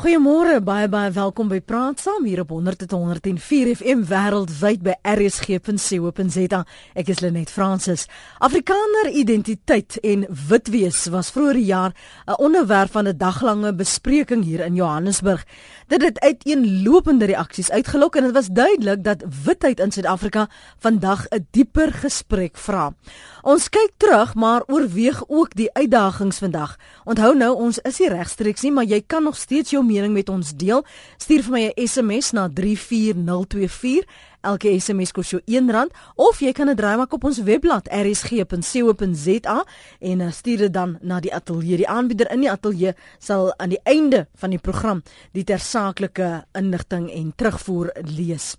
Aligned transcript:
Goeiemôre, 0.00 0.62
baie 0.64 0.86
baie 0.88 1.10
welkom 1.12 1.50
by 1.50 1.58
Praat 1.60 2.00
Saam 2.00 2.24
hier 2.24 2.40
op 2.40 2.54
100.104 2.54 3.74
FM 3.74 4.06
wêreldwyd 4.08 4.80
by 4.80 4.94
rsg.co.za. 5.04 6.60
Ek 6.96 7.10
is 7.12 7.20
Lenet 7.20 7.52
Fransis. 7.52 8.06
Afrikaner 8.40 9.10
identiteit 9.12 9.98
en 10.00 10.24
wit 10.48 10.70
wees 10.72 11.02
was 11.12 11.28
vroeër 11.34 11.58
die 11.60 11.66
jaar 11.68 11.92
'n 12.24 12.40
onderwerp 12.40 12.92
van 12.96 13.08
'n 13.08 13.18
daglange 13.18 13.74
bespreking 13.74 14.44
hier 14.44 14.64
in 14.64 14.74
Johannesburg. 14.74 15.44
Dit 15.88 16.02
het 16.02 16.20
uiteenlopende 16.20 17.26
reaksies 17.26 17.70
uitgelok 17.70 18.16
en 18.16 18.22
dit 18.22 18.32
was 18.32 18.48
duidelik 18.48 19.04
dat 19.04 19.24
witheid 19.44 19.80
in 19.80 19.92
Suid-Afrika 19.92 20.48
vandag 20.78 21.26
'n 21.28 21.46
dieper 21.50 21.92
gesprek 21.92 22.56
vra. 22.56 22.94
Ons 23.42 23.68
kyk 23.68 23.92
terug, 23.96 24.34
maar 24.34 24.62
oorweeg 24.66 25.24
ook 25.28 25.54
die 25.54 25.72
uitdagings 25.72 26.38
vandag. 26.38 26.76
Onthou 27.04 27.36
nou, 27.36 27.54
ons 27.54 27.78
is 27.78 27.98
nie 27.98 28.08
regstreeks 28.08 28.62
nie, 28.62 28.72
maar 28.72 28.84
jy 28.84 29.02
kan 29.06 29.22
nog 29.22 29.36
steeds 29.36 29.70
mening 29.90 30.14
met 30.14 30.30
ons 30.32 30.54
deel. 30.56 30.84
Stuur 31.18 31.42
vir 31.42 31.52
my 31.52 31.62
'n 31.68 31.86
SMS 31.86 32.32
na 32.32 32.48
34024. 32.48 34.06
Elke 34.40 34.70
SMS 34.80 35.12
kos 35.12 35.34
jou 35.34 35.40
R1 35.44 35.90
of 36.16 36.38
jy 36.40 36.52
kan 36.56 36.70
dit 36.70 36.78
draai 36.78 36.96
maak 36.96 37.12
op 37.12 37.26
ons 37.28 37.42
webblad 37.44 37.90
rsg.co.za 37.92 39.56
en 40.00 40.22
uh, 40.24 40.30
stuur 40.32 40.64
dit 40.64 40.72
dan 40.72 40.94
na 41.04 41.18
die 41.20 41.32
ateljee. 41.34 41.82
Die 41.82 41.88
aanbieder 41.88 42.30
in 42.32 42.46
die 42.46 42.50
ateljee 42.50 42.94
sal 43.20 43.50
aan 43.60 43.74
die 43.74 43.80
einde 43.84 44.26
van 44.40 44.54
die 44.54 44.60
program 44.62 45.02
die 45.36 45.44
tersaaklike 45.44 46.30
inligting 46.56 47.10
en 47.12 47.34
terugvoer 47.36 47.92
lees. 48.08 48.54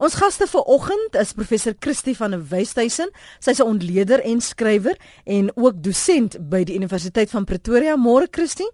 Ons 0.00 0.16
gaste 0.16 0.48
vir 0.48 0.72
oggend 0.72 1.20
is 1.20 1.36
professor 1.36 1.76
Christie 1.84 2.16
van 2.16 2.32
der 2.32 2.48
Westhuizen. 2.48 3.12
Sy's 3.38 3.60
'n 3.60 3.68
ontleder 3.68 4.24
en 4.24 4.40
skrywer 4.40 4.96
en 5.24 5.52
ook 5.54 5.82
dosent 5.82 6.40
by 6.48 6.64
die 6.64 6.76
Universiteit 6.76 7.30
van 7.30 7.44
Pretoria. 7.44 7.96
Môre 7.96 8.28
Christie. 8.30 8.70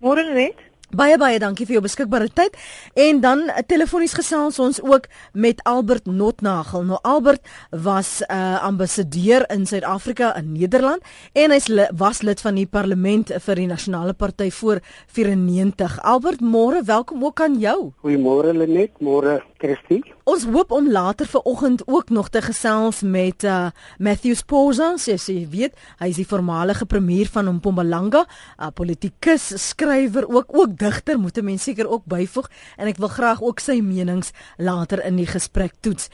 Môre 0.00 0.26
net. 0.34 0.71
Baie 0.92 1.14
baie 1.16 1.38
dankie 1.40 1.64
vir 1.64 1.78
jou 1.78 1.80
beskikbare 1.86 2.26
tyd. 2.28 2.56
En 3.00 3.22
dan 3.24 3.46
eh, 3.48 3.62
telefonies 3.64 4.12
gesels 4.12 4.58
ons 4.60 4.76
ook 4.84 5.06
met 5.32 5.62
Albert 5.64 6.04
Notnagel. 6.04 6.84
Nou 6.84 6.98
Albert 7.02 7.40
was 7.70 8.20
'n 8.20 8.28
uh, 8.28 8.36
eh, 8.36 8.62
ambassadeur 8.62 9.44
in 9.48 9.66
Suid-Afrika 9.66 10.36
in 10.36 10.52
Nederland 10.52 11.00
en 11.32 11.50
hy 11.50 11.88
was 11.96 12.22
lid 12.22 12.40
van 12.40 12.54
die 12.54 12.66
parlement 12.66 13.32
vir 13.40 13.54
die 13.54 13.66
Nasionale 13.66 14.12
Party 14.12 14.50
voor 14.50 14.80
94. 15.06 16.02
Albert, 16.02 16.40
môre, 16.40 16.82
welkom 16.84 17.24
ook 17.24 17.40
aan 17.40 17.58
jou. 17.58 17.92
Goeiemôre 18.04 18.52
Lenet, 18.52 19.00
môre 19.00 19.42
Christie. 19.62 20.02
Ons 20.26 20.44
hoop 20.50 20.72
om 20.74 20.90
later 20.90 21.26
vanoggend 21.26 21.82
ook 21.86 22.10
nog 22.10 22.28
te 22.34 22.42
gesels 22.42 23.02
met 23.06 23.44
uh, 23.46 23.70
Matthew 23.98 24.34
Sposa, 24.38 24.96
sies 24.98 25.28
jy 25.30 25.46
weet, 25.50 25.76
hy 26.02 26.10
is 26.10 26.18
die 26.18 26.26
voormalige 26.26 26.86
premier 26.90 27.30
van 27.30 27.50
Mpumalanga, 27.60 28.24
'n 28.26 28.66
uh, 28.66 28.72
politikus, 28.74 29.52
skrywer 29.68 30.26
ook 30.28 30.50
ook 30.50 30.76
digter, 30.78 31.18
moet 31.18 31.38
'n 31.38 31.44
mens 31.44 31.62
seker 31.62 31.88
ook 31.88 32.04
byvoeg 32.04 32.50
en 32.76 32.86
ek 32.90 32.98
wil 32.98 33.08
graag 33.08 33.42
ook 33.42 33.60
sy 33.60 33.78
menings 33.80 34.32
later 34.58 35.04
in 35.04 35.16
die 35.16 35.30
gesprek 35.30 35.72
toets. 35.80 36.10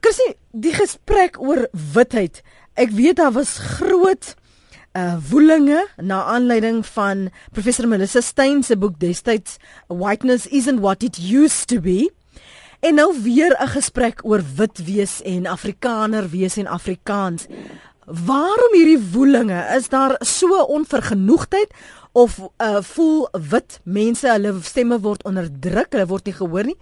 Kursie, 0.00 0.36
die 0.52 0.72
gesprek 0.72 1.40
oor 1.40 1.68
witheid. 1.92 2.42
Ek 2.74 2.90
weet 2.90 3.16
daar 3.16 3.32
was 3.32 3.58
groot 3.58 4.36
uh 4.96 5.16
woelinge 5.30 5.88
na 5.96 6.24
aanleiding 6.24 6.86
van 6.86 7.30
professor 7.52 7.88
Melissa 7.88 8.20
Steyn 8.20 8.62
se 8.62 8.76
boek 8.76 8.98
destyds 8.98 9.58
Whiteness 9.88 10.46
isn't 10.46 10.80
what 10.80 11.02
it 11.02 11.18
used 11.18 11.68
to 11.68 11.80
be. 11.80 12.10
En 12.80 12.94
nou 12.94 13.22
weer 13.22 13.56
'n 13.60 13.68
gesprek 13.68 14.20
oor 14.24 14.42
wit 14.56 14.84
wees 14.84 15.22
en 15.22 15.46
Afrikaner 15.46 16.28
wees 16.28 16.56
en 16.56 16.66
Afrikaans. 16.66 17.46
Waarom 18.04 18.72
hierdie 18.72 19.10
woelinge? 19.12 19.66
Is 19.76 19.88
daar 19.88 20.16
so 20.18 20.62
onvergenoegdheid 20.62 21.74
of 22.12 22.38
uh, 22.38 22.76
voel 22.80 23.28
wit 23.50 23.80
mense 23.82 24.28
hulle 24.28 24.54
stemme 24.62 25.00
word 25.00 25.24
onderdruk, 25.24 25.92
hulle 25.92 26.06
word 26.06 26.24
nie 26.24 26.34
gehoor 26.34 26.64
nie? 26.64 26.78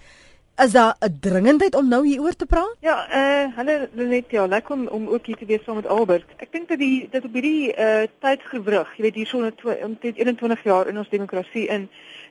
Is 0.56 0.72
daar 0.72 0.96
'n 1.00 1.18
dringendheid 1.20 1.74
om 1.74 1.88
nou 1.88 2.06
hieroor 2.06 2.36
te 2.36 2.46
praat? 2.46 2.76
Ja, 2.80 3.08
eh 3.08 3.48
uh, 3.48 3.56
hulle 3.56 3.88
net 3.94 4.24
ja, 4.28 4.46
lekker 4.46 4.74
om 4.74 4.86
om 4.86 5.08
ook 5.08 5.26
hier 5.26 5.36
te 5.36 5.46
wees 5.46 5.64
saam 5.64 5.74
met 5.74 5.86
Albert. 5.86 6.24
Ek 6.36 6.52
dink 6.52 6.68
dat 6.68 6.78
die 6.78 7.08
dat 7.10 7.24
op 7.24 7.32
hierdie 7.32 7.74
eh 7.74 8.02
uh, 8.02 8.08
tydsgewrig, 8.18 8.96
jy 8.96 9.02
weet 9.02 9.14
hier 9.14 9.26
so 9.26 9.50
om 9.82 9.96
21 10.00 10.62
jaar 10.62 10.88
in 10.88 10.98
ons 10.98 11.08
demokrasie 11.08 11.66
in 11.66 11.88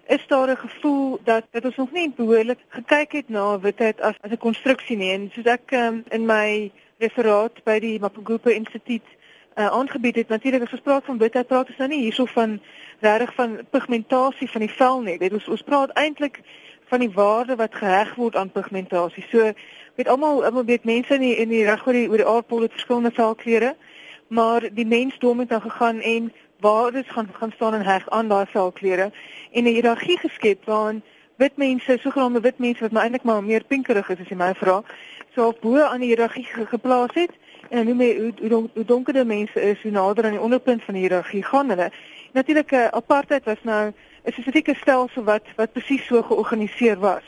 is 0.07 0.27
daar 0.27 0.49
'n 0.49 0.57
gevoel 0.57 1.19
dat 1.23 1.43
dat 1.51 1.65
ons 1.65 1.75
nog 1.75 1.91
nie 1.91 2.13
behoorlik 2.15 2.59
gekyk 2.67 3.11
het 3.11 3.29
na 3.29 3.59
witheid 3.59 4.01
as 4.01 4.15
as 4.21 4.31
'n 4.31 4.37
konstruksie 4.37 4.97
nie. 4.97 5.11
En 5.11 5.29
soos 5.33 5.45
ek 5.45 5.71
um, 5.71 6.03
in 6.09 6.25
my 6.25 6.71
referaat 6.97 7.63
by 7.63 7.79
die 7.79 7.99
Mapungubwe 7.99 8.53
Instituut 8.53 9.07
uh, 9.55 9.67
aangebied 9.67 10.15
het 10.15 10.27
natuurlik 10.27 10.71
as 10.71 10.79
praat 10.79 11.05
van 11.05 11.17
witheid 11.17 11.47
praat 11.47 11.67
ons 11.67 11.77
nou 11.77 11.89
nie 11.89 12.01
hierso 12.01 12.25
van 12.25 12.61
regtig 12.99 13.33
van 13.33 13.59
pigmentasie 13.69 14.49
van 14.49 14.61
die 14.61 14.71
vel 14.71 15.01
nie. 15.01 15.17
Weet 15.17 15.33
ons 15.33 15.47
ons 15.47 15.61
praat 15.61 15.89
eintlik 15.89 16.41
van 16.93 16.99
die 16.99 17.11
waarde 17.11 17.55
wat 17.55 17.75
geheg 17.75 18.15
word 18.15 18.35
aan 18.35 18.51
pigmentasie 18.51 19.25
so 19.29 19.51
weet 19.95 20.07
almal 20.07 20.45
almal 20.45 20.65
weet 20.65 20.83
mense 20.83 21.13
in 21.13 21.21
die, 21.21 21.35
in 21.35 21.49
die 21.49 21.65
reg 21.65 21.87
oor 21.87 21.97
die 21.97 22.09
oor 22.09 22.21
die 22.21 22.27
aardbol 22.27 22.61
het 22.61 22.71
verskillende 22.71 23.11
velkleure 23.11 23.75
maar 24.27 24.67
die 24.73 24.85
mensdom 24.85 25.39
het 25.39 25.49
dan 25.49 25.61
gegaan 25.61 26.01
en 26.01 26.31
waardes 26.63 27.09
gaan 27.15 27.29
gaan 27.39 27.51
staan 27.55 27.73
en 27.73 27.85
heg 27.85 28.09
aan 28.09 28.27
daai 28.31 28.45
velkleure 28.55 29.11
en 29.51 29.63
'n 29.63 29.75
hiërargie 29.77 30.19
geskep 30.19 30.65
waarin 30.65 31.03
wit 31.37 31.57
mense, 31.57 31.97
sogenaamde 31.99 32.39
wit 32.39 32.57
mense 32.57 32.81
wat 32.81 32.91
maar 32.91 33.03
eintlik 33.03 33.23
maar 33.23 33.43
meer 33.43 33.63
pinkerig 33.67 34.09
is 34.09 34.19
as 34.19 34.29
jy 34.29 34.35
my 34.35 34.53
vra, 34.53 34.83
so 35.35 35.53
bo 35.61 35.81
aan 35.81 35.99
die 35.99 36.11
hiërargie 36.13 36.47
geplaas 36.75 37.13
het 37.13 37.33
en 37.69 37.77
dan 37.77 37.85
noem 37.85 38.01
jy 38.01 38.11
hoe 38.19 38.49
hoe, 38.49 38.69
hoe 38.73 38.85
donkerder 38.85 39.25
mense 39.25 39.61
is, 39.61 39.81
hoe 39.81 39.91
nader 39.91 40.25
aan 40.25 40.37
die 40.37 40.45
onderpunt 40.47 40.83
van 40.83 40.93
die 40.93 41.03
hiërargie 41.03 41.43
gaan 41.43 41.69
hulle. 41.69 41.91
Natuurlik 42.33 42.71
uh, 42.71 42.87
apartheid 42.87 43.43
was 43.43 43.61
nou 43.61 43.91
'n 44.23 44.31
spesifieke 44.31 44.75
stelsel 44.75 45.23
wat 45.23 45.45
wat 45.55 45.71
presies 45.73 46.05
so 46.05 46.21
georganiseer 46.21 46.99
was. 46.99 47.23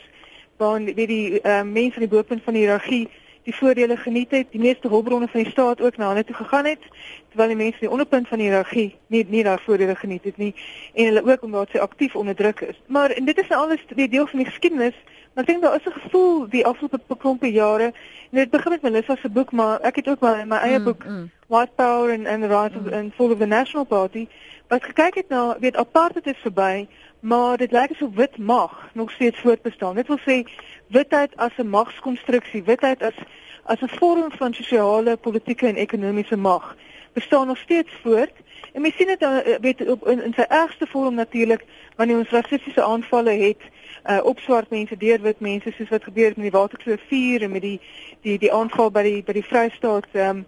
Waar 0.56 0.84
weet 0.84 1.08
die 1.08 1.40
uh, 1.42 1.62
mense 1.62 1.94
aan 1.94 2.06
die 2.08 2.14
bo-punt 2.14 2.42
van 2.42 2.52
die 2.52 2.62
hiërargie 2.62 3.08
die 3.46 3.54
voordele 3.54 3.96
geniet 3.96 4.30
het, 4.34 4.48
die 4.50 4.60
meeste 4.60 4.88
hulpbronne 4.90 5.28
van 5.30 5.42
die 5.42 5.50
staat 5.50 5.80
ook 5.80 5.96
na 5.96 6.08
hulle 6.10 6.24
toe 6.26 6.34
gegaan 6.34 6.66
het, 6.66 6.82
terwyl 7.30 7.52
die 7.52 7.58
mense 7.60 7.82
die 7.84 7.90
onderpunt 7.90 8.28
van 8.28 8.42
die 8.42 8.48
hiërargie 8.48 8.88
nie 9.12 9.22
nie 9.30 9.44
daar 9.46 9.62
voordele 9.62 9.94
geniet 9.94 10.24
het 10.26 10.40
nie 10.42 10.52
en 10.94 11.10
hulle 11.10 11.22
ook 11.26 11.44
omdat 11.46 11.70
sy 11.70 11.78
aktief 11.78 12.16
onderdruk 12.16 12.60
is. 12.66 12.80
Maar 12.86 13.14
en 13.14 13.24
dit 13.24 13.38
is 13.38 13.48
nou 13.52 13.60
alles 13.62 13.84
die 13.94 14.08
deel 14.08 14.26
van 14.26 14.42
die 14.42 14.48
geskiedenis, 14.48 14.98
maar 15.34 15.44
ek 15.44 15.52
dink 15.52 15.62
daar 15.62 15.78
is 15.78 15.86
'n 15.86 16.00
gevoel 16.00 16.48
die 16.48 16.66
afgelope 16.66 17.16
klompe 17.16 17.52
jare 17.52 17.92
en 18.30 18.38
dit 18.42 18.50
begin 18.50 18.72
met 18.72 18.82
Melissa 18.82 19.16
se 19.16 19.28
boek, 19.28 19.52
maar 19.52 19.80
ek 19.80 19.96
het 19.96 20.08
ook 20.08 20.20
maar 20.20 20.40
in 20.40 20.48
my 20.48 20.56
eie 20.56 20.78
mm, 20.78 20.84
boek 20.84 21.04
mm. 21.04 21.30
White 21.46 21.72
Power 21.76 22.12
and 22.12 22.26
and 22.26 22.42
the 22.42 22.48
Rise 22.48 22.74
mm. 22.74 22.86
of 22.86 22.92
and 22.92 23.14
Fall 23.14 23.30
of 23.30 23.38
the 23.38 23.46
National 23.46 23.84
Party 23.84 24.28
wat 24.68 24.84
gekyk 24.84 25.14
het 25.14 25.28
na 25.28 25.56
weet 25.60 25.76
apartheid 25.76 26.26
is 26.26 26.42
verby, 26.42 26.86
maar 27.20 27.56
dit 27.56 27.72
lyk 27.72 27.90
asof 27.90 28.14
wit 28.14 28.38
mag 28.38 28.88
nog 28.92 29.10
steeds 29.10 29.38
voortbestaan. 29.38 29.94
Dit 29.94 30.06
wil 30.06 30.18
sê 30.18 30.42
witheid 30.86 31.36
as 31.36 31.52
'n 31.56 31.68
magskonstruksie, 31.68 32.62
witheid 32.62 33.02
as 33.02 33.14
as 33.62 33.80
'n 33.80 33.96
vorm 33.98 34.30
van 34.30 34.54
sosiale, 34.54 35.16
politieke 35.16 35.66
en 35.66 35.76
ekonomiese 35.76 36.36
mag 36.36 36.76
bestaan 37.12 37.46
nog 37.46 37.58
steeds 37.58 37.92
voort. 38.02 38.32
En 38.72 38.80
mens 38.80 38.96
sien 38.96 39.06
dit 39.06 39.22
uh, 39.22 39.38
weet 39.60 39.88
op 39.88 40.08
in, 40.08 40.22
in 40.22 40.32
sy 40.34 40.44
ergste 40.48 40.86
vorm 40.86 41.14
natuurlik 41.14 41.64
wanneer 41.96 42.16
ons 42.16 42.30
rassistiese 42.30 42.82
aanvalle 42.82 43.30
het 43.30 43.62
uh, 44.10 44.18
op 44.22 44.38
swart 44.38 44.70
mense 44.70 44.96
deur 44.96 45.20
wit 45.20 45.40
mense 45.40 45.72
soos 45.72 45.88
wat 45.88 46.04
gebeur 46.04 46.28
het 46.28 46.36
met 46.36 46.50
die 46.50 46.58
Waterkloof 46.58 47.00
4 47.08 47.42
en 47.42 47.50
met 47.50 47.62
die 47.62 47.80
die 48.20 48.38
die 48.38 48.52
aanval 48.52 48.90
by 48.90 49.02
die 49.02 49.22
by 49.22 49.32
die 49.32 49.44
Vrystaat 49.44 50.06
ehm 50.12 50.36
um, 50.36 50.44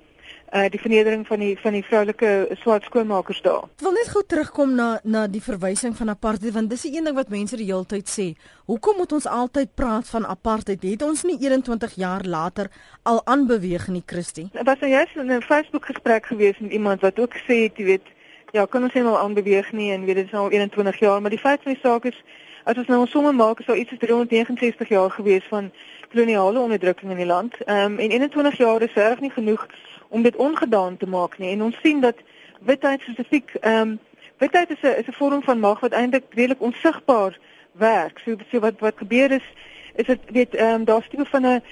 uh 0.53 0.69
die 0.73 0.81
vernedering 0.81 1.27
van 1.27 1.39
die 1.39 1.59
van 1.61 1.73
die 1.73 1.85
vroulike 1.85 2.49
swart 2.63 2.85
skoonmakers 2.85 3.41
daar. 3.43 3.67
Ek 3.77 3.85
wil 3.85 3.93
net 3.93 4.09
gou 4.09 4.23
terugkom 4.27 4.75
na 4.75 4.89
na 5.05 5.27
die 5.27 5.43
verwysing 5.45 5.97
van 5.97 6.09
apartheid 6.09 6.55
want 6.55 6.71
dis 6.71 6.87
die 6.87 6.97
een 6.97 7.05
ding 7.05 7.17
wat 7.17 7.29
mense 7.29 7.57
die 7.57 7.69
hele 7.69 7.85
tyd 7.85 8.09
sê. 8.09 8.27
Hoekom 8.67 8.97
moet 8.97 9.13
ons 9.13 9.27
altyd 9.27 9.75
praat 9.75 10.09
van 10.09 10.27
apartheid? 10.27 10.83
Het 10.83 11.03
ons 11.03 11.25
nie 11.29 11.37
21 11.41 11.95
jaar 12.01 12.25
later 12.25 12.71
al 13.03 13.21
aanbeweeg 13.27 13.89
nie, 13.89 14.03
Christie? 14.07 14.49
Dit 14.53 14.65
was 14.65 14.81
nou 14.81 14.91
juist 14.91 15.17
'n 15.17 15.43
Facebook 15.43 15.85
gesprek 15.85 16.27
gewees 16.27 16.59
met 16.59 16.73
iemand 16.73 17.01
wat 17.01 17.19
ook 17.19 17.35
sê, 17.37 17.69
jy 17.75 17.85
weet, 17.85 18.07
ja, 18.53 18.65
kan 18.67 18.83
ons 18.83 18.95
nie 18.95 19.03
al 19.05 19.19
aanbeweeg 19.19 19.73
nie 19.73 19.93
en 19.93 20.05
weet 20.05 20.15
dit 20.15 20.27
is 20.27 20.35
al 20.35 20.51
21 20.51 20.99
jaar, 20.99 21.21
maar 21.21 21.31
die 21.31 21.39
feit 21.39 21.63
van 21.63 21.73
die 21.73 21.83
saak 21.83 22.05
is 22.05 22.17
as 22.65 22.77
ons 22.77 22.87
nou 22.87 23.01
ons 23.01 23.11
somme 23.11 23.33
maak, 23.33 23.61
is 23.61 23.67
daar 23.67 23.77
iets 23.77 23.91
soos 23.91 23.99
369 23.99 24.89
jaar 24.89 25.11
gewees 25.11 25.45
van 25.49 25.73
koloniale 26.13 26.59
onderdrukking 26.59 27.11
in 27.11 27.17
die 27.17 27.27
land. 27.27 27.57
Ehm 27.65 27.93
um, 27.93 27.99
en 27.99 28.11
21 28.11 28.57
jaar 28.57 28.83
is 28.83 28.95
reg 28.95 29.21
nie 29.21 29.31
genoeg 29.31 29.67
om 30.09 30.23
dit 30.23 30.37
ongedaan 30.37 30.97
te 30.97 31.07
maak 31.07 31.39
nie. 31.39 31.51
En 31.51 31.63
ons 31.63 31.81
sien 31.83 32.01
dat 32.01 32.17
witheid 32.61 33.01
spesifiek 33.01 33.55
ehm 33.61 33.81
um, 33.81 33.99
witheid 34.39 34.71
is 34.71 34.83
'n 34.83 34.99
is 34.99 35.07
'n 35.07 35.13
vorm 35.13 35.43
van 35.43 35.61
mag 35.61 35.81
wat 35.81 35.93
eintlik 35.93 36.25
redelik 36.31 36.61
onsigbaar 36.61 37.39
werk. 37.73 38.19
So 38.25 38.37
so 38.51 38.61
wat 38.61 38.79
wat 38.79 38.97
gebeur 38.97 39.31
is 39.31 39.47
is 39.95 40.07
dit 40.07 40.19
weet 40.27 40.55
ehm 40.55 40.75
um, 40.75 40.85
daar's 40.85 41.09
tipe 41.09 41.25
van 41.25 41.47
'n 41.47 41.63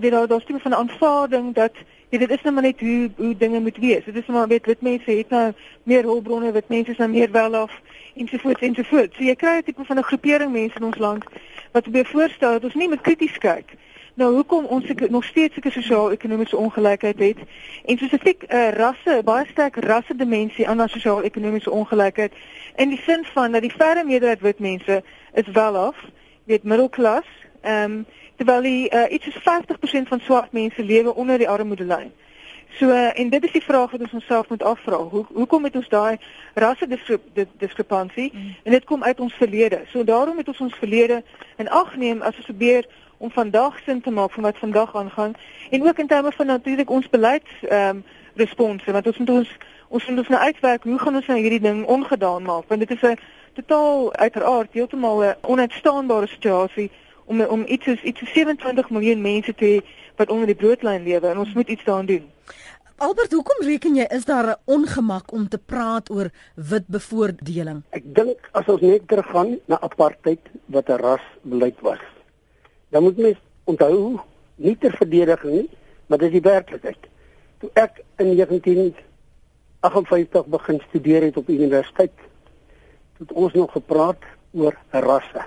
weet 0.00 0.10
daar 0.10 0.26
daar's 0.26 0.44
tipe 0.44 0.60
van 0.60 0.70
'n 0.70 0.74
aanvaarding 0.74 1.54
dat 1.54 1.72
weet, 2.08 2.20
dit 2.20 2.30
is 2.30 2.42
nou 2.42 2.54
maar 2.54 2.62
net 2.62 2.80
hoe 2.80 3.10
hoe 3.16 3.36
dinge 3.36 3.60
moet 3.60 3.76
wees. 3.76 4.04
Dit 4.04 4.16
is 4.16 4.26
maar 4.26 4.48
weet 4.48 4.66
wit 4.66 4.80
mense 4.80 5.10
het 5.10 5.28
nou 5.28 5.52
meer 5.82 6.02
hulpbronne, 6.02 6.52
wit 6.52 6.68
mense 6.68 6.90
is 6.90 6.96
nou 6.96 7.10
meer 7.10 7.30
welaf 7.30 7.80
ensovoorts 8.14 8.60
ensovoorts. 8.60 9.16
So 9.16 9.22
jy 9.22 9.34
kry 9.34 9.56
'n 9.56 9.62
tipe 9.62 9.84
van 9.84 9.98
'n 9.98 10.02
groepering 10.02 10.52
mense 10.52 10.76
in 10.76 10.84
ons 10.84 10.98
land 10.98 11.24
wat 11.72 11.82
probeer 11.82 12.06
voorstel 12.06 12.52
dat 12.52 12.64
ons 12.64 12.74
nie 12.74 12.88
met 12.88 13.00
krities 13.00 13.38
kyk 13.38 13.76
nou 14.16 14.34
hoekom 14.34 14.64
ons 14.64 14.84
nog 15.08 15.24
steeds 15.24 15.52
sulke 15.54 15.70
sosio-ekonomiese 15.70 16.56
ongelykheid 16.56 17.18
het 17.18 17.38
en 17.84 17.96
spesifiek 17.96 18.42
'n 18.42 18.54
uh, 18.54 18.70
rasse, 18.70 19.20
baie 19.24 19.46
sterk 19.46 19.76
rasse 19.76 20.16
dimensie 20.16 20.68
aan 20.68 20.80
ons 20.80 20.92
sosio-ekonomiese 20.92 21.70
ongelykheid 21.70 22.32
in 22.76 22.88
die 22.88 23.00
sin 23.06 23.24
van 23.24 23.52
dat 23.52 23.62
die 23.62 23.72
verre 23.76 24.04
meerderheid 24.04 24.40
wit 24.40 24.58
mense 24.58 25.02
is 25.32 25.48
wel 25.52 25.76
af, 25.76 25.96
weet 26.44 26.62
middelklas, 26.62 27.28
ehm 27.60 27.92
um, 27.92 28.06
terwyl 28.36 28.62
die 28.62 28.90
uh, 28.94 29.12
iets 29.12 29.24
soos 29.24 29.42
50% 30.04 30.08
van 30.08 30.20
swart 30.20 30.52
mense 30.52 30.84
lewe 30.84 31.14
onder 31.14 31.38
die 31.38 31.48
armoedelyn. 31.48 32.12
So 32.78 32.88
uh, 32.88 33.18
en 33.18 33.28
dit 33.28 33.44
is 33.44 33.52
die 33.52 33.62
vraag 33.62 33.90
wat 33.90 34.00
ons 34.00 34.12
onsself 34.12 34.48
moet 34.48 34.62
afvra. 34.62 34.96
Hoe 34.96 35.24
hoekom 35.32 35.64
het 35.64 35.76
ons 35.76 35.88
daai 35.88 36.16
rasse 36.54 36.88
diskrepansie 37.58 38.30
mm. 38.34 38.54
en 38.62 38.72
dit 38.72 38.84
kom 38.84 39.02
uit 39.02 39.20
ons 39.20 39.34
verlede. 39.34 39.80
So 39.92 40.04
daarom 40.04 40.36
het 40.36 40.48
ons 40.48 40.60
ons 40.60 40.74
verlede 40.74 41.22
in 41.56 41.68
ag 41.68 41.96
neem 41.96 42.22
as 42.22 42.36
ons 42.36 42.44
probeer 42.44 42.86
om 43.18 43.30
vandag 43.30 43.78
sin 43.84 44.00
te 44.00 44.10
maak 44.10 44.32
van 44.32 44.42
wat 44.42 44.58
vandag 44.58 44.96
aangaan 44.96 45.32
en 45.70 45.86
ook 45.86 45.98
in 45.98 46.06
terme 46.06 46.32
van 46.32 46.46
natuurlik 46.46 46.90
ons 46.90 47.08
beleids 47.08 47.50
ehm 47.62 47.96
um, 47.96 48.04
response 48.34 48.92
want 48.92 49.06
ons 49.06 49.18
moet 49.18 49.30
ons 49.30 49.56
ons 49.88 50.06
moet 50.06 50.18
ons 50.18 50.28
nou 50.28 50.42
uitwerk 50.42 50.82
hoe 50.82 50.98
gaan 50.98 51.14
ons 51.14 51.26
nou 51.26 51.38
hierdie 51.38 51.60
ding 51.60 51.86
ongedaan 51.86 52.42
maak 52.42 52.68
want 52.68 52.80
dit 52.80 52.90
is 52.90 53.02
'n 53.02 53.18
totaal 53.52 54.14
uiteraard 54.14 54.72
heeltemal 54.72 55.24
'n 55.24 55.34
onuitstaanbare 55.40 56.26
situasie 56.26 56.90
om 57.24 57.40
om 57.40 57.64
iets 57.66 57.86
is 57.86 58.02
iets 58.02 58.32
27 58.32 58.90
miljoen 58.90 59.20
mense 59.20 59.54
te 59.54 59.64
hê 59.64 59.78
wat 60.16 60.30
onder 60.30 60.46
die 60.46 60.60
broodlyn 60.62 61.02
lewe 61.02 61.28
en 61.28 61.38
ons 61.38 61.52
moet 61.52 61.68
iets 61.68 61.84
daaraan 61.84 62.06
doen. 62.06 62.24
Albert, 62.96 63.32
hoekom 63.32 63.66
reken 63.66 63.94
jy 63.94 64.06
is 64.08 64.24
daar 64.24 64.46
'n 64.46 64.60
ongemak 64.64 65.32
om 65.32 65.48
te 65.48 65.58
praat 65.58 66.10
oor 66.10 66.30
wit 66.54 66.86
bevoordeling? 66.86 67.82
Ek 67.90 68.02
dink 68.04 68.48
as 68.52 68.66
ons 68.66 68.80
net 68.80 69.08
teruggaan 69.08 69.58
na 69.66 69.80
apartheid 69.80 70.40
wat 70.66 70.88
'n 70.88 70.96
rasbeleid 70.96 71.80
was 71.80 72.15
dan 72.96 73.04
moet 73.04 73.16
mens 73.16 73.36
onthou 73.64 74.20
nie 74.54 74.78
ter 74.80 74.96
verdediging 74.96 75.52
nie, 75.52 75.68
maar 76.06 76.18
dis 76.22 76.30
die 76.32 76.40
werklikheid. 76.40 76.96
Toe 77.60 77.70
ek 77.76 78.00
in 78.22 78.36
1958 78.38 80.46
begin 80.54 80.80
studeer 80.86 81.22
het 81.28 81.36
op 81.36 81.48
universiteit, 81.52 82.16
het 83.20 83.32
ons 83.32 83.52
nog 83.52 83.72
gepraat 83.76 84.22
oor 84.56 84.74
rasse. 84.90 85.44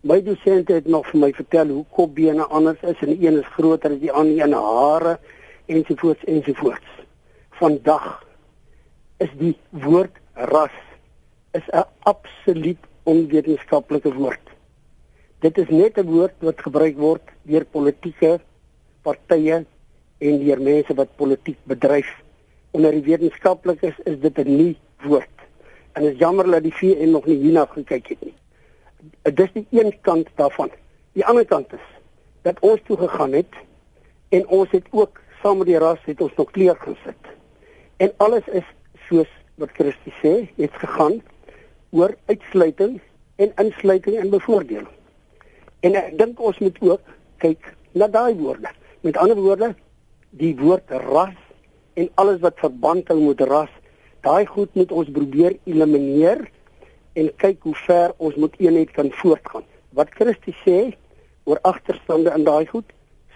My 0.00 0.22
dosent 0.24 0.68
het 0.72 0.88
nog 0.88 1.04
vir 1.10 1.20
my 1.26 1.32
vertel 1.36 1.68
hoe 1.74 1.84
kopbene 1.92 2.44
anders 2.48 2.80
is 2.80 2.96
en 3.04 3.12
een 3.12 3.42
is 3.42 3.54
groter 3.58 3.90
as 3.98 4.00
die 4.00 4.12
ander 4.12 4.40
en 4.48 4.56
hare 4.56 5.18
ensovoorts 5.68 6.24
ensovoorts. 6.24 6.90
Vandag 7.60 8.24
is 9.20 9.32
die 9.36 9.56
woord 9.84 10.16
ras 10.32 10.72
is 11.52 11.68
'n 11.72 11.84
absoluut 12.08 12.80
onwetenskaplike 13.04 14.14
woord. 14.14 14.47
Dit 15.38 15.58
is 15.58 15.68
net 15.70 15.98
'n 15.98 16.06
woord 16.06 16.34
wat 16.42 16.60
gebruik 16.60 16.96
word 16.98 17.22
deur 17.42 17.64
politieke 17.64 18.40
partye 19.02 19.64
en 20.18 20.38
deur 20.44 20.60
mense 20.60 20.94
wat 20.94 21.16
politiek 21.16 21.58
bedryf. 21.62 22.10
Onder 22.70 22.90
die 22.90 23.02
wetenskaplikes 23.02 23.94
is 24.04 24.18
dit 24.20 24.38
'n 24.38 24.56
nuwe 24.56 24.76
woord. 25.02 25.36
En 25.92 26.02
dit 26.02 26.12
is 26.12 26.18
jammer 26.18 26.50
dat 26.50 26.62
die 26.62 26.74
VN 26.74 27.10
nog 27.10 27.26
nie 27.26 27.36
hierna 27.36 27.64
gekyk 27.66 28.08
het 28.08 28.20
nie. 28.20 28.34
Dit 29.22 29.38
is 29.40 29.52
die 29.52 29.66
een 29.70 30.00
kant 30.00 30.28
daarvan. 30.34 30.70
Die 31.12 31.24
ander 31.24 31.46
kant 31.46 31.72
is 31.72 31.86
dat 32.42 32.58
ons 32.60 32.80
toe 32.84 32.96
gegaan 32.96 33.32
het 33.32 33.54
en 34.28 34.46
ons 34.46 34.70
het 34.70 34.86
ook 34.90 35.20
saam 35.42 35.58
met 35.58 35.66
die 35.66 35.78
ras 35.78 35.98
het 36.04 36.20
ons 36.20 36.34
nog 36.36 36.50
kleur 36.50 36.76
gesit. 36.76 37.22
En 37.96 38.12
alles 38.16 38.46
is 38.46 38.66
soos 39.08 39.30
wat 39.54 39.70
Christus 39.70 40.14
sê, 40.22 40.48
het 40.56 40.72
gegaan 40.72 41.22
oor 41.90 42.14
uitsluiting 42.26 43.00
en 43.36 43.52
insluiting 43.56 44.16
en 44.16 44.30
bevoordeling. 44.30 44.88
En 45.80 45.94
ek 45.94 46.14
dink 46.18 46.40
ons 46.42 46.58
moet 46.58 46.78
ook 46.82 47.12
kyk 47.42 47.74
na 47.94 48.08
daai 48.10 48.34
woorde. 48.34 48.70
Met 49.06 49.16
ander 49.16 49.38
woorde, 49.38 49.74
die 50.30 50.54
woord 50.58 50.90
ras 50.90 51.36
en 51.94 52.08
alles 52.14 52.40
wat 52.42 52.58
verband 52.58 53.08
hou 53.10 53.18
met 53.22 53.40
ras, 53.46 53.70
daai 54.26 54.46
goed 54.46 54.74
moet 54.74 54.92
ons 54.92 55.10
probeer 55.14 55.56
elimineer 55.70 56.48
en 57.18 57.30
kyk 57.42 57.62
hoe 57.66 57.76
ver 57.86 58.14
ons 58.18 58.34
moet 58.34 58.54
eenheid 58.58 58.90
kan 58.94 59.10
voortgaan. 59.22 59.66
Wat 59.94 60.10
Christus 60.18 60.58
sê 60.66 60.78
oor 61.46 61.58
agterstande 61.62 62.34
in 62.34 62.46
daai 62.46 62.66
goed, 62.66 62.86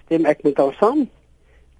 stem 0.04 0.26
ek 0.26 0.42
met 0.46 0.58
hom 0.58 0.74
saam. 0.78 1.06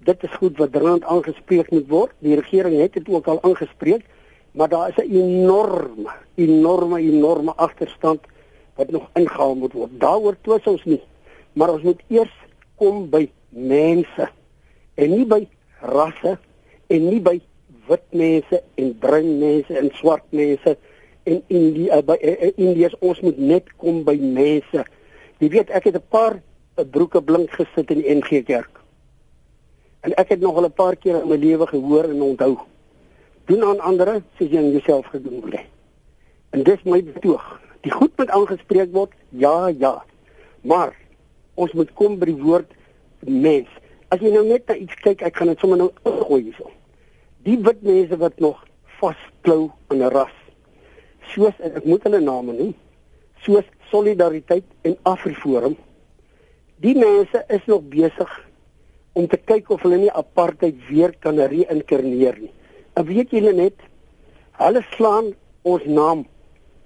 Dit 0.07 0.23
is 0.23 0.35
goed 0.39 0.57
wat 0.59 0.73
dringend 0.73 1.05
aangespreek 1.07 1.71
moet 1.71 1.87
word. 1.91 2.15
Die 2.23 2.35
regering 2.39 2.79
het 2.79 2.95
dit 2.97 3.07
ook 3.11 3.27
al 3.31 3.39
aangespreek, 3.43 4.03
maar 4.51 4.69
daar 4.69 4.89
is 4.89 4.99
'n 5.03 5.11
enorme, 5.11 6.11
enorme, 6.35 6.99
enorme 6.99 7.53
agterstand 7.55 8.19
wat 8.75 8.89
nog 8.91 9.09
ingehaal 9.13 9.55
moet 9.55 9.73
word. 9.73 9.99
Daaroor 9.99 10.37
twis 10.41 10.63
ons 10.69 10.83
nie. 10.83 11.01
Maar 11.53 11.73
ons 11.73 11.81
moet 11.81 12.01
eers 12.07 12.33
kom 12.75 13.09
by 13.09 13.27
mense 13.49 14.29
en 14.95 15.09
nie 15.09 15.25
by 15.25 15.43
rasse 15.81 16.37
en 16.87 17.05
nie 17.09 17.21
by 17.21 17.37
wit 17.87 18.05
mense 18.15 18.61
en 18.79 18.97
bruin 18.99 19.29
mense 19.39 19.77
en 19.77 19.89
swart 19.99 20.25
mense 20.29 20.75
en 21.23 21.41
in 21.47 21.69
die 21.75 21.89
uh, 21.91 22.01
by 22.05 22.17
uh, 22.19 22.49
Indiërs 22.55 22.95
ons 22.99 23.19
moet 23.23 23.37
net 23.39 23.69
kom 23.79 24.01
by 24.07 24.15
mense. 24.19 24.83
Jy 25.39 25.49
weet 25.53 25.71
ek 25.71 25.89
het 25.89 25.95
'n 25.99 26.09
paar 26.09 26.39
uh, 26.39 26.85
broeke 26.85 27.21
blink 27.21 27.51
gesit 27.51 27.91
in 27.91 28.01
die 28.01 28.15
NG 28.15 28.43
Kerk. 28.43 28.81
En 30.03 30.13
ek 30.19 30.35
het 30.35 30.39
nog 30.39 30.55
al 30.55 30.67
'n 30.67 30.73
paar 30.73 30.95
keer 30.95 31.21
in 31.21 31.29
my 31.29 31.35
lewe 31.35 31.67
gehoor 31.67 32.03
en 32.03 32.21
onthou. 32.21 32.57
Doen 33.45 33.63
aan 33.63 33.79
ander 33.79 34.23
soos 34.37 34.49
jy 34.49 34.57
aan 34.57 34.71
jouself 34.71 35.05
gedoen 35.05 35.41
word. 35.41 35.59
En 36.51 36.63
dis 36.63 36.83
my 36.83 37.03
betoog. 37.03 37.62
Die 37.83 37.91
goed 37.91 38.15
moet 38.17 38.31
aangespreek 38.31 38.93
word. 38.95 39.11
Ja, 39.29 39.67
ja. 39.67 40.03
Maar 40.61 40.95
ons 41.59 41.73
moet 41.75 41.91
kom 41.99 42.15
by 42.19 42.31
die 42.31 42.39
woord 42.39 42.71
mens. 43.27 43.69
As 44.13 44.21
jy 44.23 44.31
nou 44.33 44.45
net 44.47 44.67
na 44.69 44.77
iets 44.79 44.95
kyk, 45.03 45.23
ek 45.25 45.35
gaan 45.39 45.51
dit 45.51 45.59
sommer 45.59 45.81
nou 45.81 45.89
gooi 46.03 46.45
hierso. 46.45 46.69
Die 47.43 47.57
wit 47.59 47.81
mense 47.83 48.17
wat 48.21 48.39
nog 48.43 48.61
vasklou 48.99 49.71
aan 49.91 50.03
'n 50.03 50.11
ras. 50.13 50.35
Soos 51.33 51.59
ek 51.59 51.85
moet 51.85 52.03
hulle 52.03 52.21
name 52.21 52.53
noem. 52.53 52.73
Soos 53.43 53.67
Solidariteit 53.91 54.63
en 54.81 54.97
Afriforum. 55.03 55.75
Die 56.77 56.95
mense 56.95 57.43
is 57.47 57.65
nog 57.65 57.83
besig 57.89 58.31
om 59.13 59.27
te 59.27 59.37
kyk 59.37 59.69
of 59.69 59.81
hulle 59.81 59.97
nie 59.97 60.11
apartheid 60.11 60.75
weer 60.89 61.13
kan 61.19 61.37
reïnkarneer 61.39 62.39
nie. 62.39 62.51
En 62.93 63.05
weet 63.05 63.29
julle 63.29 63.53
net, 63.53 63.75
hulle 64.57 64.81
slaan 64.95 65.33
ons 65.61 65.85
naam 65.85 66.25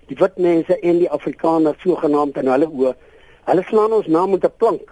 die 0.08 0.18
wit 0.20 0.38
mense 0.38 0.80
en 0.80 1.00
die 1.02 1.10
Afrikaners 1.12 1.82
sogenaamd 1.84 2.38
in 2.42 2.52
hulle 2.52 2.68
oë. 2.68 2.94
Hulle 3.48 3.64
slaan 3.68 3.96
ons 3.98 4.08
naam 4.08 4.32
met 4.32 4.46
'n 4.46 4.58
plank. 4.58 4.92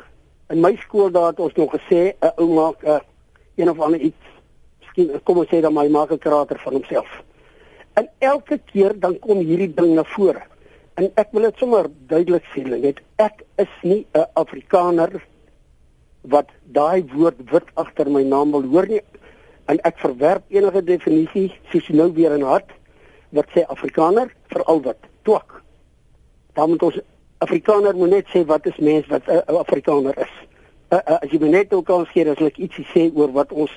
In 0.50 0.62
my 0.62 0.75
skool 0.75 1.12
daar 1.12 1.27
het 1.27 1.39
ons 1.39 1.56
nog 1.56 1.71
gesê 1.71 2.13
'n 2.21 2.33
ou 2.38 2.47
maak 2.53 2.83
'n 2.83 3.01
een 3.56 3.69
of 3.69 3.79
ander 3.79 4.00
iets. 4.00 4.25
Miskien 4.79 5.23
kom 5.23 5.38
ons 5.38 5.47
sê 5.47 5.62
dan 5.62 5.73
my 5.73 5.88
maak 5.88 6.12
'n 6.12 6.17
krater 6.17 6.59
van 6.59 6.73
homself. 6.73 7.23
En 7.94 8.09
elke 8.19 8.59
keer 8.65 9.00
dan 9.00 9.19
kom 9.19 9.38
hierdie 9.38 9.73
ding 9.73 9.95
na 9.95 10.03
vore. 10.03 10.41
En 10.95 11.12
ek 11.15 11.27
wil 11.31 11.41
dit 11.41 11.57
sommer 11.57 11.88
duidelik 12.07 12.44
sê, 12.53 12.63
net 12.63 13.01
ek 13.15 13.44
is 13.57 13.73
nie 13.83 14.06
'n 14.13 14.25
Afrikaner 14.34 15.24
wat 16.22 16.50
daai 16.63 17.05
woord 17.13 17.51
wit 17.51 17.67
agter 17.74 18.10
my 18.10 18.24
naam 18.24 18.51
wil 18.51 18.63
hoor 18.63 18.88
nie. 18.88 19.01
En 19.65 19.79
ek 19.79 19.98
verwerp 19.98 20.43
enige 20.50 20.84
definisie 20.84 21.53
soos 21.72 21.88
nou 21.89 22.13
weer 22.13 22.34
in 22.34 22.41
hart 22.41 22.72
wat 23.36 23.51
sê 23.54 23.65
Afrikaner 23.68 24.32
veral 24.54 24.82
wat 24.88 25.10
twak. 25.27 25.62
Dan 26.56 26.70
moet 26.70 26.84
ons 26.84 27.00
Afrikaner 27.44 27.96
moet 27.96 28.10
net 28.10 28.27
sê 28.34 28.46
wat 28.48 28.65
is 28.65 28.77
mens 28.77 29.08
wat 29.12 29.27
'n 29.27 29.32
uh, 29.32 29.42
uh, 29.50 29.60
Afrikaner 29.60 30.18
is. 30.18 30.34
Uh, 30.89 31.00
uh, 31.08 31.20
as 31.22 31.30
jy 31.30 31.38
net 31.38 31.74
ook 31.74 31.86
kan 31.86 32.08
sê 32.13 32.27
as 32.27 32.39
ek 32.39 32.58
ietsie 32.58 32.88
sê 32.94 33.12
oor 33.15 33.32
wat 33.32 33.51
ons 33.51 33.72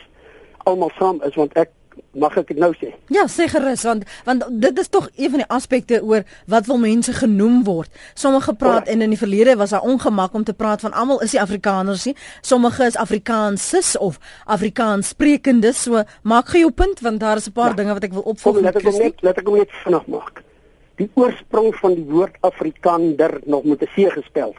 almal 0.64 0.90
saam 0.98 1.20
is 1.24 1.34
want 1.34 1.52
ek 1.56 1.70
mag 2.18 2.36
ek 2.40 2.48
dit 2.52 2.58
nou 2.58 2.70
sê. 2.78 2.90
Ja, 3.14 3.26
sê 3.30 3.48
gerus 3.50 3.82
want 3.86 4.04
want 4.24 4.44
dit 4.50 4.78
is 4.78 4.88
tog 4.88 5.08
een 5.16 5.30
van 5.30 5.42
die 5.42 5.48
aspekte 5.48 6.00
oor 6.02 6.24
wat 6.46 6.66
wil 6.66 6.78
mense 6.78 7.12
genoem 7.12 7.64
word. 7.64 7.90
Sommige 8.14 8.54
praat 8.54 8.86
ja. 8.86 8.92
en 8.92 9.02
in 9.02 9.14
die 9.14 9.18
verlede 9.18 9.56
was 9.56 9.70
daar 9.70 9.86
ongemak 9.86 10.34
om 10.34 10.44
te 10.44 10.54
praat 10.54 10.80
van 10.80 10.92
almal 10.92 11.22
is 11.22 11.34
die 11.36 11.40
Afrikaners 11.40 12.04
nie. 12.04 12.16
Sommige 12.40 12.84
is 12.84 12.96
Afrikaanses 12.96 13.96
of 13.96 14.18
Afrikaans 14.44 15.08
sprekendes. 15.08 15.82
So 15.82 16.04
maak 16.22 16.52
gou 16.52 16.60
jou 16.66 16.72
punt 16.72 17.00
want 17.00 17.20
daar 17.20 17.36
is 17.36 17.48
'n 17.48 17.52
paar 17.52 17.70
ja. 17.70 17.80
dinge 17.82 17.92
wat 17.92 18.04
ek 18.04 18.12
wil 18.12 18.22
opvolg. 18.22 18.60
Laat 18.60 18.76
ek 18.76 18.82
net 18.84 19.22
laat 19.22 19.38
ek 19.38 19.50
net 19.50 19.70
vinnig 19.84 20.06
maak. 20.06 20.42
Die 20.96 21.10
oorsprong 21.14 21.74
van 21.74 21.94
die 21.94 22.04
woord 22.04 22.36
Afrikaner 22.40 23.40
nog 23.44 23.64
met 23.64 23.82
'n 23.82 23.90
C 23.94 24.10
gespel 24.12 24.54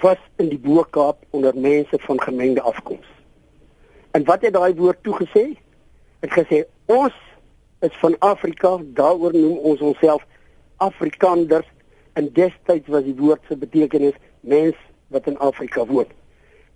was 0.00 0.18
in 0.36 0.48
die 0.48 0.58
Boer-Kaap 0.58 1.24
onder 1.30 1.52
mense 1.56 1.98
van 2.00 2.20
gemengde 2.20 2.62
afkoms. 2.62 3.06
En 4.10 4.24
wat 4.24 4.40
het 4.40 4.52
daai 4.52 4.74
woord 4.74 4.98
toegesê? 5.02 5.58
Het 6.22 6.32
gesê 6.38 6.62
ons 6.86 7.14
is 7.82 7.94
van 8.00 8.16
Afrika, 8.22 8.76
daaroor 8.94 9.34
noem 9.34 9.58
ons 9.72 9.80
onsself 9.82 10.22
Afrikaners 10.82 11.66
en 12.18 12.28
destyds 12.36 12.90
was 12.92 13.04
die 13.06 13.16
woord 13.18 13.42
se 13.48 13.56
betekenis 13.58 14.18
mens 14.40 14.78
wat 15.12 15.26
in 15.26 15.38
Afrika 15.38 15.84
woon. 15.86 16.08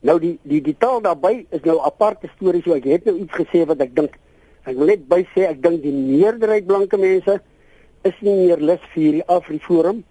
Nou 0.06 0.18
die 0.22 0.36
die 0.42 0.60
die 0.62 0.76
taal 0.78 1.00
daarbey 1.04 1.46
is 1.56 1.64
nou 1.64 1.78
aparte 1.86 2.30
storie 2.34 2.62
so 2.64 2.76
ek 2.76 2.88
het 2.90 3.06
nou 3.08 3.16
iets 3.22 3.34
gesê 3.38 3.64
wat 3.68 3.80
ek 3.84 3.94
dink 3.96 4.18
ek 4.66 4.76
wil 4.78 4.90
net 4.90 5.06
by 5.10 5.22
sê 5.34 5.46
ek 5.48 5.62
dink 5.64 5.82
die 5.84 5.94
meerderheid 5.94 6.66
blanke 6.66 6.98
mense 7.00 7.38
is 8.06 8.20
nie 8.22 8.34
meer 8.42 8.62
lus 8.62 8.82
vir 8.92 9.02
hierdie 9.02 9.26
Afriforum 9.32 10.02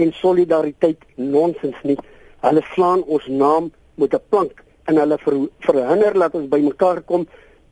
en 0.00 0.12
solidariteit 0.16 1.02
nonsens 1.16 1.78
nie. 1.84 1.98
Hulle 2.42 2.62
slaan 2.72 3.02
ons 3.06 3.26
naam 3.28 3.70
met 4.00 4.14
'n 4.14 4.22
plank 4.30 4.64
en 4.86 4.96
hulle 4.96 5.18
ver, 5.18 5.36
verhinder 5.66 6.16
laat 6.16 6.34
ons 6.34 6.48
bymekaar 6.48 7.02
kom. 7.02 7.26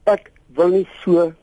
Ek 0.04 0.30
wil 0.58 0.72
nie 0.74 0.86
so 1.02 1.26
'n 1.26 1.34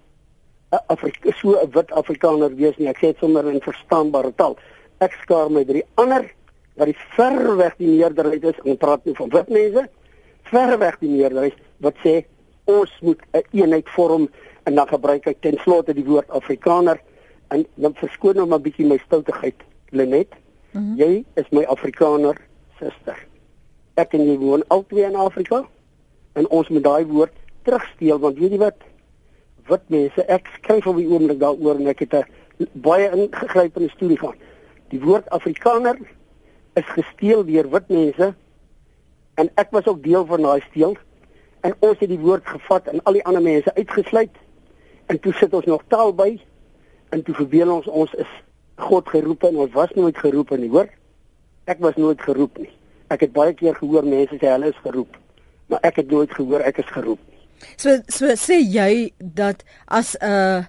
Afrika 0.88 1.31
so 1.41 1.55
'n 1.55 1.72
wit 1.72 1.91
Afrikaner 1.91 2.55
wees 2.55 2.77
nie. 2.77 2.88
Ek 2.88 2.98
sê 2.98 3.13
dit 3.13 3.17
sommer 3.19 3.48
in 3.48 3.62
verstaanbare 3.62 4.34
taal. 4.36 4.57
Ek 5.00 5.13
skaar 5.24 5.50
my 5.50 5.63
drie 5.63 5.84
ander 5.95 6.31
wat 6.75 6.88
die 6.88 6.98
verweg 7.15 7.75
die 7.77 7.88
meerderheid 7.88 8.43
is. 8.43 8.62
Ons 8.63 8.77
praat 8.77 9.05
nie 9.05 9.15
van 9.15 9.29
wit 9.29 9.50
mense. 9.50 9.89
Verweg 10.43 11.00
die 11.00 11.10
meerderheid 11.10 11.57
wat 11.79 11.95
sê 12.03 12.25
ons 12.65 12.91
moet 13.01 13.22
'n 13.22 13.38
een 13.38 13.62
eenheid 13.62 13.89
vorm 13.89 14.29
en 14.63 14.75
dan 14.75 14.88
gebruik 14.88 15.27
ek 15.27 15.41
ten 15.41 15.57
slotte 15.57 15.93
die 15.93 16.05
woord 16.05 16.29
Afrikaner 16.29 17.00
en 17.53 17.65
dan 17.75 17.93
verskoon 17.93 18.36
nou 18.36 18.48
maar 18.48 18.60
'n 18.60 18.67
bietjie 18.67 18.88
my 18.88 18.98
stoutigheid 19.05 19.55
Lenet 19.89 20.34
mm 20.72 20.81
-hmm. 20.81 20.98
jy 20.98 21.24
is 21.36 21.50
my 21.51 21.63
Afrikaner 21.63 22.38
suster 22.79 23.17
ek 23.95 24.13
en 24.13 24.25
jy 24.27 24.38
woon 24.38 24.63
albei 24.67 25.03
in 25.03 25.15
Afrika 25.15 25.63
en 26.34 26.48
ons 26.48 26.69
moet 26.69 26.84
daai 26.84 27.05
woord 27.05 27.34
terugsteel 27.63 28.19
want 28.19 28.38
weet 28.38 28.51
jy 28.51 28.57
wat 28.57 28.79
wit 29.69 29.89
mense 29.93 30.25
ek 30.31 30.50
skryf 30.57 30.88
op 30.88 31.00
die 31.00 31.07
oomblik 31.10 31.39
daaroor 31.41 31.79
en 31.79 31.88
ek 31.91 32.03
het 32.05 32.13
'n 32.13 32.67
baie 32.74 33.10
ingrypende 33.12 33.89
studie 33.89 34.17
gehad. 34.17 34.36
Die 34.89 35.01
woord 35.01 35.29
Afrikaner 35.29 35.98
is 36.74 36.86
gesteel 36.86 37.45
deur 37.45 37.69
wit 37.69 37.89
mense 37.89 38.34
en 39.36 39.50
ek 39.55 39.72
was 39.72 39.88
ook 39.88 40.03
deel 40.03 40.25
van 40.25 40.41
daai 40.41 40.62
steel 40.69 40.98
en 41.62 41.75
ons 41.79 42.00
het 42.00 42.10
die 42.10 42.19
woord 42.19 42.48
gevat 42.48 42.88
en 42.88 43.03
al 43.03 43.13
die 43.13 43.25
ander 43.25 43.41
mense 43.41 43.75
uitgesluit 43.75 44.36
en 45.05 45.19
toe 45.19 45.34
sit 45.34 45.53
ons 45.53 45.65
nog 45.65 45.84
taal 45.88 46.13
by 46.13 46.39
en 47.10 47.24
toe 47.24 47.36
verbeel 47.36 47.72
ons 47.72 47.88
ons 47.88 48.13
is 48.13 48.31
God 48.75 49.10
geroep 49.10 49.43
en 49.43 49.55
ons 49.55 49.72
was 49.72 49.91
nooit 49.95 50.17
geroep 50.17 50.50
nie 50.50 50.69
hoor. 50.69 50.89
Ek 51.65 51.79
was 51.79 51.95
nooit 51.95 52.22
geroep 52.22 52.57
nie. 52.57 52.72
Ek 53.07 53.22
het 53.22 53.31
baie 53.31 53.53
keer 53.53 53.75
gehoor 53.75 54.03
mense 54.03 54.36
sê 54.36 54.51
hulle 54.51 54.67
is 54.67 54.81
geroep 54.84 55.17
maar 55.67 55.79
ek 55.81 55.95
het 56.01 56.12
nooit 56.12 56.34
gehoor 56.34 56.62
ek 56.65 56.77
is 56.84 56.91
geroep 56.93 57.22
so 57.75 57.98
so 58.07 58.25
sê 58.36 58.60
jy 58.62 59.13
dat 59.19 59.63
as 59.86 60.15
'n 60.15 60.25
uh, 60.25 60.63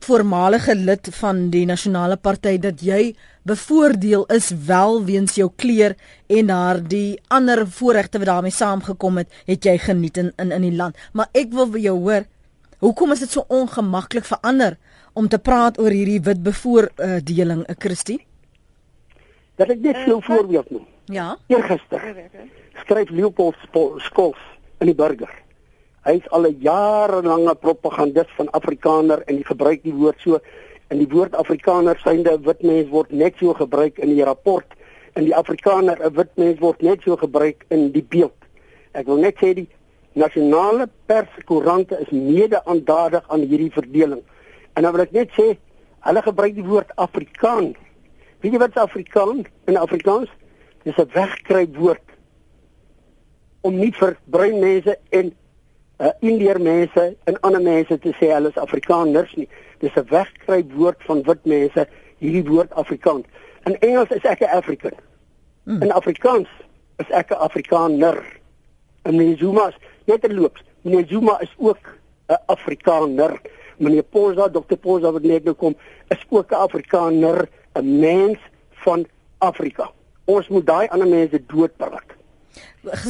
voormalige 0.00 0.74
lid 0.74 1.08
van 1.20 1.50
die 1.50 1.66
nasionale 1.66 2.16
party 2.16 2.58
dat 2.58 2.80
jy 2.80 3.14
bevoordeel 3.44 4.24
is 4.26 4.50
wel 4.66 5.04
weens 5.04 5.34
jou 5.34 5.50
kleur 5.56 5.94
en 6.26 6.48
haar 6.48 6.80
die 6.80 7.20
ander 7.28 7.66
voorregte 7.66 8.18
wat 8.18 8.26
daarmee 8.26 8.50
saamgekom 8.52 9.16
het 9.16 9.28
het 9.46 9.64
jy 9.64 9.78
geniet 9.78 10.16
in 10.16 10.32
in 10.38 10.52
in 10.52 10.62
die 10.62 10.76
land 10.76 10.96
maar 11.12 11.28
ek 11.32 11.52
wil 11.52 11.66
vir 11.66 11.80
jou 11.80 11.98
hoor 11.98 12.24
Hoekom 12.80 13.12
is 13.12 13.20
dit 13.20 13.28
so 13.28 13.44
ongemaklik 13.52 14.24
vir 14.24 14.38
ander 14.40 14.76
om 15.12 15.26
te 15.28 15.38
praat 15.38 15.78
oor 15.78 15.92
hierdie 15.92 16.20
wit 16.24 16.40
bevoordeling, 16.42 17.60
'n 17.60 17.68
eh, 17.68 17.76
Christie? 17.78 18.20
Dat 19.56 19.68
ek 19.68 19.80
net 19.80 19.96
so 20.06 20.16
'n 20.16 20.22
uh, 20.22 20.24
voorbeeld 20.24 20.70
noem. 20.70 20.86
Ja. 21.04 21.36
Eergister 21.46 22.00
skryf 22.80 23.10
Leopold 23.10 23.56
Skols 23.98 24.40
in 24.78 24.86
die 24.86 24.94
burger. 24.94 25.28
Hy 26.04 26.16
is 26.16 26.28
al 26.30 26.46
'n 26.48 26.56
jarelange 26.60 27.54
propagandist 27.54 28.30
van 28.36 28.50
Afrikaner 28.50 29.22
en 29.26 29.36
hy 29.36 29.42
gebruik 29.44 29.82
die 29.82 29.92
woord 29.92 30.20
so 30.20 30.38
en 30.88 30.98
die 30.98 31.08
woord 31.08 31.34
Afrikaner 31.34 31.98
synde 32.00 32.32
'n 32.32 32.42
wit 32.42 32.62
mens 32.62 32.88
word 32.88 33.10
net 33.12 33.34
so 33.36 33.52
gebruik 33.54 33.98
in 33.98 34.14
die 34.14 34.24
rapport 34.24 34.66
en 35.14 35.24
die 35.24 35.34
Afrikaner 35.36 36.00
'n 36.00 36.14
wit 36.16 36.32
mens 36.36 36.58
word 36.58 36.82
net 36.82 37.02
so 37.02 37.16
gebruik 37.16 37.64
in 37.68 37.92
die 37.92 38.02
beeld. 38.02 38.38
Ek 38.92 39.06
wil 39.06 39.16
net 39.16 39.36
sê 39.36 39.54
die 39.54 39.68
nasionale 40.12 40.88
perskoerante 41.06 41.98
is 42.00 42.10
mede-aandadig 42.10 43.24
aan 43.28 43.40
hierdie 43.40 43.72
verdeling. 43.72 44.22
En 44.74 44.82
dan 44.82 44.92
wil 44.92 45.02
ek 45.02 45.12
net 45.12 45.30
sê, 45.36 45.58
hulle 46.00 46.22
gebruik 46.22 46.54
die 46.54 46.64
woord 46.64 46.96
Afrikaan. 46.96 47.74
Weet 48.40 48.52
jy 48.52 48.58
wat 48.58 48.76
Afrikaan 48.76 49.44
in 49.66 49.76
Afrikaans? 49.76 50.30
Dis 50.84 50.96
'n 50.96 51.10
wegkruip 51.12 51.76
woord 51.76 52.06
om 53.60 53.76
nie 53.76 53.92
vir 53.92 54.16
bruin 54.24 54.58
mense 54.60 54.98
en 55.10 55.34
uh, 56.00 56.12
indiër 56.20 56.60
mense 56.60 57.16
en 57.24 57.40
ander 57.40 57.62
mense 57.62 57.98
te 57.98 58.12
sê 58.18 58.32
hulle 58.32 58.48
is 58.48 58.60
Afrikaners 58.60 59.34
nie. 59.36 59.48
Dis 59.80 59.94
'n 59.96 60.08
wegkruip 60.08 60.72
woord 60.72 61.02
van 61.08 61.22
wit 61.22 61.44
mense, 61.44 61.86
hierdie 62.18 62.44
woord 62.48 62.72
Afrikaan. 62.72 63.24
In 63.64 63.78
Engels 63.78 64.10
is 64.10 64.24
ek 64.24 64.40
'n 64.40 64.56
African. 64.56 64.96
Hmm. 65.64 65.82
In 65.82 65.92
Afrikaans 65.92 66.48
is 66.96 67.10
ek 67.10 67.30
'n 67.30 67.40
Afrikaner. 67.46 68.24
En 69.02 69.20
in 69.20 69.36
Zuma 69.36 69.72
net 70.04 70.20
terloops, 70.20 70.62
meneer 70.82 71.06
Zuma 71.08 71.40
is 71.40 71.54
ook 71.58 71.84
'n 72.28 72.38
Afrikaner. 72.46 73.40
Meneer 73.76 74.02
Posa, 74.02 74.48
Dr. 74.48 74.76
Posa 74.76 75.12
wat 75.12 75.22
net 75.22 75.44
nou 75.44 75.54
kom, 75.54 75.76
is 76.08 76.26
ook 76.28 76.50
'n 76.50 76.54
Afrikaner, 76.54 77.48
'n 77.72 77.98
mens 78.00 78.38
van 78.70 79.06
Afrika. 79.38 79.90
Ons 80.24 80.48
moet 80.48 80.66
daai 80.66 80.88
ander 80.88 81.08
mense 81.08 81.46
doodpraat. 81.46 82.19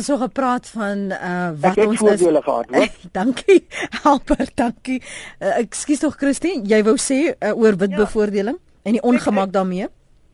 So 0.02 0.16
gepraat 0.16 0.68
van 0.68 0.98
uh 1.14 1.50
wat 1.60 1.76
ek 1.78 1.86
ons 1.86 2.02
is. 2.02 2.22
Gehad, 2.42 2.66
dankie. 3.18 3.66
Albert, 4.10 4.52
dankie. 4.54 4.98
Uh, 5.38 5.60
Ekskuus 5.62 6.02
tog 6.02 6.16
Christine, 6.18 6.66
jy 6.66 6.82
wou 6.86 6.96
sê 6.98 7.20
uh, 7.30 7.54
oor 7.54 7.78
wit 7.78 7.94
ja. 7.94 8.02
bevoordeling 8.02 8.58
en 8.82 8.98
die 8.98 9.02
ongemak 9.02 9.52
daarmee? 9.54 9.86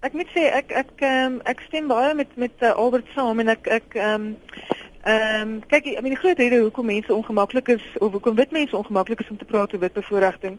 Ek 0.06 0.16
moet 0.16 0.30
sê 0.32 0.48
ek 0.54 0.72
ek 0.72 1.04
um, 1.04 1.40
ek 1.44 1.60
stem 1.68 1.90
baie 1.90 2.14
met 2.14 2.32
met 2.40 2.64
uh, 2.64 2.72
Albert 2.72 3.08
saam 3.14 3.44
en 3.44 3.52
ek 3.56 3.68
ek 3.80 4.00
ehm 4.00 4.32
um, 4.32 4.34
Ehm 5.06 5.40
um, 5.40 5.50
kyk, 5.70 5.84
I 5.86 6.00
mean 6.02 6.16
die 6.16 6.18
groot 6.18 6.38
rede 6.38 6.56
hoekom 6.58 6.88
mense 6.90 7.14
ongemaklik 7.14 7.68
is 7.76 7.82
of 8.02 8.10
hoekom 8.10 8.34
wit 8.34 8.50
mense 8.50 8.74
ongemaklik 8.76 9.20
is 9.22 9.28
om 9.30 9.36
te 9.38 9.46
praat 9.46 9.72
oor 9.72 9.78
wit 9.78 9.92
bevoordiging 9.94 10.56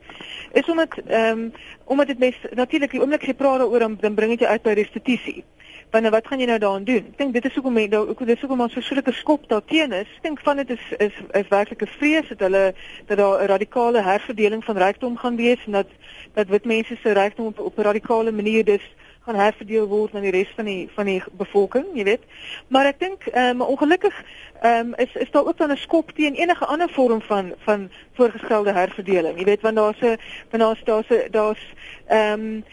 is 0.51 0.69
omdat 0.71 0.95
ehm 1.03 1.39
um, 1.39 1.41
omdat 1.83 2.07
dit 2.07 2.19
mes 2.19 2.37
natuurlik 2.55 2.93
die 2.95 3.01
oomblik 3.01 3.25
jy 3.27 3.35
praat 3.35 3.59
daaroor 3.59 3.83
dan, 3.83 3.97
dan 3.99 4.15
bring 4.15 4.31
dit 4.31 4.45
jou 4.45 4.51
uit 4.51 4.63
by 4.63 4.75
restituisie. 4.79 5.43
Want 5.91 6.03
nou 6.03 6.15
wat 6.15 6.27
gaan 6.27 6.39
jy 6.39 6.45
nou 6.45 6.59
daaraan 6.59 6.83
doen? 6.83 7.05
Ek 7.13 7.17
dink 7.17 7.33
dit 7.33 7.45
is 7.45 7.53
hoekom 7.55 7.73
mense 7.73 7.97
ook 7.97 8.25
dis 8.27 8.41
hoekom 8.43 8.61
ons 8.65 8.73
so 8.75 8.81
sulke 8.83 9.13
skop 9.15 9.45
daarteen 9.47 9.93
is. 9.95 10.09
Ek 10.17 10.25
dink 10.25 10.41
van 10.43 10.59
dit 10.59 10.73
is 10.75 10.83
is 10.97 11.15
is 11.39 11.47
werklik 11.47 11.81
'n 11.81 11.95
vrees 11.99 12.27
dat 12.27 12.43
hulle 12.43 12.73
dat 13.07 13.17
daar 13.17 13.43
'n 13.43 13.47
radikale 13.47 14.01
herverdeling 14.03 14.63
van 14.63 14.77
rykdom 14.77 15.17
gaan 15.17 15.35
wees 15.35 15.63
en 15.65 15.71
dat 15.71 15.87
dat 16.33 16.47
wit 16.47 16.65
mense 16.65 16.95
se 16.95 17.11
rykdom 17.11 17.45
op, 17.45 17.59
op 17.59 17.77
'n 17.77 17.87
radikale 17.91 18.31
manier 18.31 18.65
dus 18.65 18.83
gaan 19.27 19.35
herverdeel 19.35 19.87
word 19.87 20.15
aan 20.15 20.23
die 20.23 20.31
res 20.31 20.51
van 20.55 20.65
die 20.65 20.89
van 20.95 21.05
die 21.05 21.21
bevolking, 21.31 21.87
jy 21.93 22.03
weet. 22.03 22.23
Maar 22.67 22.85
ek 22.93 22.99
dink 22.99 23.25
ehm 23.31 23.61
um, 23.61 23.65
ongelukkig 23.73 24.15
ehm 24.61 24.87
um, 24.87 24.93
is 25.03 25.15
is 25.15 25.31
daar 25.31 25.45
ook 25.45 25.57
dan 25.57 25.71
'n 25.71 25.77
skop 25.77 26.11
teen 26.15 26.35
enige 26.35 26.65
ander 26.65 26.89
vorm 26.89 27.21
van 27.21 27.53
van 27.65 27.89
voorgestelde 28.13 28.71
herverdeling. 28.71 29.37
Jy 29.39 29.45
weet 29.45 29.61
want 29.61 29.75
daar's 29.75 30.01
'n 30.01 30.17
want 30.51 30.63
daar's 30.63 30.83
daar's 30.83 31.29
daar's 31.31 31.63
ehm 32.07 32.41
um, 32.41 32.63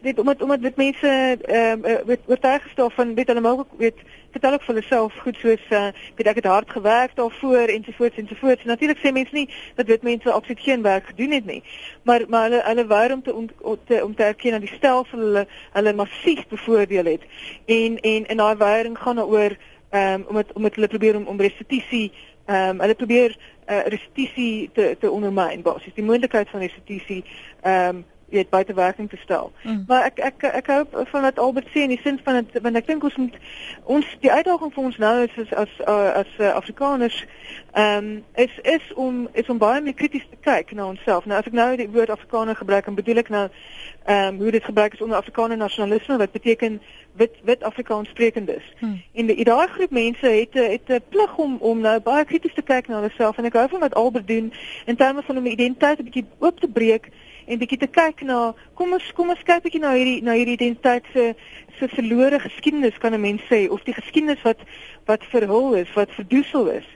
weet 0.00 0.18
omdat 0.18 0.42
omdat 0.42 0.62
dit 0.62 0.76
mense 0.76 1.38
ehm 1.42 1.84
uh, 1.84 1.94
weet 2.06 2.20
oortuig 2.26 2.62
gestof 2.62 2.94
van 2.94 3.14
weet 3.14 3.26
hulle 3.26 3.40
maak 3.40 3.58
ook 3.58 3.72
weet 3.78 3.98
vertel 4.30 4.52
ook 4.52 4.62
vir 4.62 4.74
hulle 4.74 4.86
self 4.86 5.14
goed 5.24 5.36
soos 5.36 5.64
uh, 5.70 5.88
weet 6.16 6.26
ek 6.26 6.40
het 6.40 6.44
hard 6.44 6.70
gewerk 6.70 7.16
daarvoor 7.16 7.68
ensovoorts 7.68 8.16
ensovoorts. 8.16 8.64
Natuurlik 8.64 8.98
sê 8.98 9.12
mense 9.12 9.34
nie 9.34 9.48
dat 9.74 9.86
dit 9.86 10.02
mense 10.02 10.32
absoluut 10.32 10.60
geen 10.60 10.82
werk 10.82 11.06
gedoen 11.06 11.30
het 11.30 11.46
nie. 11.46 11.62
Maar 12.02 12.24
maar 12.28 12.42
hulle 12.50 12.62
hulle 12.64 12.86
wou 12.86 13.12
om 13.12 13.22
te, 13.22 13.34
om 13.34 13.48
te 13.86 14.04
om 14.04 14.14
te 14.14 14.22
erken 14.22 14.50
dat 14.50 14.60
die 14.60 14.74
stelsel 14.76 15.18
hulle 15.18 15.46
hulle 15.72 15.92
massief 15.92 16.46
bevoordeel 16.48 17.04
het. 17.04 17.22
En 17.64 18.00
en 18.00 18.26
en 18.26 18.36
daai 18.36 18.56
weiering 18.56 18.98
gaan 18.98 19.16
daaroor 19.16 19.56
ehm 19.90 20.14
um, 20.14 20.24
om 20.28 20.36
het, 20.36 20.52
om 20.52 20.64
het 20.64 20.74
hulle 20.74 20.88
probeer 20.88 21.16
om 21.16 21.26
om 21.26 21.40
restituisie 21.40 22.12
ehm 22.46 22.68
um, 22.68 22.80
hulle 22.80 22.94
probeer 22.94 23.36
uh, 23.66 23.86
restituisie 23.86 24.70
te 24.72 24.96
te 25.00 25.10
ondermyn 25.10 25.62
basies 25.62 25.94
die 25.94 26.04
moontlikheid 26.04 26.48
van 26.50 26.60
restituisie 26.60 27.24
ehm 27.62 27.96
um, 27.96 28.04
weet 28.28 28.50
buite 28.50 28.74
werking 28.74 29.10
te 29.10 29.16
stel. 29.16 29.52
Mm. 29.62 29.84
Maar 29.86 30.04
ek 30.04 30.18
ek 30.18 30.42
ek 30.42 30.66
hoop 30.66 31.02
van 31.04 31.22
wat 31.22 31.38
Albert 31.38 31.68
sê 31.68 31.86
in 31.86 31.88
die 31.88 32.00
sin 32.02 32.20
van 32.24 32.34
dit 32.34 32.62
want 32.62 32.76
ek 32.76 32.86
dink 32.86 33.04
ons 33.04 33.16
moet 33.16 33.36
ons 33.84 34.16
die 34.20 34.32
uitdaging 34.32 34.72
vir 34.74 34.84
ons 34.84 34.98
nou 34.98 35.14
is 35.22 35.36
as 35.36 35.52
as 35.52 35.80
as, 35.86 36.12
as 36.22 36.32
uh, 36.38 36.54
Afrikaners 36.54 37.24
ehm 37.72 38.04
um, 38.04 38.24
is 38.34 38.58
is 38.62 38.92
om 38.94 39.28
is 39.32 39.48
om 39.48 39.58
baie 39.58 39.80
meer 39.80 39.94
krities 39.94 40.26
te 40.30 40.36
kyk 40.40 40.72
na 40.72 40.86
onsself. 40.86 41.24
Nou 41.24 41.38
as 41.38 41.46
ek 41.46 41.52
nou 41.52 41.76
die 41.76 41.90
woord 41.90 42.10
Afrikaner 42.10 42.56
gebruik, 42.56 42.84
dan 42.84 42.94
bedoel 42.94 43.22
ek 43.22 43.28
nou 43.28 43.48
ehm 44.06 44.34
um, 44.34 44.40
hoe 44.40 44.50
dit 44.50 44.64
gebruik 44.64 44.94
is 44.94 45.02
onder 45.02 45.16
Afrikaner 45.16 45.56
nasionalisme 45.56 46.16
wat 46.16 46.32
beteken 46.32 46.80
wit 47.16 47.38
wit 47.44 47.62
Afrikaans 47.62 48.08
sprekendes. 48.08 48.64
Mm. 48.80 49.02
En 49.12 49.26
die 49.26 49.44
daai 49.44 49.68
groep 49.68 49.90
mense 49.90 50.26
het 50.26 50.54
het 50.54 50.88
'n 50.88 51.02
plig 51.08 51.36
om 51.36 51.56
om 51.60 51.80
nou 51.80 52.00
baie 52.00 52.24
krities 52.24 52.54
te 52.54 52.62
kyk 52.62 52.88
na 52.88 52.94
hulle 52.94 53.12
self 53.16 53.38
en 53.38 53.44
ek 53.44 53.52
hou 53.52 53.68
van 53.68 53.80
wat 53.80 53.94
Albert 53.94 54.28
doen 54.28 54.52
in 54.86 54.96
terme 54.96 55.22
van 55.22 55.36
om 55.36 55.46
identiteit 55.46 55.98
'n 55.98 56.04
bietjie 56.04 56.26
oop 56.38 56.60
te 56.60 56.68
breek 56.68 57.10
en 57.46 57.58
bietjie 57.58 57.78
te 57.78 57.86
kyk 57.86 58.22
na 58.26 58.54
kom 58.74 58.92
ons 58.92 59.12
kom 59.14 59.30
ons 59.30 59.46
kyk 59.46 59.62
bietjie 59.62 59.80
na 59.80 59.94
hierdie 59.94 60.22
na 60.22 60.34
hierdie 60.38 60.58
identiteit 60.58 61.06
se 61.12 61.34
se 61.78 61.88
verlore 61.88 62.40
geskiedenis 62.40 62.98
kan 62.98 63.14
'n 63.14 63.20
mens 63.20 63.42
sê 63.50 63.68
of 63.70 63.82
die 63.84 63.94
geskiedenis 63.94 64.42
wat 64.42 64.60
wat 65.06 65.24
verhul 65.30 65.74
is, 65.74 65.92
wat 65.94 66.10
verdoesel 66.10 66.66
is. 66.66 66.86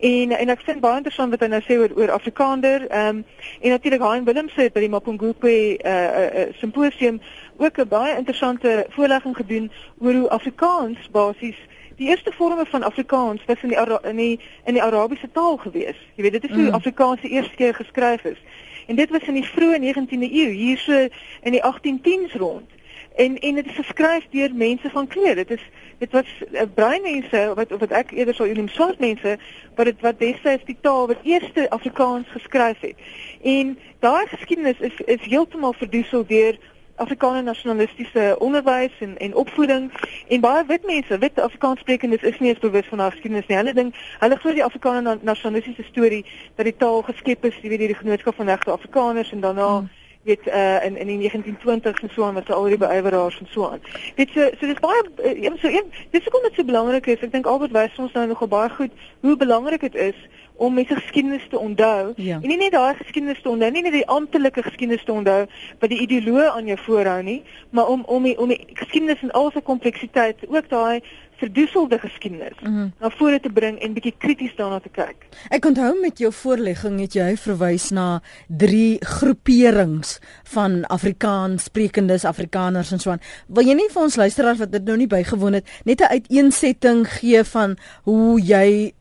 En 0.00 0.32
en 0.32 0.48
ek 0.48 0.60
vind 0.60 0.80
baie 0.80 0.96
interessant 0.96 1.30
wat 1.30 1.40
hy 1.40 1.46
nou 1.46 1.60
sê 1.62 1.78
oor 1.78 1.92
oor 1.96 2.10
Afrikaner. 2.10 2.86
Ehm 2.90 3.16
um, 3.16 3.24
en 3.60 3.70
natuurlik 3.70 4.02
Hein 4.02 4.24
Willem 4.24 4.48
sê 4.48 4.72
by 4.72 4.80
die 4.80 4.88
Mapungubwe 4.88 5.54
uh, 5.84 5.92
uh, 5.92 6.40
uh, 6.40 6.48
simposium 6.60 7.20
ook 7.56 7.78
'n 7.78 7.88
baie 7.88 8.16
interessante 8.16 8.86
voorlegging 8.88 9.36
gedoen 9.36 9.70
oor 9.98 10.12
hoe 10.12 10.30
Afrikaans 10.30 11.10
basies 11.10 11.60
Die 11.96 12.08
eerste 12.08 12.32
vorme 12.32 12.66
van 12.66 12.82
Afrikaans 12.82 13.44
was 13.46 13.62
in 13.62 13.68
die 13.68 13.98
in 14.02 14.16
die 14.16 14.40
in 14.64 14.74
die 14.74 14.82
Arabiese 14.82 15.28
taal 15.32 15.56
gewees. 15.56 15.96
Jy 16.14 16.22
weet 16.22 16.32
dit 16.32 16.44
is 16.44 16.50
hoe 16.50 16.66
mm. 16.66 16.74
Afrikaans 16.74 17.20
die 17.20 17.30
eerste 17.30 17.54
keer 17.54 17.74
geskryf 17.74 18.24
is. 18.24 18.38
En 18.86 18.96
dit 18.96 19.10
was 19.10 19.26
in 19.26 19.34
die 19.34 19.48
vroeë 19.48 19.80
19de 19.80 20.30
eeu, 20.30 20.50
hier 20.50 20.78
so 20.78 21.08
in 21.42 21.52
die 21.56 21.62
1810s 21.62 22.36
rond. 22.38 22.70
En 23.14 23.38
en 23.38 23.54
dit 23.54 23.66
is 23.66 23.74
geskryf 23.74 24.24
deur 24.30 24.54
mense 24.54 24.90
van 24.90 25.06
kleur. 25.06 25.34
Dit 25.34 25.50
is 25.50 25.62
dit 25.98 26.10
was 26.12 26.26
uh, 26.52 26.62
bruin 26.74 27.02
mense 27.02 27.52
wat 27.54 27.70
wat 27.70 27.90
ek 27.90 28.10
eerder 28.10 28.34
sou 28.34 28.48
noem 28.52 28.68
swart 28.68 28.98
mense 28.98 29.36
wat 29.74 29.86
dit 29.86 30.00
wat 30.00 30.18
destyds 30.18 30.66
die 30.66 30.76
taal 30.80 31.06
wat 31.06 31.22
eerste 31.22 31.70
Afrikaans 31.70 32.28
geskryf 32.28 32.80
het. 32.80 32.96
En 33.42 33.78
daai 33.98 34.26
geskiedenis 34.26 34.80
is 34.80 35.00
is 35.06 35.30
heeltemal 35.30 35.72
verdoesel 35.72 36.26
deur 36.26 36.58
Afrikaner 36.96 37.42
nasionalistiese 37.42 38.36
onderwys 38.38 38.92
en 39.00 39.16
en 39.18 39.34
opvoeding 39.34 39.90
en 40.28 40.40
baie 40.40 40.64
wit 40.66 40.86
mense, 40.86 41.18
wit 41.18 41.40
Afrikaanssprekendes 41.40 42.22
is 42.22 42.38
nie 42.38 42.48
eens 42.48 42.62
bewus 42.62 42.86
van 42.88 42.98
haar 42.98 43.10
geskiedenis 43.10 43.46
nie. 43.46 43.56
Hulle 43.56 43.74
dink 43.74 43.98
hulle 44.18 44.36
glo 44.36 44.52
die 44.52 44.64
Afrikaner 44.64 45.18
nasionalistiese 45.22 45.82
storie 45.90 46.24
dat 46.54 46.64
die 46.64 46.76
taal 46.76 47.02
geskep 47.02 47.44
is 47.44 47.60
deur 47.62 47.78
die 47.78 47.94
genootskap 47.94 48.34
van 48.34 48.46
regte 48.46 48.70
Afrikaners 48.70 49.32
en 49.32 49.40
daarna 49.40 49.68
hmm 49.76 49.92
weet 50.24 50.46
uh 50.46 50.84
in 50.84 50.96
in 50.96 51.06
die 51.06 51.30
1920s 51.30 52.00
en 52.00 52.10
so 52.12 52.24
aan 52.24 52.34
wat 52.34 52.46
se 52.46 52.52
al 52.52 52.64
die 52.64 52.78
beywerers 52.78 53.38
en 53.38 53.46
so 53.50 53.68
aan. 53.68 53.80
Dit 54.14 54.30
so 54.34 54.48
so 54.60 54.66
dis 54.66 54.80
baie 54.80 55.02
uh, 55.24 55.52
so 55.60 55.68
een 55.68 55.92
dis 56.10 56.22
hoekom 56.22 56.42
dit 56.42 56.54
so 56.54 56.64
belangrik 56.64 57.06
is. 57.06 57.20
Ek 57.20 57.32
dink 57.32 57.46
Albert 57.46 57.72
wys 57.72 57.98
ons 57.98 58.12
nou 58.12 58.26
nogal 58.26 58.48
baie 58.48 58.70
goed 58.70 58.92
hoe 59.20 59.36
belangrik 59.36 59.80
dit 59.80 59.94
is 59.94 60.16
om 60.56 60.74
mense 60.74 60.94
geskiedenis 60.94 61.46
te 61.50 61.58
onthou. 61.58 62.12
Ja. 62.16 62.38
En 62.42 62.48
nie 62.48 62.58
net 62.58 62.72
daai 62.72 62.94
geskiedenis 62.94 63.42
te 63.42 63.48
onthou, 63.48 63.70
nie 63.70 63.82
net 63.82 63.92
die 63.92 64.06
amptelike 64.06 64.62
geskiedenis 64.62 65.04
te 65.04 65.12
onthou 65.12 65.40
wat 65.80 65.90
die 65.90 66.00
ideoloog 66.06 66.54
aan 66.54 66.70
jou 66.70 66.78
voorhou 66.86 67.22
nie, 67.22 67.42
maar 67.70 67.90
om 67.90 68.04
om 68.06 68.22
die, 68.22 68.38
om 68.38 68.48
die 68.48 68.60
geskiedenis 68.74 69.22
in 69.22 69.34
al 69.34 69.50
sy 69.54 69.62
kompleksiteit 69.64 70.46
ook 70.48 70.68
daai 70.70 71.02
verdoeselde 71.36 71.98
geskiedenis 71.98 72.58
mm 72.60 72.74
-hmm. 72.74 72.92
na 73.00 73.10
vore 73.10 73.40
te 73.40 73.50
bring 73.50 73.78
en 73.78 73.92
bietjie 73.92 74.14
krities 74.18 74.56
daarna 74.56 74.80
te 74.80 74.88
kyk. 74.88 75.26
Ek 75.48 75.64
onthou 75.64 76.00
met 76.00 76.18
jou 76.18 76.32
voorlegging 76.32 77.00
het 77.00 77.12
jy 77.12 77.36
verwys 77.36 77.90
na 77.90 78.22
drie 78.48 78.96
groeperings 79.00 80.20
van 80.42 80.84
Afrikaans 80.86 81.64
sprekendes 81.64 82.24
Afrikaners 82.24 82.92
en 82.92 82.98
so 82.98 83.10
aan. 83.10 83.20
Wil 83.46 83.66
jy 83.66 83.74
nie 83.74 83.90
vir 83.90 84.02
ons 84.02 84.16
luisteraars 84.16 84.58
wat 84.58 84.72
dit 84.72 84.84
nou 84.84 84.96
nie 84.96 85.06
bygewoon 85.06 85.52
het 85.52 85.68
net 85.84 86.00
'n 86.00 86.12
uiteensetting 86.16 87.08
gee 87.08 87.44
van 87.44 87.76
hoe 88.02 88.40
jy 88.40 88.92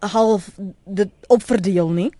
half 0.00 0.50
dit 0.84 1.10
opverdeel 1.26 1.90
nie? 1.90 2.10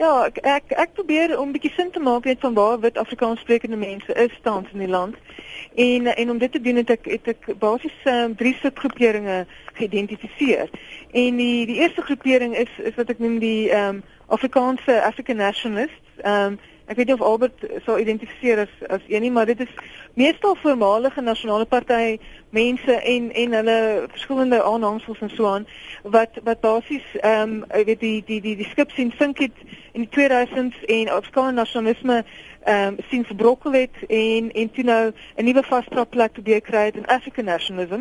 Ja, 0.00 0.24
ek 0.24 0.38
ek, 0.48 0.70
ek 0.80 0.92
probeer 0.96 1.34
om 1.38 1.48
'n 1.48 1.52
bietjie 1.52 1.72
sin 1.76 1.90
te 1.90 2.00
maak 2.00 2.24
net 2.24 2.40
van 2.40 2.54
waar 2.54 2.78
wit 2.80 2.96
Afrikaans 2.96 3.40
sprekende 3.40 3.76
mense 3.76 4.12
is 4.14 4.38
tans 4.42 4.68
in 4.72 4.78
die 4.78 4.88
land. 4.88 5.16
En 5.74 6.06
en 6.06 6.30
om 6.30 6.38
dit 6.38 6.52
te 6.52 6.60
doen 6.60 6.76
het 6.76 6.90
ek 6.90 7.04
het 7.04 7.28
ek 7.28 7.58
basies 7.58 7.98
um, 8.04 8.36
drie 8.36 8.54
subgroeperinge 8.62 9.46
geïdentifiseer. 9.72 10.70
En 11.10 11.36
die 11.36 11.66
die 11.66 11.76
eerste 11.84 12.02
groepering 12.02 12.56
is 12.56 12.72
is 12.78 12.94
wat 12.94 13.10
ek 13.10 13.18
noem 13.18 13.38
die 13.38 13.68
ehm 13.70 14.00
um, 14.00 14.02
Afrikaanse 14.26 15.02
African 15.02 15.36
Nationalists. 15.36 16.16
Ehm 16.22 16.52
um, 16.52 16.58
ek 16.90 16.98
weet 16.98 17.06
nie 17.06 17.14
of 17.14 17.22
Albert 17.22 17.64
sou 17.86 17.96
identifiseer 18.02 18.64
as 18.64 18.72
as 18.90 19.04
een 19.06 19.22
nie, 19.22 19.30
maar 19.30 19.46
dit 19.46 19.60
is 19.62 19.74
meestal 20.18 20.56
voormalige 20.58 21.22
nasionale 21.22 21.66
party 21.70 22.18
mense 22.50 22.92
en 22.92 23.30
en 23.32 23.52
hulle 23.52 24.06
verskillende 24.10 24.62
aanhangsels 24.62 25.20
en 25.22 25.30
so 25.30 25.46
aan 25.46 25.66
wat 26.02 26.40
wat 26.44 26.60
basies 26.60 27.06
ehm 27.20 27.62
um, 27.62 27.84
weet 27.86 28.00
die 28.00 28.22
die 28.26 28.40
die 28.40 28.56
die 28.56 28.70
skip 28.72 28.90
sien 28.90 29.12
sink 29.18 29.38
het 29.38 29.62
in 29.92 30.06
die 30.06 30.10
2000s 30.18 30.82
en 30.86 31.08
Afrikaanse 31.08 31.54
nasionalisme 31.54 32.24
ehm 32.64 32.86
um, 32.86 32.96
sien 33.08 33.24
verbrokkel 33.24 33.72
het 33.72 33.96
en 34.08 34.52
en 34.52 34.70
toe 34.70 34.84
nou 34.84 35.12
'n 35.36 35.44
nuwe 35.44 35.62
vasdraplek 35.62 36.32
te 36.34 36.60
kry 36.60 36.84
het 36.84 36.96
in 36.96 37.06
African 37.06 37.44
nationalism. 37.44 38.00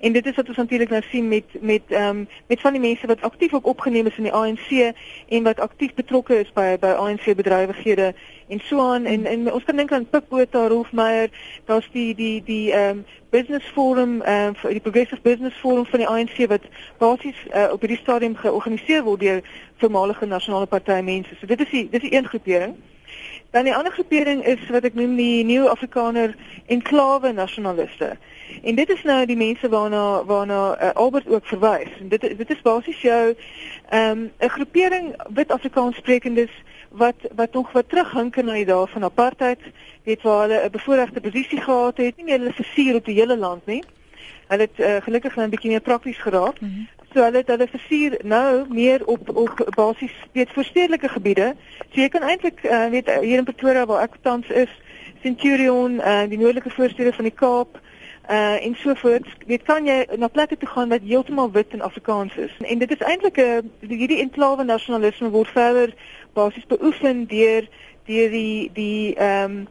En 0.00 0.12
dit 0.12 0.26
is 0.26 0.34
wat 0.34 0.48
ons 0.48 0.56
natuurlik 0.56 0.88
nou 0.90 1.02
sien 1.10 1.28
met 1.28 1.44
met 1.60 1.82
ehm 1.88 2.08
um, 2.08 2.28
met 2.46 2.60
van 2.60 2.72
die 2.72 2.80
mense 2.80 3.06
wat 3.06 3.22
aktief 3.22 3.54
ook 3.54 3.66
opgeneem 3.66 4.06
is 4.06 4.16
in 4.16 4.22
die 4.22 4.32
ANC 4.32 4.94
en 5.28 5.42
wat 5.42 5.60
aktief 5.60 5.94
betrokke 5.94 6.40
is 6.40 6.52
by 6.52 6.76
by 6.80 6.86
ANC 6.86 7.34
bedrywighede 7.34 8.14
en 8.48 8.60
so 8.60 8.80
aan 8.80 9.04
en 9.04 9.24
en 9.24 9.52
ons 9.52 9.64
kan 9.64 9.76
dink 9.76 9.92
aan 9.92 10.08
Pik 10.08 10.28
Botha, 10.28 10.66
Rolf 10.66 10.92
Meyer, 10.92 11.30
daar's 11.64 11.88
die 11.92 12.14
die 12.14 12.42
die 12.44 12.72
ehm 12.72 12.90
um, 12.90 13.04
business 13.30 13.66
forum 13.66 14.22
ehm 14.22 14.54
um, 14.64 14.70
die 14.72 14.80
progressive 14.80 15.20
business 15.22 15.56
forum 15.56 15.86
van 15.86 15.98
die 15.98 16.08
ANC 16.08 16.46
wat 16.46 16.62
basies 16.98 17.46
uh, 17.54 17.68
op 17.72 17.80
hierdie 17.80 18.02
stadium 18.02 18.36
georganiseer 18.36 19.02
word 19.02 19.20
deur 19.20 19.42
voormalige 19.76 20.26
nasionale 20.26 20.66
party 20.66 21.00
mense. 21.02 21.34
So 21.40 21.46
dit 21.46 21.60
is 21.60 21.70
die 21.70 21.88
dis 21.90 22.00
die 22.00 22.14
een 22.14 22.26
groepering. 22.26 22.76
Dan 23.50 23.64
die 23.64 23.74
ander 23.74 23.92
groepering 23.92 24.44
is 24.44 24.68
wat 24.68 24.84
ek 24.84 24.94
noem 24.94 25.16
die 25.16 25.44
Nuwe 25.44 25.68
Afrikaner 25.68 26.34
enklawe 26.66 27.32
nasionaliste. 27.32 28.16
En 28.62 28.74
dit 28.74 28.88
is 28.88 29.02
nou 29.02 29.26
die 29.26 29.36
mense 29.36 29.68
waarna 29.68 30.24
waarna 30.24 30.60
uh, 30.76 30.90
Albert 30.92 31.28
ook 31.28 31.46
verwys. 31.46 31.88
En 32.00 32.08
dit 32.08 32.20
dit 32.20 32.50
is 32.50 32.62
basies 32.62 33.00
jou 33.00 33.34
ehm 33.88 34.10
um, 34.10 34.30
'n 34.38 34.48
groepering 34.48 35.14
wit 35.34 35.52
Afrikaans 35.52 35.96
sprekendes 35.96 36.52
wat 36.88 37.16
wat 37.34 37.52
nog 37.52 37.72
wat 37.72 37.88
terughinker 37.88 38.44
na 38.44 38.52
die 38.52 38.64
dae 38.64 38.86
van 38.86 39.04
apartheid, 39.04 39.60
weet 40.04 40.22
waar 40.22 40.40
hulle 40.48 40.64
'n 40.64 40.70
bevoordeelde 40.70 41.20
posisie 41.20 41.60
gehad 41.60 41.96
het, 41.96 42.16
nie 42.16 42.24
meer 42.24 42.38
hulle 42.38 42.52
versier 42.52 42.94
op 42.94 43.04
die 43.04 43.20
hele 43.20 43.36
land 43.36 43.66
nie. 43.66 43.82
Hulle 44.46 44.62
het 44.62 44.78
uh, 44.78 44.96
gelukkig 45.00 45.34
nou 45.34 45.46
'n 45.46 45.50
bietjie 45.50 45.70
meer 45.70 45.80
prakties 45.80 46.18
geraak. 46.18 46.60
Mm 46.60 46.68
-hmm. 46.68 46.97
So 47.18 47.24
hulle 47.24 47.40
het 47.42 47.48
hulle 47.50 47.66
versier 47.66 48.14
nou 48.22 48.64
meer 48.70 49.02
op 49.10 49.28
op 49.34 49.62
basies 49.74 50.12
weet 50.32 50.52
voorstedelike 50.54 51.08
gebiede. 51.08 51.54
So 51.90 51.98
jy 52.00 52.08
kan 52.14 52.22
eintlik 52.22 52.60
uh, 52.62 52.84
weet 52.92 53.08
hier 53.10 53.40
in 53.40 53.44
Pretoria 53.48 53.86
waar 53.90 54.04
ek 54.04 54.20
tans 54.22 54.46
is, 54.54 54.70
Centurion, 55.24 55.96
uh, 55.98 56.28
die 56.30 56.38
noordelike 56.38 56.70
voorstede 56.70 57.10
van 57.16 57.26
die 57.26 57.34
Kaap 57.34 57.80
uh 58.30 58.62
en 58.62 58.76
so 58.78 58.94
voort. 58.94 59.26
Weet 59.50 59.64
kan 59.66 59.88
jy 59.90 59.96
na 60.14 60.28
plekke 60.30 60.60
toe 60.60 60.68
gaan 60.68 60.94
wat 60.94 61.02
heeltemal 61.02 61.50
wit 61.50 61.74
en 61.74 61.82
Afrikaans 61.82 62.36
is. 62.36 62.54
En, 62.62 62.78
dit 62.78 62.94
is 62.94 63.02
eintlik 63.02 63.42
'n 63.42 63.66
uh, 63.82 63.98
hierdie 63.98 64.20
enklawe 64.22 64.64
nasionalisme 64.64 65.32
word 65.34 65.50
verder 65.50 65.94
basies 66.38 66.70
beoefen 66.70 67.26
deur 67.26 67.66
deur 68.06 68.30
die 68.30 68.70
die 68.78 69.16
ehm 69.16 69.58
um, 69.58 69.66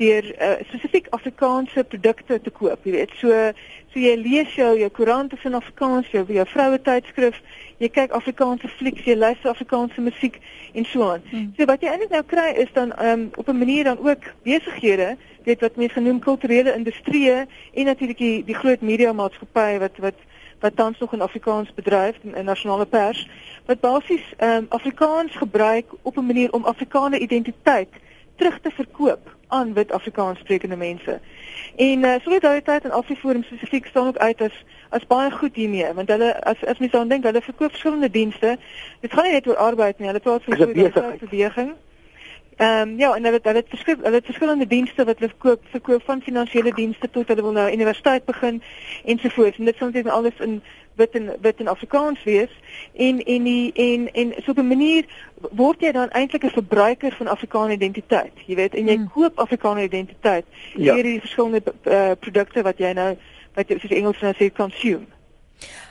deur 0.00 0.24
uh, 0.36 0.52
spesifiek 0.68 1.06
Afrikaanse 1.16 1.84
produkte 1.84 2.40
te 2.40 2.50
koop, 2.50 2.84
jy 2.84 2.92
weet. 2.92 3.10
So 3.20 3.52
so 3.92 3.98
jy 3.98 4.16
lees 4.16 4.54
jou 4.54 4.78
jou 4.78 4.90
koerante 4.90 5.36
in 5.44 5.54
Afrikaans, 5.54 6.10
jou 6.10 6.24
jou 6.28 6.46
vroue 6.46 6.78
tydskrif, 6.82 7.40
jy 7.78 7.88
kyk 7.88 8.12
Afrikaanse 8.12 8.68
flieks, 8.68 9.04
jy 9.04 9.16
luister 9.16 9.50
Afrikaanse 9.50 10.00
musiek 10.00 10.40
en 10.74 10.84
so 10.84 11.10
aan. 11.10 11.22
Hmm. 11.30 11.52
So 11.56 11.66
wat 11.66 11.82
jy 11.82 11.88
eintlik 11.90 12.10
nou 12.10 12.22
kry 12.22 12.50
is 12.62 12.72
dan 12.72 12.92
um, 13.02 13.30
op 13.36 13.48
'n 13.48 13.58
manier 13.58 13.84
dan 13.84 13.98
ook 13.98 14.32
besighede, 14.42 15.16
weet 15.44 15.60
wat 15.60 15.76
mense 15.76 15.94
genoem 15.94 16.18
kulturele 16.18 16.74
industrie 16.74 17.30
en 17.30 17.84
natuurlik 17.84 18.18
die 18.18 18.44
die 18.44 18.54
groot 18.54 18.80
media 18.80 19.12
maatskappye 19.12 19.78
wat 19.78 19.98
wat 19.98 20.14
wat 20.60 20.76
tans 20.76 20.98
nog 20.98 21.12
in 21.12 21.20
Afrikaans 21.20 21.74
bedryf 21.74 22.16
in, 22.22 22.34
in 22.34 22.44
nasionale 22.44 22.86
pers 22.86 23.28
wat 23.66 23.80
basies 23.80 24.24
um, 24.38 24.66
Afrikaans 24.68 25.36
gebruik 25.36 25.86
op 26.02 26.16
'n 26.16 26.26
manier 26.26 26.52
om 26.52 26.64
Afrikaanse 26.64 27.18
identiteit 27.18 27.88
terug 28.36 28.60
te 28.60 28.70
verkoop 28.70 29.39
aan 29.50 29.72
wit 29.74 29.92
Afrikaans 29.92 30.38
sprekende 30.38 30.76
mense. 30.76 31.20
En 31.76 32.04
uh, 32.04 32.14
solidariteit 32.22 32.84
en 32.84 32.90
Afriforum 32.90 33.42
spesifiek 33.42 33.86
staan 33.86 34.06
ook 34.06 34.16
uit 34.16 34.40
as 34.40 34.64
as 34.90 35.06
baie 35.06 35.30
goed 35.30 35.54
hiermee 35.54 35.92
want 35.94 36.08
hulle 36.08 36.30
as 36.42 36.64
as 36.64 36.78
mens 36.78 36.92
dan 36.92 37.08
dink 37.08 37.24
hulle 37.24 37.42
verkoop 37.42 37.70
verskillende 37.70 38.10
dienste. 38.10 38.56
Dit 39.00 39.12
gaan 39.12 39.24
nie 39.24 39.32
net 39.32 39.46
oor 39.46 39.56
arbeid 39.56 39.98
nie, 39.98 40.06
hulle 40.06 40.20
praat 40.20 40.44
van 40.44 40.56
solidariteit. 40.56 41.78
Ehm 42.60 42.88
um, 42.88 42.98
ja, 42.98 43.14
en 43.16 43.24
hulle 43.24 43.38
hulle 43.42 43.56
het 43.56 43.68
verskil 43.68 43.96
hulle 44.02 44.14
het 44.16 44.24
verskillende 44.24 44.66
dienste 44.66 45.04
wat 45.04 45.18
hulle 45.18 45.30
verkoop, 45.30 45.62
verkoop 45.70 46.02
van 46.04 46.20
finansiële 46.22 46.72
dienste 46.74 47.10
tot 47.10 47.28
hulle 47.28 47.42
wil 47.42 47.52
nou 47.52 47.72
universiteit 47.72 48.24
begin 48.24 48.62
ensovoorts. 49.04 49.58
En 49.58 49.64
dit 49.64 49.76
sal 49.76 49.90
net 49.90 50.08
alles 50.08 50.36
in 50.38 50.62
wit 51.00 51.16
en 51.18 51.30
wit 51.40 51.60
en 51.62 51.72
Afrikaans 51.72 52.22
wees 52.28 52.52
en 53.06 53.20
en 53.34 53.48
die 53.48 53.72
en 53.72 54.08
en 54.12 54.32
so 54.44 54.50
op 54.50 54.58
'n 54.62 54.72
manier 54.74 55.04
word 55.50 55.80
jy 55.80 55.92
dan 55.92 56.10
eintlik 56.10 56.44
'n 56.44 56.56
verbruiker 56.60 57.12
van 57.12 57.26
Afrikaanse 57.26 57.72
identiteit. 57.72 58.32
Jy 58.46 58.54
weet, 58.54 58.74
en 58.74 58.86
jy 58.86 58.96
hmm. 58.96 59.10
koop 59.14 59.38
Afrikaanse 59.38 59.84
identiteit 59.84 60.44
ja. 60.74 60.94
deur 60.94 61.02
die 61.02 61.20
verskillende 61.20 61.62
uh, 61.84 62.10
produkte 62.20 62.62
wat 62.62 62.78
jy 62.78 62.92
nou 62.92 63.16
wat 63.54 63.68
jy 63.68 63.78
soos 63.78 63.96
Engels 63.96 64.20
nou 64.20 64.34
sê 64.34 64.52
consume. 64.52 65.06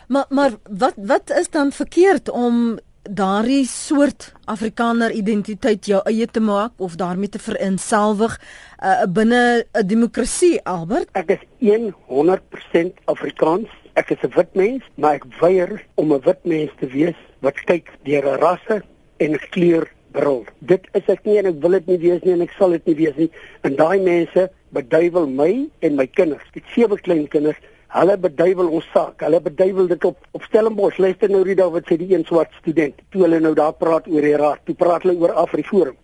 Maar 0.08 0.26
maar 0.30 0.52
wat 0.69 0.93
wat 0.95 1.30
is 1.30 1.50
dan 1.50 1.72
verkeerd 1.72 2.30
om 2.30 2.80
daardie 3.04 3.65
soort 3.65 4.34
Afrikaner 4.45 5.12
identiteit 5.12 5.86
jou 5.86 6.02
eie 6.06 6.28
te 6.28 6.39
maak 6.39 6.72
of 6.78 6.95
daarmee 6.95 7.30
te 7.30 7.39
verinselwig 7.39 8.39
uh, 8.84 9.06
binne 9.10 9.65
'n 9.74 9.88
demokrasie 9.88 10.60
Albert 10.63 11.10
ek 11.12 11.30
is 11.30 11.43
100% 11.60 13.04
Afrikaans 13.06 13.69
ek 14.02 14.12
is 14.16 14.24
'n 14.24 14.36
wit 14.36 14.52
mens 14.56 14.84
maar 14.96 15.16
ek 15.20 15.26
weier 15.42 15.72
om 15.96 16.14
'n 16.14 16.22
wit 16.28 16.44
mens 16.44 16.72
te 16.80 16.88
wees 16.88 17.20
wat 17.46 17.58
kyk 17.72 17.90
deur 18.04 18.26
'n 18.26 18.40
rasse 18.46 18.82
en 19.18 19.40
kleur 19.56 19.88
bril 20.12 20.46
dit 20.60 20.84
is 20.94 21.10
ek 21.16 21.26
nie 21.26 21.38
en 21.40 21.52
ek 21.52 21.62
wil 21.62 21.72
dit 21.78 21.88
nie 21.88 22.02
wees 22.06 22.22
nie 22.24 22.34
en 22.34 22.42
ek 22.42 22.56
sal 22.58 22.72
dit 22.78 22.86
nie 22.86 22.96
wees 22.96 23.18
nie 23.18 23.32
en 23.64 23.76
daai 23.76 24.00
mense 24.00 24.50
beduiwel 24.72 25.28
my 25.28 25.68
en 25.82 25.96
my 25.96 26.08
kinders 26.08 26.48
ek 26.56 26.66
sewe 26.76 26.98
klein 26.98 27.28
kinders 27.28 27.60
Hulle 27.90 28.20
beduiwel 28.22 28.68
ons 28.78 28.86
saak. 28.94 29.24
Hulle 29.26 29.40
beduiwel 29.42 29.88
dit 29.90 30.04
op 30.06 30.18
op 30.38 30.44
Stellenbosch. 30.46 31.00
Luister 31.02 31.32
nou 31.34 31.42
Rida 31.42 31.66
wat 31.74 31.88
sê 31.90 31.96
die 31.98 32.12
een 32.14 32.26
swart 32.28 32.54
student. 32.60 33.00
Toe 33.10 33.24
hulle 33.24 33.40
nou 33.42 33.56
daar 33.58 33.74
praat 33.74 34.06
oor 34.08 34.28
die 34.28 34.36
raad, 34.38 34.62
toe 34.66 34.76
praat 34.78 35.08
hulle 35.08 35.18
oor 35.18 35.34
Afriforum. 35.44 35.96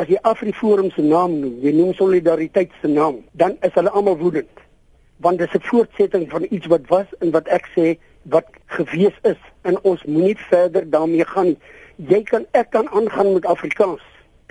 As 0.00 0.08
jy 0.08 0.16
Afriforum 0.24 0.88
se 0.94 1.04
naam 1.04 1.36
noem, 1.42 1.58
jy 1.60 1.74
noem 1.76 1.92
solidariteit 1.98 2.72
se 2.80 2.88
naam, 2.88 3.20
dan 3.36 3.58
is 3.60 3.76
hulle 3.76 3.92
almal 3.92 4.16
woedend. 4.22 4.63
Want 5.16 5.38
dit 5.38 5.48
is 5.48 5.60
'n 5.60 5.66
voortsetting 5.66 6.30
van 6.30 6.46
iets 6.50 6.66
wat 6.66 6.86
was 6.88 7.06
en 7.18 7.30
wat 7.30 7.46
ek 7.48 7.68
sê 7.76 7.98
wat 8.22 8.46
gewees 8.66 9.16
is 9.22 9.40
en 9.62 9.78
ons 9.82 10.04
moenie 10.04 10.38
verder 10.48 10.90
daarmee 10.90 11.24
gaan 11.24 11.52
nie. 11.52 11.58
Jy 11.96 12.22
kan 12.22 12.46
ek 12.50 12.70
kan 12.70 12.88
aangaan 12.88 13.32
met 13.32 13.46
Afrikaans. 13.46 14.02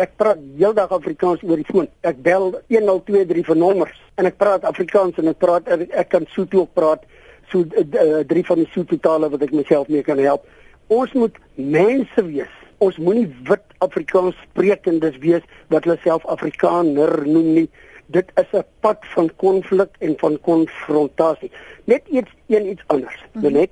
Ek 0.02 0.15
praat 0.17 0.39
heeldag 0.58 0.89
Afrikaans 0.95 1.43
oor 1.43 1.60
die 1.60 1.67
foon. 1.67 1.88
Ek 2.02 2.21
bel 2.23 2.54
1023 2.71 3.45
vir 3.45 3.60
nommers 3.60 3.99
en 4.15 4.30
ek 4.30 4.38
praat 4.38 4.63
Afrikaans 4.63 5.17
en 5.21 5.28
ek 5.34 5.38
praat 5.41 5.67
ek, 5.67 6.10
kan 6.10 6.26
Sotho 6.34 6.63
ook 6.63 6.73
praat. 6.73 7.04
So 7.52 7.65
uh, 7.65 8.23
drie 8.26 8.45
van 8.45 8.63
die 8.63 8.69
Sotho 8.73 8.97
tale 8.97 9.30
wat 9.30 9.43
ek 9.45 9.54
myself 9.54 9.89
mee 9.91 10.06
kan 10.06 10.21
help. 10.21 10.47
Ons 10.88 11.13
moet 11.17 11.38
mense 11.56 12.26
wees. 12.30 12.54
Ons 12.84 12.97
moenie 12.97 13.28
wit 13.49 13.65
Afrikaans 13.86 14.38
sprekendes 14.49 15.19
wees 15.23 15.43
wat 15.73 15.86
hulle 15.88 15.99
self 16.04 16.26
Afrikaner 16.32 17.21
noem 17.28 17.54
nie. 17.60 17.67
Dit 18.06 18.32
is 18.36 18.52
'n 18.52 18.66
pad 18.80 18.98
van 19.02 19.30
konflik 19.36 19.89
en 20.00 20.13
van 20.18 20.39
konfrontasie. 20.42 21.52
Net 21.84 22.02
iets 22.08 22.32
een 22.48 22.70
iets 22.70 22.84
anders. 22.88 23.24
Mm 23.32 23.42
-hmm. 23.42 23.52
Net 23.52 23.72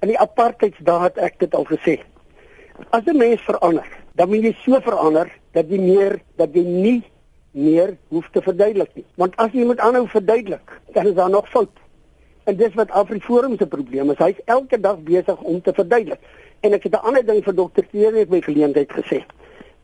in 0.00 0.08
die 0.08 0.18
apartheidsdae 0.18 1.02
het 1.02 1.16
ek 1.16 1.38
dit 1.38 1.54
al 1.54 1.64
gesê. 1.64 2.00
As 2.90 3.04
'n 3.04 3.16
mens 3.16 3.40
verander, 3.40 3.88
dan 4.14 4.28
moet 4.28 4.42
jy 4.42 4.56
so 4.64 4.80
verander 4.80 5.32
dat 5.52 5.68
jy 5.68 5.78
meer 5.78 6.20
dat 6.36 6.48
jy 6.54 6.64
nie 6.64 7.02
meer 7.50 7.96
hoef 8.08 8.28
te 8.32 8.42
verduidelik 8.42 8.90
nie. 8.94 9.04
Want 9.14 9.36
as 9.36 9.52
jy 9.52 9.64
moet 9.64 9.78
aanhou 9.78 10.08
verduidelik, 10.08 10.80
dan 10.92 11.06
is 11.06 11.14
daar 11.14 11.30
nog 11.30 11.48
fout. 11.48 11.80
En 12.44 12.56
dis 12.56 12.74
wat 12.74 12.90
Afriforum 12.90 13.56
se 13.56 13.66
probleem 13.66 14.10
is. 14.10 14.18
Hy's 14.18 14.40
elke 14.44 14.80
dag 14.80 14.98
besig 15.06 15.40
om 15.40 15.60
te 15.62 15.72
verduidelik. 15.72 16.20
En 16.60 16.72
ek 16.72 16.82
het 16.82 16.92
'n 16.92 17.06
ander 17.06 17.26
ding 17.26 17.44
vir 17.44 17.54
dokter 17.54 17.86
Teer 17.90 18.12
net 18.12 18.28
by 18.28 18.40
geleentheid 18.40 18.92
gesê. 18.92 19.22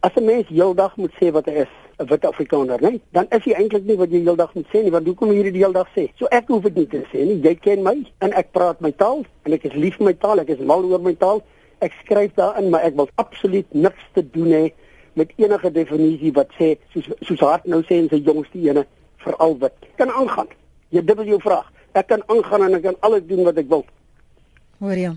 As 0.00 0.14
'n 0.14 0.24
mens 0.24 0.46
heeldag 0.48 0.96
moet 0.96 1.12
sê 1.20 1.30
wat 1.32 1.46
hy 1.46 1.52
is, 1.52 1.72
'n 1.98 2.06
wit 2.06 2.24
Afrikaner, 2.24 2.80
nee, 2.80 3.00
dan 3.10 3.26
is 3.30 3.42
hy 3.44 3.52
eintlik 3.52 3.84
nie 3.84 3.96
wat 3.96 4.10
jy 4.10 4.20
heeldag 4.22 4.54
moet 4.54 4.66
sê 4.72 4.82
nie, 4.82 4.90
want 4.90 5.06
hoekom 5.06 5.30
hierdie 5.30 5.52
die 5.52 5.64
heeldag 5.64 5.88
sê? 5.96 6.08
So 6.14 6.26
ek 6.30 6.46
hoef 6.48 6.62
dit 6.62 6.74
nie 6.76 6.86
te 6.86 7.02
sê 7.12 7.24
nie. 7.26 7.40
Jy 7.42 7.54
ken 7.54 7.82
my 7.82 7.96
en 8.18 8.32
ek 8.32 8.52
praat 8.52 8.80
my 8.80 8.92
taal 8.92 9.24
en 9.42 9.52
ek 9.52 9.64
is 9.64 9.72
lief 9.72 9.96
vir 9.96 10.04
my 10.04 10.12
taal, 10.12 10.38
ek 10.38 10.48
is 10.48 10.58
mal 10.58 10.84
oor 10.84 11.00
my 11.00 11.14
taal. 11.14 11.42
Ek 11.80 11.92
skryf 12.04 12.34
daarin 12.34 12.70
maar 12.70 12.82
ek 12.82 12.94
wil 12.94 13.08
absoluut 13.16 13.66
niks 13.74 14.04
te 14.14 14.22
doen 14.30 14.52
hê 14.52 14.72
met 15.14 15.32
enige 15.36 15.70
definisie 15.72 16.32
wat 16.32 16.48
sê 16.58 16.76
soos 16.94 17.10
soos 17.20 17.40
hard 17.40 17.66
nou 17.66 17.82
sê 17.82 17.98
en 17.98 18.08
sy 18.08 18.22
jongste 18.22 18.58
ene 18.58 18.86
veral 19.16 19.58
wat 19.58 19.74
kan 19.96 20.10
aangaan. 20.10 20.46
Jy 20.90 21.02
dit 21.02 21.18
is 21.18 21.26
jou 21.26 21.40
vraag. 21.40 21.72
Ek 21.94 22.06
kan 22.06 22.22
aangaan 22.28 22.62
en 22.62 22.74
ek 22.74 22.82
kan 22.82 22.96
alles 23.00 23.26
doen 23.26 23.44
wat 23.44 23.58
ek 23.58 23.68
wil 23.68 23.84
Hoor 24.78 24.94
jy? 24.94 25.08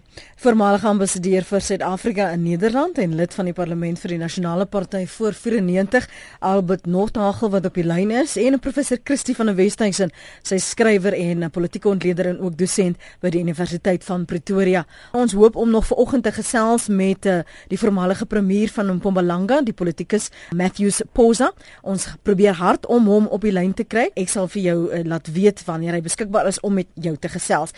Voormalige 0.42 0.88
ambassadeur 0.90 1.44
vir 1.46 1.62
Suid-Afrika 1.62 2.32
in 2.34 2.42
Nederland 2.42 2.98
en 2.98 3.12
lid 3.14 3.36
van 3.38 3.46
die 3.46 3.54
Parlement 3.54 4.00
vir 4.02 4.16
die 4.16 4.18
Nasionale 4.18 4.66
Party 4.66 5.04
voor 5.06 5.38
94, 5.38 6.08
Albert 6.50 6.90
Nordhagel 6.90 7.52
wat 7.54 7.68
op 7.70 7.78
die 7.78 7.86
lyn 7.86 8.10
is 8.24 8.34
en 8.42 8.58
professor 8.58 8.98
Christie 9.06 9.36
van 9.38 9.52
der 9.52 9.60
Westhuizen, 9.60 10.10
sy 10.42 10.58
skrywer 10.58 11.14
en 11.14 11.46
politieke 11.54 11.92
ontleder 11.94 12.32
en 12.32 12.42
ook 12.42 12.58
dosent 12.58 12.98
by 13.22 13.30
die 13.30 13.46
Universiteit 13.46 14.02
van 14.10 14.26
Pretoria. 14.26 14.82
Ons 15.14 15.38
hoop 15.38 15.62
om 15.62 15.70
nog 15.70 15.86
vanoggend 15.92 16.26
te 16.26 16.34
gesels 16.42 16.90
met 16.90 17.30
uh, 17.30 17.44
die 17.70 17.78
voormalige 17.78 18.26
premier 18.26 18.74
van 18.74 18.96
Mpumalanga, 18.98 19.62
die 19.62 19.78
politikus 19.78 20.32
Matthews 20.58 21.04
Posa. 21.14 21.54
Ons 21.86 22.10
probeer 22.26 22.58
hard 22.58 22.90
om 22.90 23.14
hom 23.14 23.30
op 23.30 23.46
die 23.46 23.54
lyn 23.54 23.78
te 23.78 23.86
kry. 23.86 24.10
Ek 24.18 24.34
sal 24.34 24.50
vir 24.58 24.72
jou 24.72 24.80
uh, 24.90 25.06
laat 25.06 25.30
weet 25.38 25.62
wanneer 25.70 26.02
hy 26.02 26.08
beskikbaar 26.10 26.50
is 26.50 26.66
om 26.66 26.82
met 26.82 26.90
jou 26.98 27.14
te 27.14 27.30
gesels 27.30 27.78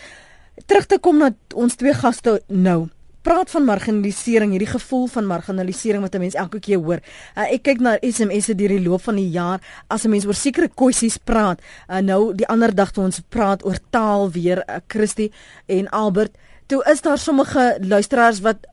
terug 0.66 0.86
te 0.86 0.98
kom 0.98 1.18
na 1.18 1.32
ons 1.54 1.76
twee 1.76 1.94
gaste 1.94 2.40
nou. 2.48 2.88
Praat 3.24 3.48
van 3.54 3.64
marginalisering, 3.64 4.50
hierdie 4.52 4.68
gevoel 4.68 5.06
van 5.08 5.26
marginalisering 5.26 6.02
wat 6.04 6.14
'n 6.14 6.20
mens 6.20 6.34
elke 6.34 6.60
keer 6.60 6.78
hoor. 6.78 7.00
Uh, 7.36 7.52
ek 7.52 7.62
kyk 7.62 7.80
na 7.80 7.96
SMS'e 8.00 8.54
deur 8.54 8.68
die 8.68 8.84
loop 8.84 9.00
van 9.02 9.16
die 9.16 9.30
jaar 9.30 9.60
as 9.88 10.04
'n 10.04 10.10
mens 10.10 10.26
oor 10.26 10.34
sekere 10.34 10.68
kwessies 10.68 11.16
praat. 11.16 11.60
Uh, 11.88 11.98
nou 11.98 12.34
die 12.34 12.46
ander 12.46 12.74
dag 12.74 12.90
toe 12.92 13.04
ons 13.04 13.20
praat 13.28 13.64
oor 13.64 13.78
taal 13.90 14.30
weer, 14.30 14.62
uh, 14.68 14.76
Christie 14.88 15.32
en 15.66 15.88
Albert, 15.88 16.36
toe 16.66 16.82
is 16.84 17.00
daar 17.00 17.18
sommige 17.18 17.78
luisteraars 17.80 18.40
wat 18.40 18.66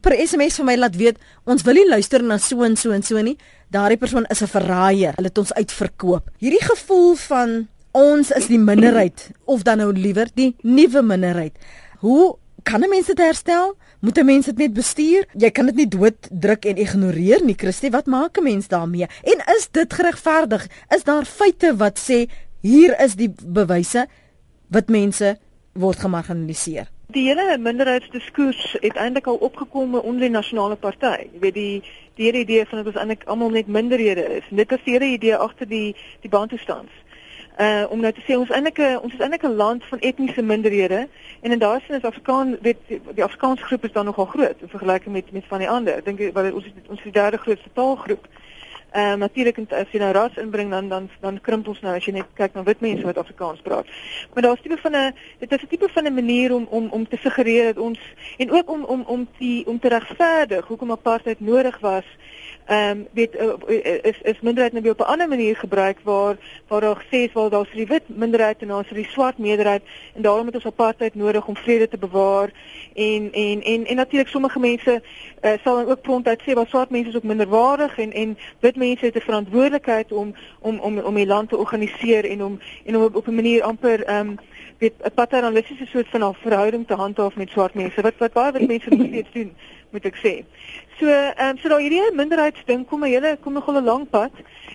per 0.00 0.14
SMS 0.14 0.60
vir 0.60 0.64
my 0.64 0.76
laat 0.76 0.96
weet 0.96 1.18
ons 1.44 1.64
wil 1.66 1.74
nie 1.74 1.88
luister 1.88 2.22
na 2.22 2.38
so 2.38 2.62
en 2.62 2.76
so 2.76 2.92
en 2.94 3.02
so 3.02 3.20
nie. 3.22 3.36
Daardie 3.70 3.98
persoon 3.98 4.24
is 4.30 4.42
'n 4.42 4.46
verraaier. 4.46 5.14
Hulle 5.16 5.28
het 5.28 5.38
ons 5.38 5.52
uitverkoop. 5.52 6.30
Hierdie 6.38 6.62
gevoel 6.62 7.14
van 7.14 7.68
ons 7.96 8.30
is 8.30 8.46
die 8.46 8.58
minderheid 8.58 9.30
of 9.50 9.64
dan 9.66 9.80
nou 9.82 9.90
liewer 9.92 10.30
die 10.34 10.54
nuwe 10.62 11.02
minderheid. 11.02 11.56
Hoe 12.00 12.36
kan 12.62 12.82
'n 12.82 12.88
mens 12.88 13.06
dit 13.06 13.18
herstel? 13.18 13.76
Moet 14.00 14.18
'n 14.18 14.24
mens 14.24 14.46
dit 14.46 14.56
net 14.56 14.72
bestuur? 14.72 15.26
Jy 15.36 15.50
kan 15.50 15.66
dit 15.66 15.74
nie 15.74 15.88
dood 15.88 16.28
druk 16.30 16.64
en 16.64 16.76
ignoreer 16.76 17.44
nie, 17.44 17.54
Christie. 17.56 17.90
Wat 17.90 18.06
maak 18.06 18.38
'n 18.38 18.42
mens 18.42 18.68
daarmee? 18.68 19.06
En 19.22 19.56
is 19.56 19.68
dit 19.70 19.92
geregverdig? 19.94 20.68
Is 20.88 21.04
daar 21.04 21.24
feite 21.24 21.76
wat 21.76 21.98
sê 21.98 22.30
hier 22.60 23.00
is 23.00 23.14
die 23.14 23.34
bewyse 23.46 24.06
wat 24.68 24.88
mense 24.88 25.38
word 25.72 25.98
gemarginaliseer? 25.98 26.88
Die 27.06 27.26
hele 27.26 27.58
minderheidsdiskoers 27.58 28.76
het 28.80 28.96
eintlik 28.96 29.26
al 29.26 29.34
opgekom 29.34 29.94
onder 29.94 30.20
die 30.20 30.30
nasionale 30.30 30.76
party. 30.76 31.28
Jy 31.32 31.40
weet 31.40 31.54
die 31.54 31.82
die 32.14 32.24
hele 32.24 32.38
idee 32.38 32.66
van 32.66 32.78
dat 32.78 32.86
ons 32.86 32.96
eintlik 32.96 33.24
almal 33.24 33.50
net 33.50 33.66
minderhede 33.66 34.36
is. 34.36 34.44
Dit 34.50 34.72
is 34.72 34.84
die 34.84 34.92
hele 34.92 35.12
idee 35.12 35.36
agter 35.36 35.68
die 35.68 35.96
die 36.20 36.30
bantustands 36.30 36.92
uh 37.60 37.84
om 37.92 38.00
nou 38.00 38.12
te 38.12 38.22
sê 38.24 38.36
ons 38.38 38.50
eintlik 38.56 38.78
ons 39.02 39.12
is 39.12 39.20
eintlik 39.20 39.42
'n 39.44 39.56
land 39.62 39.84
van 39.84 39.98
etniese 39.98 40.42
minderhede 40.42 41.08
en 41.40 41.52
in 41.52 41.58
daardie 41.58 41.86
sin 41.86 41.96
is 41.96 42.08
Afrikaan 42.10 42.56
weet 42.60 42.78
die 42.88 43.24
Afrikaanse 43.24 43.64
groep 43.64 43.84
is 43.84 43.92
dan 43.92 44.04
nogal 44.04 44.24
groot 44.24 44.56
in 44.60 44.68
vergelyking 44.68 45.12
met 45.12 45.32
met 45.32 45.44
van 45.48 45.58
die 45.58 45.68
ander. 45.68 45.94
Ek 45.94 46.04
dink 46.04 46.20
wat 46.32 46.52
ons 46.52 46.66
ons 46.88 46.98
is 46.98 47.08
die 47.10 47.12
derde 47.12 47.36
grootste 47.36 47.70
taalgroep. 47.72 48.26
Ehm 48.90 49.12
uh, 49.12 49.18
natuurlik 49.18 49.58
as 49.70 49.90
jy 49.92 49.98
nou 49.98 50.12
ras 50.12 50.36
inbring 50.36 50.70
dan 50.70 50.88
dan 50.88 51.10
dan 51.20 51.40
krimp 51.40 51.68
ons 51.68 51.80
nou 51.80 51.94
as 51.96 52.04
jy 52.04 52.12
net 52.12 52.26
kyk 52.34 52.54
na 52.54 52.62
wit 52.62 52.80
mense 52.80 53.06
wat 53.06 53.18
Afrikaans 53.18 53.60
praat. 53.62 53.86
Maar 54.34 54.42
daar's 54.42 54.62
tipe 54.62 54.78
van 54.82 54.96
'n 54.96 55.14
dit 55.38 55.52
is 55.52 55.62
'n 55.62 55.66
tipe 55.66 55.88
van 55.88 56.06
'n 56.06 56.14
manier 56.14 56.54
om 56.54 56.66
om 56.70 56.88
om 56.90 57.08
te 57.08 57.16
suggereer 57.16 57.64
dat 57.64 57.78
ons 57.78 57.98
en 58.38 58.50
ook 58.50 58.70
om 58.70 58.84
om 58.84 59.02
om 59.06 59.28
die 59.38 59.66
om 59.66 59.78
te 59.78 59.88
regverdig 59.88 60.66
hoekom 60.66 60.90
apartheid 60.90 61.40
nodig 61.40 61.78
was 61.78 62.04
ehm 62.70 62.90
um, 62.90 63.06
weet 63.12 63.34
uh, 63.34 64.02
is 64.02 64.20
is 64.22 64.40
minderheid 64.40 64.72
nou 64.72 64.90
op 64.90 65.00
'n 65.00 65.12
ander 65.12 65.28
manier 65.28 65.56
gebruik 65.56 65.98
waar 66.02 66.36
waar 66.68 66.80
daar 66.80 66.96
gesê 66.96 67.18
is 67.26 67.32
waar 67.32 67.50
daar's 67.50 67.72
die 67.72 67.86
wit 67.86 68.02
minderheid 68.06 68.62
en 68.62 68.68
daar's 68.68 68.88
die 68.88 69.08
swart 69.10 69.38
meerderheid 69.38 69.82
en 70.14 70.22
daarom 70.22 70.46
het 70.46 70.54
ons 70.54 70.66
apartheid 70.66 71.14
nodig 71.14 71.46
om 71.46 71.56
vrede 71.56 71.88
te 71.88 71.98
bewaar 71.98 72.50
en 72.94 73.32
en 73.32 73.62
en 73.62 73.86
en 73.86 73.96
natuurlik 73.96 74.28
sommige 74.28 74.58
mense 74.58 75.02
uh, 75.42 75.52
sal 75.64 75.76
dan 75.76 75.90
ook 75.90 76.00
prontuit 76.00 76.40
sê 76.42 76.52
wat 76.52 76.68
swart 76.68 76.90
mense 76.90 77.08
is 77.08 77.16
ook 77.16 77.22
minderwaardig 77.22 77.98
en 77.98 78.12
en 78.12 78.38
wit 78.60 78.76
mense 78.80 79.04
het 79.04 79.14
'n 79.14 79.28
verantwoordelikheid 79.30 80.12
om 80.12 80.34
om 80.68 80.78
om 80.86 80.98
om 80.98 81.14
die 81.14 81.26
land 81.26 81.48
te 81.48 81.56
organiseer 81.56 82.24
en 82.30 82.44
om 82.44 82.58
en 82.84 82.96
om 82.96 83.02
op, 83.02 83.14
op 83.14 83.26
'n 83.26 83.34
manier 83.34 83.62
amper 83.62 84.04
ehm 84.04 84.28
um, 84.28 84.38
weet 84.80 84.94
'n 85.04 85.14
paternalistiese 85.14 85.86
soort 85.86 86.08
van 86.08 86.24
'n 86.24 86.34
verhouding 86.34 86.86
te 86.86 86.94
handhaaf 86.94 87.34
met 87.36 87.50
swart 87.50 87.74
mense 87.74 88.00
wat 88.02 88.16
wat 88.18 88.32
baie 88.32 88.52
wit 88.52 88.68
mense 88.68 88.88
nog 88.90 89.06
steeds 89.06 89.32
doen 89.32 89.52
moet 89.90 90.04
ek 90.04 90.16
sê. 90.16 90.34
So 90.98 91.06
ehm 91.08 91.48
um, 91.48 91.58
so 91.58 91.68
daai 91.68 91.82
hierdie 91.82 92.14
minderheidsding 92.14 92.86
kom 92.88 93.04
'n 93.04 93.12
hele 93.12 93.36
kom 93.40 93.52
nogal 93.52 93.80
'n 93.80 93.84
lang 93.84 94.10
pad. 94.10 94.30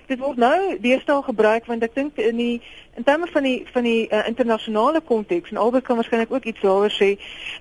Dit 0.08 0.20
word 0.20 0.38
nou 0.38 0.78
deesdae 0.80 1.24
gebruik 1.24 1.66
want 1.66 1.84
ek 1.84 1.96
dink 1.96 2.18
in 2.18 2.38
die 2.38 2.62
in 2.96 3.04
terme 3.04 3.28
van 3.28 3.44
die 3.44 3.66
van 3.74 3.84
die 3.84 4.08
uh, 4.10 4.28
internasionale 4.28 5.02
konteks 5.02 5.50
en 5.50 5.58
albei 5.58 5.82
kan 5.82 5.96
waarskynlik 5.96 6.32
ook 6.32 6.46
iets 6.46 6.62
daaroor 6.62 6.92
sê 6.92 7.18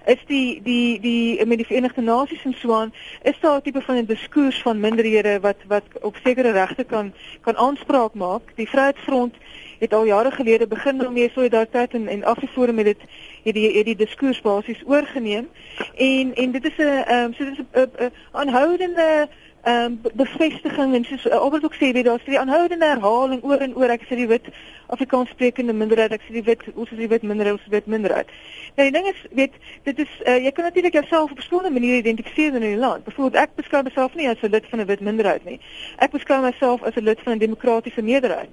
is 0.07 0.23
die 0.27 0.61
die 0.63 1.01
die 1.01 1.47
met 1.47 1.59
die 1.59 1.67
Verenigde 1.67 2.03
Nasies 2.03 2.45
en 2.45 2.55
so 2.55 2.75
aan 2.75 2.93
is 3.23 3.41
daar 3.41 3.57
'n 3.57 3.63
tipe 3.63 3.81
van 3.81 3.97
'n 3.97 4.07
diskurs 4.07 4.63
van 4.63 4.81
minderhede 4.81 5.41
wat 5.41 5.61
wat 5.69 5.85
op 6.01 6.17
sekere 6.25 6.51
regte 6.51 6.85
kan 6.85 7.15
kan 7.41 7.57
aanspraak 7.57 8.15
maak. 8.15 8.43
Die 8.57 8.69
Vryheidsfront 8.69 9.35
het 9.85 9.94
al 9.94 10.05
jare 10.05 10.31
gelede 10.31 10.66
begin 10.66 11.07
om 11.07 11.12
meer 11.12 11.31
solidariteit 11.31 11.94
en 11.94 12.09
en 12.09 12.25
Afriforum 12.25 12.79
het 12.79 12.87
dit 12.87 13.03
het 13.44 13.55
die 13.55 13.70
het 13.77 13.85
die 13.85 13.97
diskurs 13.97 14.40
basies 14.40 14.83
oorgeneem 14.87 15.49
en 15.97 16.35
en 16.35 16.51
dit 16.51 16.64
is 16.64 16.77
'n 16.77 16.83
ehm 16.83 17.25
um, 17.25 17.35
so 17.35 17.44
dit 17.44 17.59
is 17.59 17.64
'n 17.75 18.12
aanhoudende 18.33 19.29
ehm 19.64 19.85
um, 19.85 20.01
bevestiging 20.14 20.94
en 20.94 21.05
soos 21.05 21.27
uh, 21.27 21.33
Albert 21.33 21.64
ook 21.64 21.75
sê 21.75 21.92
weet 21.92 22.05
daar's 22.05 22.25
die 22.25 22.38
aanhoudende 22.38 22.87
herhaling 22.87 23.44
oor 23.44 23.62
en 23.64 23.77
oor 23.77 23.88
ek 23.88 24.03
sê 24.05 24.16
die 24.18 24.27
wit 24.29 24.51
Afrikaans 24.87 25.31
sprekende 25.33 25.73
minderheid 25.73 26.12
ek 26.12 26.27
sê 26.27 26.35
die 26.37 26.44
wit 26.44 26.66
ons 26.75 26.90
is 26.92 27.01
die 27.01 27.09
wit 27.09 27.23
minderheid 27.23 27.57
ons 27.57 27.70
wit 27.73 27.87
minderheid. 27.87 28.29
Nou 28.77 28.90
die 28.90 28.92
ding 28.97 29.09
is 29.09 29.23
weet 29.31 29.57
dit 29.88 30.03
is 30.05 30.12
uh, 30.27 30.37
jy 30.44 30.53
kan 30.53 30.68
natuurlik 30.68 30.99
jouself 31.01 31.31
op 31.31 31.38
'n 31.38 31.49
skoon 31.49 31.73
manier 31.73 31.97
identifiseer 31.97 32.55
in 32.55 32.68
'n 32.68 32.79
land. 32.79 33.05
Byvoorbeeld 33.05 33.42
ek 33.42 33.57
beskou 33.57 33.83
myself 33.83 34.14
nie 34.14 34.29
as 34.29 34.42
'n 34.42 34.53
lid 34.53 34.68
van 34.68 34.81
'n 34.81 34.87
wit 34.87 35.01
minderheid 35.01 35.44
nie. 35.44 35.61
Ek 35.97 36.11
beskou 36.11 36.42
myself 36.42 36.83
as 36.83 36.97
'n 36.97 37.09
lid 37.09 37.20
van 37.25 37.33
'n 37.33 37.44
demokratiese 37.47 38.03
meerderheid. 38.03 38.53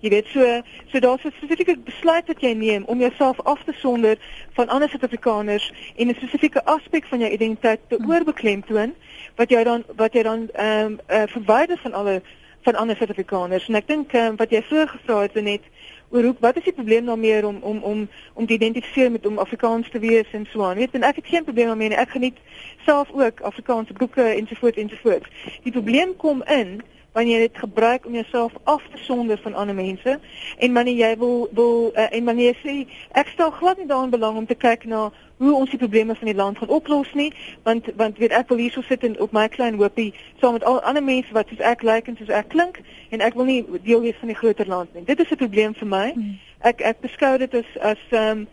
Jy 0.00 0.10
weet 0.10 0.26
so 0.26 0.62
so 0.92 0.98
daar's 0.98 1.24
'n 1.24 1.32
spesifieke 1.36 1.78
besluit 1.84 2.26
wat 2.26 2.40
jy 2.40 2.52
neem 2.52 2.84
om 2.84 2.98
jouself 2.98 3.40
af 3.40 3.64
te 3.64 3.72
sonder 3.72 4.16
van 4.52 4.68
ander 4.68 4.88
Suid-Afrikaners 4.88 5.72
en 5.96 6.08
'n 6.08 6.14
spesifieke 6.14 6.64
aspek 6.64 7.06
van 7.06 7.18
jou 7.18 7.30
identiteit 7.30 7.80
te 7.88 7.96
hmm. 7.96 8.10
oorbeklemtoon 8.10 8.94
wat 9.36 9.50
jy 9.50 9.64
dan 9.64 9.84
wat 9.96 10.12
jy 10.12 10.22
dan 10.22 10.48
ehm 10.52 10.86
um, 10.86 10.98
uh, 11.10 11.22
verwyder 11.26 11.78
van 11.78 11.92
alle 11.92 12.22
van 12.62 12.74
ander 12.74 12.96
Suid-Afrikaners. 12.96 13.68
En 13.68 13.74
ek 13.74 13.86
dink 13.86 14.12
um, 14.12 14.36
wat 14.36 14.50
jy 14.50 14.62
vroeër 14.62 14.88
gevra 14.88 15.20
het 15.20 15.34
net 15.34 15.62
oor 16.10 16.22
hoe 16.22 16.34
wat 16.40 16.56
is 16.56 16.64
die 16.64 16.72
probleem 16.72 17.06
daarmee 17.06 17.46
om 17.46 17.58
om 17.60 17.78
om 17.82 18.08
om 18.34 18.46
te 18.46 18.52
identifiseer 18.52 19.10
met 19.10 19.26
om 19.26 19.38
Afrikaans 19.38 19.90
te 19.90 19.98
wees 19.98 20.30
en 20.32 20.46
so 20.50 20.64
aan. 20.64 20.76
Weet 20.76 20.94
en 20.94 21.02
ek 21.02 21.16
het 21.16 21.26
geen 21.26 21.44
probleem 21.44 21.66
daarmee 21.66 21.88
nie. 21.88 21.96
Ek 21.96 22.10
geniet 22.10 22.36
self 22.84 23.10
ook 23.12 23.40
Afrikaanse 23.40 23.92
boeke 23.92 24.22
ensovoorts 24.22 24.78
ensovoorts. 24.78 25.28
Die 25.62 25.72
probleem 25.72 26.16
kom 26.16 26.42
in 26.42 26.80
wanneer 27.18 27.40
jy 27.40 27.46
dit 27.48 27.62
gebruik 27.64 28.06
om 28.06 28.14
jouself 28.14 28.52
af 28.64 28.82
te 28.92 28.98
sonder 29.02 29.38
van 29.42 29.54
ander 29.54 29.74
mense 29.74 30.18
en 30.58 30.72
wanneer 30.72 30.98
jy 31.04 31.12
wil 31.18 31.48
wil 31.52 31.90
uh, 31.94 32.06
en 32.10 32.24
wanneer 32.24 32.52
jy 32.52 32.58
sê 32.62 32.74
ek 33.22 33.32
stel 33.34 33.50
glad 33.60 33.78
nie 33.78 33.88
daarin 33.90 34.14
belang 34.14 34.36
om 34.38 34.46
te 34.46 34.54
kyk 34.54 34.86
na 34.86 35.08
hoe 35.38 35.54
ons 35.54 35.70
die 35.70 35.78
probleme 35.78 36.14
van 36.14 36.30
die 36.30 36.36
land 36.38 36.58
gaan 36.58 36.74
oplos 36.78 37.10
nie 37.18 37.32
want 37.66 37.90
want 37.96 38.18
weet 38.22 38.34
ek 38.38 38.52
wil 38.52 38.62
hierso 38.62 38.82
sit 38.86 39.06
en 39.06 39.18
op 39.24 39.34
my 39.34 39.48
klein 39.48 39.78
hoopie 39.80 40.12
saam 40.40 40.58
met 40.58 40.66
al 40.70 40.78
ander 40.90 41.04
mense 41.04 41.34
wat 41.34 41.50
soos 41.50 41.64
ek 41.72 41.82
lyk 41.90 42.10
en 42.10 42.18
soos 42.20 42.34
ek 42.40 42.52
klink 42.54 42.82
en 43.10 43.24
ek 43.24 43.34
wil 43.38 43.50
nie 43.50 43.64
deel 43.82 44.04
wees 44.06 44.20
van 44.22 44.32
die 44.34 44.38
groter 44.38 44.70
land 44.70 44.94
nie 44.94 45.06
dit 45.10 45.24
is 45.24 45.32
'n 45.34 45.42
probleem 45.42 45.74
vir 45.74 45.90
my 45.96 46.06
hmm. 46.12 46.38
ek 46.70 46.86
ek 46.92 47.02
beskou 47.06 47.34
dit 47.38 47.54
as 47.62 47.74
as 47.94 48.04
ehm 48.10 48.38
um, 48.38 48.46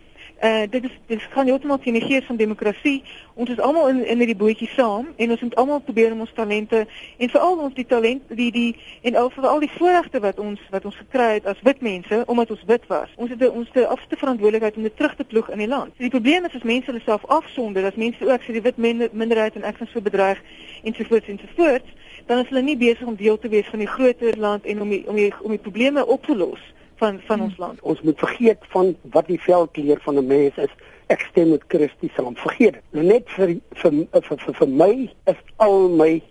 Uh 0.44 0.64
dit 0.70 0.84
is 0.84 0.92
dit 1.08 1.22
gaan 1.32 1.46
heeltemal 1.46 1.80
teen 1.80 1.94
die 1.94 2.02
gees 2.04 2.26
van 2.26 2.36
demokrasie. 2.36 3.04
Ons 3.34 3.50
is 3.50 3.60
almal 3.60 3.88
in 3.88 4.06
in 4.06 4.18
hierdie 4.18 4.36
bootjie 4.36 4.68
saam 4.68 5.08
en 5.16 5.30
ons 5.32 5.42
moet 5.42 5.56
almal 5.56 5.80
probeer 5.80 6.12
om 6.12 6.20
ons 6.20 6.34
talente 6.36 6.88
en 7.18 7.30
veral 7.30 7.58
ons 7.58 7.74
die 7.74 7.86
talent 7.86 8.22
die 8.28 8.52
die 8.52 8.76
en 9.02 9.16
al 9.16 9.30
vir 9.30 9.48
al 9.48 9.64
die 9.64 9.72
voorregte 9.78 10.20
wat 10.20 10.40
ons 10.40 10.60
wat 10.76 10.86
ons 10.86 10.96
gekry 10.96 11.30
het 11.38 11.48
as 11.48 11.62
wit 11.64 11.82
mense 11.82 12.24
omdat 12.26 12.52
ons 12.52 12.66
wit 12.68 12.88
was. 12.88 13.16
Ons 13.16 13.32
het 13.32 13.48
ons 13.50 13.72
te 13.72 13.88
afste 13.88 14.16
verantwoordelikheid 14.16 14.76
om 14.76 14.84
dit 14.84 14.98
terug 14.98 15.16
te 15.16 15.24
ploeg 15.24 15.50
in 15.50 15.64
die 15.64 15.72
land. 15.72 15.96
So 15.96 16.04
die 16.04 16.14
probleem 16.18 16.46
is 16.46 16.56
as 16.60 16.68
mense 16.68 16.92
hulle 16.92 17.04
self 17.06 17.26
afsonder, 17.26 17.86
as 17.86 17.96
mense 17.96 18.28
ook 18.28 18.44
sê 18.44 18.60
die 18.60 18.66
wit 18.68 18.78
minderheid 18.78 19.56
en 19.56 19.64
ek 19.64 19.80
is 19.88 19.92
so 19.96 20.04
bedreig 20.04 20.42
ensovoorts 20.84 21.32
ensovoorts, 21.32 21.90
dan 22.28 22.44
is 22.44 22.52
hulle 22.52 22.62
nie 22.62 22.78
besig 22.78 23.08
om 23.08 23.16
deel 23.16 23.40
te 23.40 23.50
wees 23.50 23.72
van 23.72 23.80
die 23.80 23.94
groter 23.98 24.38
land 24.38 24.66
en 24.66 24.82
om 24.82 24.90
die, 24.90 25.04
om 25.08 25.16
die, 25.16 25.32
om 25.42 25.56
die 25.56 25.64
probleme 25.64 26.06
op 26.06 26.26
te 26.26 26.36
los 26.36 26.74
van 27.02 27.20
van 27.28 27.42
ons 27.42 27.58
land. 27.58 27.82
Ons 27.82 28.02
moet 28.02 28.20
vergeet 28.20 28.68
van 28.74 28.96
wat 29.16 29.28
die 29.28 29.40
velkleur 29.42 30.00
van 30.02 30.18
'n 30.18 30.28
mens 30.28 30.58
is. 30.58 30.74
Ek 31.08 31.22
stem 31.30 31.50
met 31.50 31.64
Christus 31.68 32.14
saam. 32.14 32.36
Vergeet 32.36 32.74
dit. 32.74 32.84
Nou 32.90 33.06
net 33.06 33.30
vir 33.30 33.58
vir 33.82 33.92
vir 34.12 34.38
vir, 34.38 34.54
vir 34.54 34.68
my 34.68 35.10
is 35.26 35.40
al 35.56 35.90
my 35.90 36.22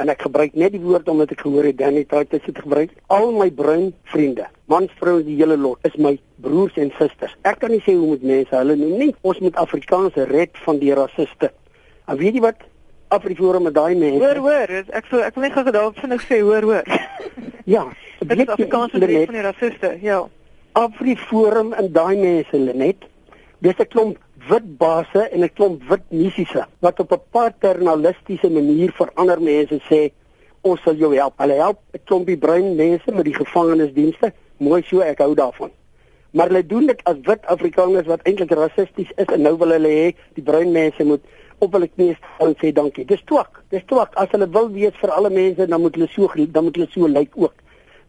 en 0.00 0.08
ek 0.08 0.22
gebruik 0.22 0.54
net 0.54 0.72
die 0.72 0.80
woord 0.80 1.08
omdat 1.08 1.30
ek 1.30 1.42
gehoor 1.44 1.64
het 1.64 1.78
Danny 1.78 2.04
Titus 2.04 2.44
het 2.44 2.58
gebruik. 2.58 2.90
Al 3.06 3.32
my 3.36 3.50
bruin 3.50 3.92
vriende, 4.04 4.46
mans, 4.64 4.92
vroue, 4.96 5.24
die 5.24 5.36
hele 5.36 5.56
lot 5.60 5.78
is 5.84 5.96
my 5.96 6.18
broers 6.40 6.76
en 6.80 6.92
susters. 6.96 7.36
Ek 7.42 7.60
kan 7.60 7.70
nie 7.70 7.82
sê 7.84 7.92
hoe 7.92 8.06
moet 8.14 8.22
mense 8.22 8.56
hulle 8.56 8.76
noem 8.76 8.96
nie. 8.98 9.14
Ons 9.20 9.38
moet 9.44 9.56
Afrikaans 9.56 10.16
red 10.30 10.56
van 10.64 10.78
die 10.78 10.94
rassiste. 10.96 11.52
En 12.08 12.16
weet 12.16 12.34
jy 12.34 12.40
wat? 12.40 12.64
Afriforum 13.10 13.66
met 13.66 13.74
daai 13.74 13.94
mense. 13.98 14.22
Hoor 14.22 14.40
hoor, 14.46 14.72
ek 14.88 15.10
sou 15.10 15.20
ek 15.26 15.34
wil 15.34 15.44
net 15.48 15.56
gou 15.56 15.64
daarop 15.68 15.98
vind 15.98 16.16
ek 16.16 16.24
sê 16.28 16.40
hoor 16.46 16.62
hoor. 16.62 16.86
ja, 17.66 17.84
dit 18.28 18.38
is 18.38 18.46
Afrikaans 18.46 18.92
vir 18.92 19.12
van 19.26 19.34
die 19.34 19.44
rassiste. 19.44 19.90
Ja. 20.02 20.20
Afriforum 20.72 21.72
en 21.72 21.92
daai 21.92 22.16
mense 22.16 22.58
net. 22.58 23.06
Dis 23.58 23.78
'n 23.78 23.88
klomp 23.88 24.18
wit 24.48 24.76
basse 24.78 25.28
en 25.32 25.42
'n 25.44 25.52
klomp 25.54 25.82
wit 25.88 26.04
nisiese 26.08 26.66
wat 26.80 27.00
op 27.00 27.12
'n 27.12 27.22
paternalistiese 27.30 28.50
manier 28.50 28.92
vir 28.92 29.10
ander 29.14 29.40
mense 29.40 29.80
sê 29.90 30.12
ons 30.60 30.80
sal 30.82 30.94
jou 30.94 31.14
help. 31.14 31.34
Hulle 31.36 31.54
help 31.54 31.78
'n 31.92 32.00
klompie 32.04 32.38
bruin 32.38 32.76
mense 32.76 33.12
met 33.12 33.24
die 33.24 33.34
gevangenisdienste. 33.34 34.32
Mooi 34.56 34.82
so, 34.82 35.00
ek 35.00 35.18
hou 35.18 35.34
daarvan. 35.34 35.70
Maar 36.30 36.46
hulle 36.46 36.66
doen 36.66 36.86
dit 36.86 37.00
as 37.04 37.16
wit 37.22 37.46
Afrikaners 37.46 38.06
wat 38.06 38.22
eintlik 38.22 38.50
rassisties 38.50 39.10
is 39.16 39.26
en 39.26 39.40
nou 39.40 39.56
wil 39.56 39.70
hulle 39.70 39.88
hê 39.88 40.14
die 40.34 40.42
bruin 40.42 40.72
mense 40.72 41.04
moet 41.04 41.20
op 41.58 41.72
hulle 41.72 41.88
knieë 41.88 42.16
staan 42.16 42.48
en 42.48 42.54
sê 42.60 42.72
dankie. 42.72 43.04
Dis 43.04 43.22
twak. 43.24 43.62
Dis 43.68 43.82
twak. 43.86 44.14
As 44.14 44.30
hulle 44.30 44.48
wil 44.48 44.70
wees 44.70 44.96
vir 45.00 45.10
alle 45.10 45.30
mense, 45.30 45.66
dan 45.66 45.80
moet 45.80 45.94
hulle 45.94 46.08
so 46.08 46.30
dan 46.46 46.64
moet 46.64 46.76
hulle 46.76 46.88
so 46.90 47.08
lyk 47.08 47.32
ook. 47.34 47.54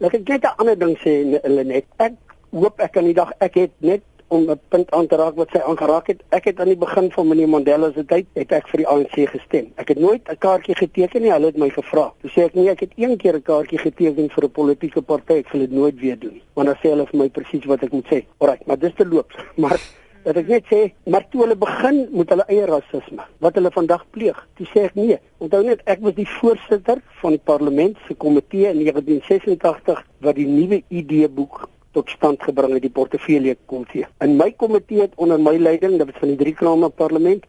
Ek 0.02 0.14
net 0.28 0.44
'n 0.44 0.58
ander 0.58 0.78
ding 0.80 0.98
sê 0.98 1.12
hulle 1.44 1.64
net. 1.64 1.86
Ek 1.98 2.14
hoop 2.52 2.80
ek 2.80 2.92
kan 2.94 3.06
die 3.06 3.14
dag 3.14 3.32
ek 3.40 3.54
het 3.56 3.72
net 3.80 4.02
om 4.30 4.50
'n 4.50 4.60
punt 4.70 4.92
aan 4.92 5.08
te 5.08 5.16
raak 5.16 5.36
wat 5.36 5.50
sy 5.52 5.60
aangeraak 5.60 6.08
het. 6.08 6.24
Ek 6.30 6.46
het 6.46 6.60
aan 6.60 6.72
die 6.74 6.78
begin 6.86 7.12
van 7.12 7.28
meneer 7.28 7.50
Mandela 7.50 7.92
se 7.92 8.06
tyd 8.06 8.26
het 8.34 8.52
ek 8.52 8.68
vir 8.68 8.78
die 8.78 8.88
ANC 8.88 9.30
gestem. 9.30 9.72
Ek 9.76 9.88
het 9.88 10.00
nooit 10.00 10.22
'n 10.30 10.38
kaartjie 10.38 10.76
geteken 10.76 11.22
nie. 11.22 11.32
Hulle 11.32 11.46
het 11.46 11.58
my 11.58 11.70
gevra. 11.70 12.14
Toe 12.22 12.32
sê 12.32 12.46
ek 12.46 12.54
nee, 12.56 12.70
ek 12.70 12.80
het 12.80 12.92
een 12.96 13.18
keer 13.18 13.36
'n 13.36 13.42
kaartjie 13.42 13.78
geteken 13.78 14.30
vir 14.30 14.44
'n 14.44 14.52
politieke 14.52 15.02
party. 15.02 15.34
Ek 15.34 15.48
sal 15.52 15.60
dit 15.60 15.72
nooit 15.72 16.00
weer 16.00 16.20
doen. 16.20 16.42
Want 16.54 16.68
dan 16.68 16.78
sê 16.78 16.90
hulle 16.90 17.06
vir 17.06 17.20
my 17.20 17.30
presies 17.30 17.66
wat 17.66 17.84
ek 17.84 17.92
moet 17.92 18.06
sê. 18.06 18.26
Alraai, 18.40 18.60
maar 18.66 18.80
dis 18.80 18.94
te 18.96 19.06
loop. 19.06 19.32
Maar 19.62 19.80
dat 20.26 20.38
ek 20.38 20.48
net 20.52 20.70
sê 20.70 20.82
maar 21.10 21.26
toe 21.32 21.44
hulle 21.44 21.58
begin 21.60 22.04
met 22.12 22.30
hulle 22.34 22.46
eie 22.48 22.66
rasisme 22.70 23.26
wat 23.44 23.58
hulle 23.58 23.72
vandag 23.74 24.06
pleeg 24.16 24.38
toe 24.60 24.68
sê 24.72 24.86
ek 24.90 24.96
nee. 25.00 25.18
Onthou 25.42 25.64
net 25.66 25.82
ek 25.90 26.02
was 26.06 26.16
die 26.18 26.28
voorsitter 26.38 27.02
van 27.22 27.36
die 27.36 27.44
parlement 27.52 27.98
se 28.08 28.16
komitee 28.26 28.70
in 28.70 28.82
1986 28.84 30.04
wat 30.26 30.38
die 30.38 30.48
nuwe 30.50 30.82
idee 30.90 31.30
boek 31.30 31.68
tot 31.96 32.10
stand 32.14 32.44
gebring 32.44 32.78
het 32.78 32.86
die 32.86 32.94
portefeulje 32.94 33.58
komitee. 33.68 34.08
In 34.24 34.38
my 34.40 34.52
komitee 34.52 35.06
het 35.06 35.18
onder 35.18 35.42
my 35.42 35.58
leiding 35.58 35.98
dit 35.98 36.08
was 36.08 36.22
van 36.22 36.34
die 36.34 36.40
drie 36.40 36.56
krame 36.56 36.90
parlement 36.90 37.46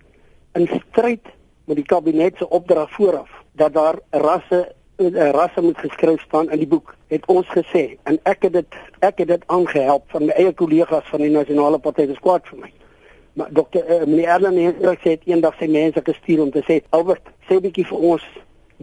in 0.59 0.69
stryd 0.73 1.29
met 1.71 1.79
die 1.79 1.87
kabinet 1.87 2.39
se 2.39 2.49
opdrag 2.49 2.91
vooraf 2.97 3.31
dat 3.59 3.75
daar 3.77 4.01
rasse 4.11 4.65
rasse 5.11 5.61
moet 5.61 5.79
geskryf 5.79 6.21
staan 6.21 6.51
in 6.51 6.59
die 6.59 6.67
boek 6.67 6.95
het 7.07 7.27
ons 7.27 7.47
gesê. 7.49 7.97
En 8.03 8.19
ek 8.23 8.43
het 8.43 8.53
dit 8.53 8.77
ek 8.99 9.19
het 9.19 9.29
dit 9.29 9.43
aangehelp 9.47 10.05
van 10.07 10.27
my 10.27 10.37
eie 10.37 10.53
kollegas 10.53 11.09
van 11.11 11.21
die 11.21 11.31
nasionale 11.31 11.79
party 11.79 12.07
se 12.07 12.15
squad 12.15 12.47
vir 12.49 12.59
my. 12.59 12.71
Maar 13.33 13.49
dokter 13.51 13.85
uh, 13.89 14.07
meneer 14.07 14.29
Erlen 14.29 14.57
Hendrik 14.57 15.01
sê 15.05 15.17
eendag 15.25 15.57
sy 15.59 15.69
mense 15.73 16.01
gestuur 16.05 16.43
om 16.43 16.53
te 16.53 16.63
sê 16.69 16.81
Albert 16.91 17.33
sê 17.49 17.59
bietjie 17.61 17.87
vir 17.89 18.07
ons 18.13 18.29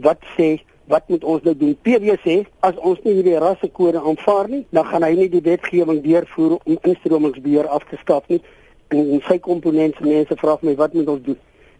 wat 0.05 0.21
sê 0.35 0.49
wat 0.89 1.09
moet 1.09 1.23
ons 1.23 1.43
nou 1.45 1.53
doen? 1.57 1.75
PW 1.85 2.15
sê 2.25 2.37
as 2.65 2.77
ons 2.81 3.01
nie 3.05 3.13
hierdie 3.19 3.37
rassekode 3.39 4.01
aanvaar 4.01 4.49
nie 4.49 4.63
dan 4.73 4.87
gaan 4.89 5.05
hy 5.05 5.13
nie 5.21 5.29
die 5.29 5.43
wetgewing 5.45 6.03
deurvoer 6.05 6.57
om 6.59 6.77
instromingsbeheer 6.81 7.69
af 7.69 7.85
te 7.89 8.01
skaf 8.03 8.29
nie. 8.33 8.41
En 8.89 9.21
sy 9.29 9.37
komponente 9.37 10.05
mense 10.05 10.37
vra 10.41 10.57
my 10.61 10.75
wat 10.75 10.97
moet 10.97 11.13
ons 11.17 11.25
doen? 11.31 11.37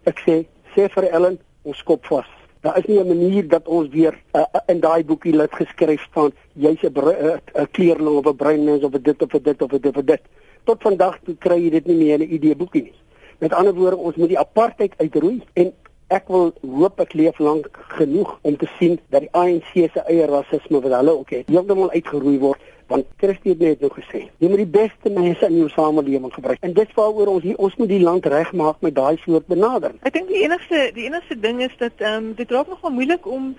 Ek 0.10 0.22
sê 0.26 0.44
sê 0.76 0.90
vir 0.94 1.10
Ellen 1.10 1.40
ons 1.66 1.82
skop 1.82 2.06
vas 2.14 2.39
Daar 2.62 2.78
is 2.78 2.86
nie 2.86 3.00
'n 3.00 3.08
manier 3.08 3.48
dat 3.48 3.68
ons 3.68 3.88
weer 3.90 4.22
uh, 4.34 4.44
in 4.66 4.80
daai 4.80 5.06
boekie 5.06 5.36
laat 5.36 5.56
geskryf 5.56 6.02
staan 6.02 6.32
jy's 6.54 6.82
'n 6.82 6.92
uh, 6.98 7.38
uh, 7.56 7.66
kleerling 7.72 8.18
of 8.18 8.26
'n 8.26 8.36
breinmens 8.36 8.84
of 8.84 8.92
dit 8.92 9.22
of 9.22 9.30
dit 9.30 9.62
of 9.62 9.70
dit 9.70 9.98
of 9.98 10.04
dit. 10.04 10.22
Tot 10.64 10.82
vandag 10.82 11.20
toe 11.24 11.36
kry 11.38 11.64
jy 11.64 11.70
dit 11.70 11.86
nie 11.86 11.96
meer 11.96 12.22
in 12.22 12.28
'n 12.28 12.34
idee 12.34 12.56
boekie 12.56 12.84
nie. 12.84 12.94
Met 13.38 13.54
ander 13.54 13.74
woorde, 13.74 13.98
ons 13.98 14.16
moet 14.16 14.28
die 14.28 14.40
apartheid 14.40 14.94
uitroei 14.98 15.42
en 15.54 15.74
ek 16.08 16.28
wil 16.28 16.54
hoop 16.62 17.00
ek 17.00 17.14
leef 17.14 17.40
lank 17.40 17.70
genoeg 17.96 18.40
om 18.42 18.58
te 18.58 18.68
sien 18.80 19.00
dat 19.10 19.22
die 19.22 19.32
ANC 19.32 19.72
se 19.74 20.02
eie 20.08 20.26
rasisme 20.26 20.82
wat 20.82 20.92
hulle 20.92 21.18
ook 21.18 21.30
het, 21.30 21.48
heeltemal 21.48 21.92
uitgeroei 21.92 22.40
word 22.40 22.60
want 22.90 23.06
Christus 23.22 23.54
het 23.54 23.64
net 23.64 23.82
nou 23.86 23.92
gesê 23.96 24.26
jy 24.42 24.52
moet 24.52 24.64
die 24.64 24.74
beste 24.76 25.14
mense 25.14 25.50
in 25.50 25.58
jou 25.62 25.70
samelewing 25.74 26.34
gebruik 26.34 26.62
en 26.66 26.76
dit 26.78 26.94
waaroor 26.98 27.34
ons 27.36 27.48
hier 27.48 27.58
ons 27.58 27.76
moet 27.82 27.92
die 27.92 28.04
land 28.04 28.26
regmaak 28.36 28.82
met 28.86 28.96
daai 28.96 29.18
soort 29.26 29.50
benadering 29.52 30.00
ek 30.10 30.16
dink 30.18 30.32
die 30.32 30.44
enigste 30.46 30.86
die 30.96 31.10
enigste 31.10 31.40
ding 31.48 31.62
is 31.66 31.76
dat 31.82 32.06
ehm 32.06 32.32
um, 32.32 32.32
dit 32.40 32.58
raak 32.58 32.72
nogal 32.72 32.96
moeilik 32.96 33.28
om 33.28 33.54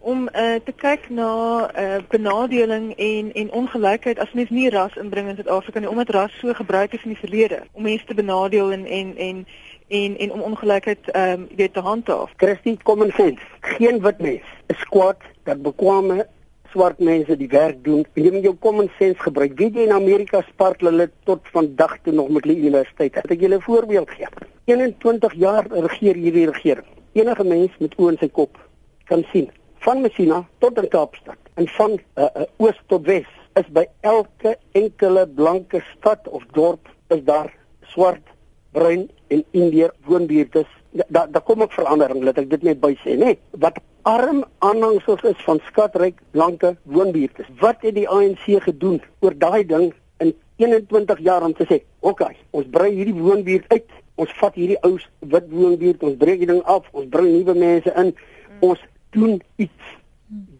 om 0.00 0.28
uh, 0.32 0.56
te 0.64 0.72
kyk 0.72 1.10
na 1.12 1.32
uh, 1.76 1.96
benadeling 2.08 2.94
en 2.96 3.32
en 3.32 3.50
ongelykheid 3.62 4.18
as 4.18 4.32
mens 4.32 4.50
nie 4.50 4.70
ras 4.72 4.96
inbring 4.96 5.28
in 5.28 5.36
Suid-Afrika 5.36 5.80
nie 5.80 5.90
omdat 5.90 6.14
ras 6.16 6.38
so 6.40 6.54
gebruik 6.56 6.96
is 6.96 7.04
in 7.04 7.12
die 7.12 7.20
verlede 7.20 7.60
om 7.72 7.84
mense 7.84 8.08
te 8.08 8.16
benadeel 8.16 8.72
en 8.72 8.86
en 8.86 9.12
en 9.16 9.44
en 9.88 10.16
en 10.18 10.32
om 10.32 10.40
ongelykheid 10.52 11.10
ehm 11.10 11.40
um, 11.40 11.48
weet 11.56 11.72
te 11.74 11.80
handhaaf. 11.80 12.32
Christie, 12.36 12.78
common 12.82 13.12
sense. 13.12 13.42
Geen 13.60 14.00
wit 14.00 14.18
mens 14.18 14.42
is 14.66 14.84
kwaad 14.88 15.20
dat 15.44 15.62
bekwame 15.62 16.26
swart 16.72 16.98
mense 16.98 17.36
die 17.36 17.48
werk 17.50 17.84
doen 17.84 18.04
en 18.04 18.24
jy 18.24 18.32
moet 18.32 18.46
jou 18.48 18.54
common 18.60 18.90
sense 18.98 19.20
gebruik. 19.20 19.56
Weet 19.58 19.74
jy 19.74 19.86
in 19.88 19.94
Amerika 19.96 20.42
spartel 20.48 20.90
hulle 20.92 21.10
tot 21.24 21.46
vandag 21.54 21.98
toe 22.04 22.14
nog 22.14 22.28
met 22.28 22.46
hulle 22.46 22.58
universiteit. 22.58 23.16
Ek 23.16 23.28
wil 23.28 23.38
julle 23.38 23.56
'n 23.58 23.68
voorbeeld 23.68 24.10
gee. 24.10 24.28
21 24.66 25.34
jaar 25.34 25.66
regeer 25.66 26.14
hierdie 26.14 26.46
regering. 26.46 26.86
Enige 27.12 27.44
mens 27.44 27.70
met 27.78 27.94
oë 27.98 28.10
in 28.10 28.18
sy 28.18 28.28
kop 28.28 28.58
kan 29.04 29.24
sien 29.32 29.50
van 29.84 30.00
Messina 30.00 30.44
tot 30.58 30.78
in 30.78 30.88
Kaapstad 30.88 31.38
en 31.54 31.68
van 31.76 31.96
uh, 31.96 32.24
uh, 32.24 32.46
oos 32.56 32.78
tot 32.86 33.06
wes 33.06 33.28
is 33.58 33.68
by 33.74 33.86
elke 34.00 34.56
enkele 34.78 35.26
blanke 35.26 35.80
stad 35.96 36.28
of 36.28 36.44
dorp 36.56 36.88
is 37.10 37.22
daar 37.24 37.50
swart, 37.92 38.22
bruin 38.72 39.08
en 39.28 39.42
indiër 39.50 39.92
woonbuurte. 40.06 40.64
Daar 41.08 41.30
daar 41.30 41.42
kom 41.42 41.62
ek 41.62 41.74
verandering, 41.74 42.22
laat 42.24 42.38
ek 42.38 42.50
dit 42.50 42.66
net 42.66 42.80
by 42.82 42.92
sê, 43.02 43.16
né? 43.18 43.34
Wat 43.62 43.80
arm 44.02 44.44
aanhangsels 44.58 45.22
is 45.22 45.44
van 45.44 45.60
skatryk 45.66 46.18
blanke 46.30 46.76
woonbuurte. 46.82 47.44
Wat 47.58 47.76
het 47.80 47.94
die 47.94 48.08
ANC 48.08 48.44
gedoen 48.62 49.02
oor 49.20 49.36
daai 49.38 49.66
ding 49.66 49.92
in 50.18 50.34
21 50.56 51.18
jaar 51.18 51.42
om 51.42 51.54
te 51.54 51.64
sê, 51.64 51.80
"Oké, 52.00 52.22
okay, 52.22 52.36
ons 52.50 52.66
brei 52.70 52.94
hierdie 52.94 53.14
woonbuurt 53.14 53.64
uit. 53.68 53.88
Ons 54.14 54.32
vat 54.32 54.54
hierdie 54.54 54.80
ou 54.82 54.98
wit 55.18 55.44
woonbuurt, 55.48 56.02
ons 56.02 56.16
breek 56.16 56.38
die 56.38 56.46
ding 56.46 56.62
af, 56.62 56.88
ons 56.90 57.08
bring 57.08 57.28
nuwe 57.28 57.54
mense 57.54 57.92
in. 57.96 58.16
Ons 58.60 58.80
doen 59.10 59.42
iets." 59.56 59.98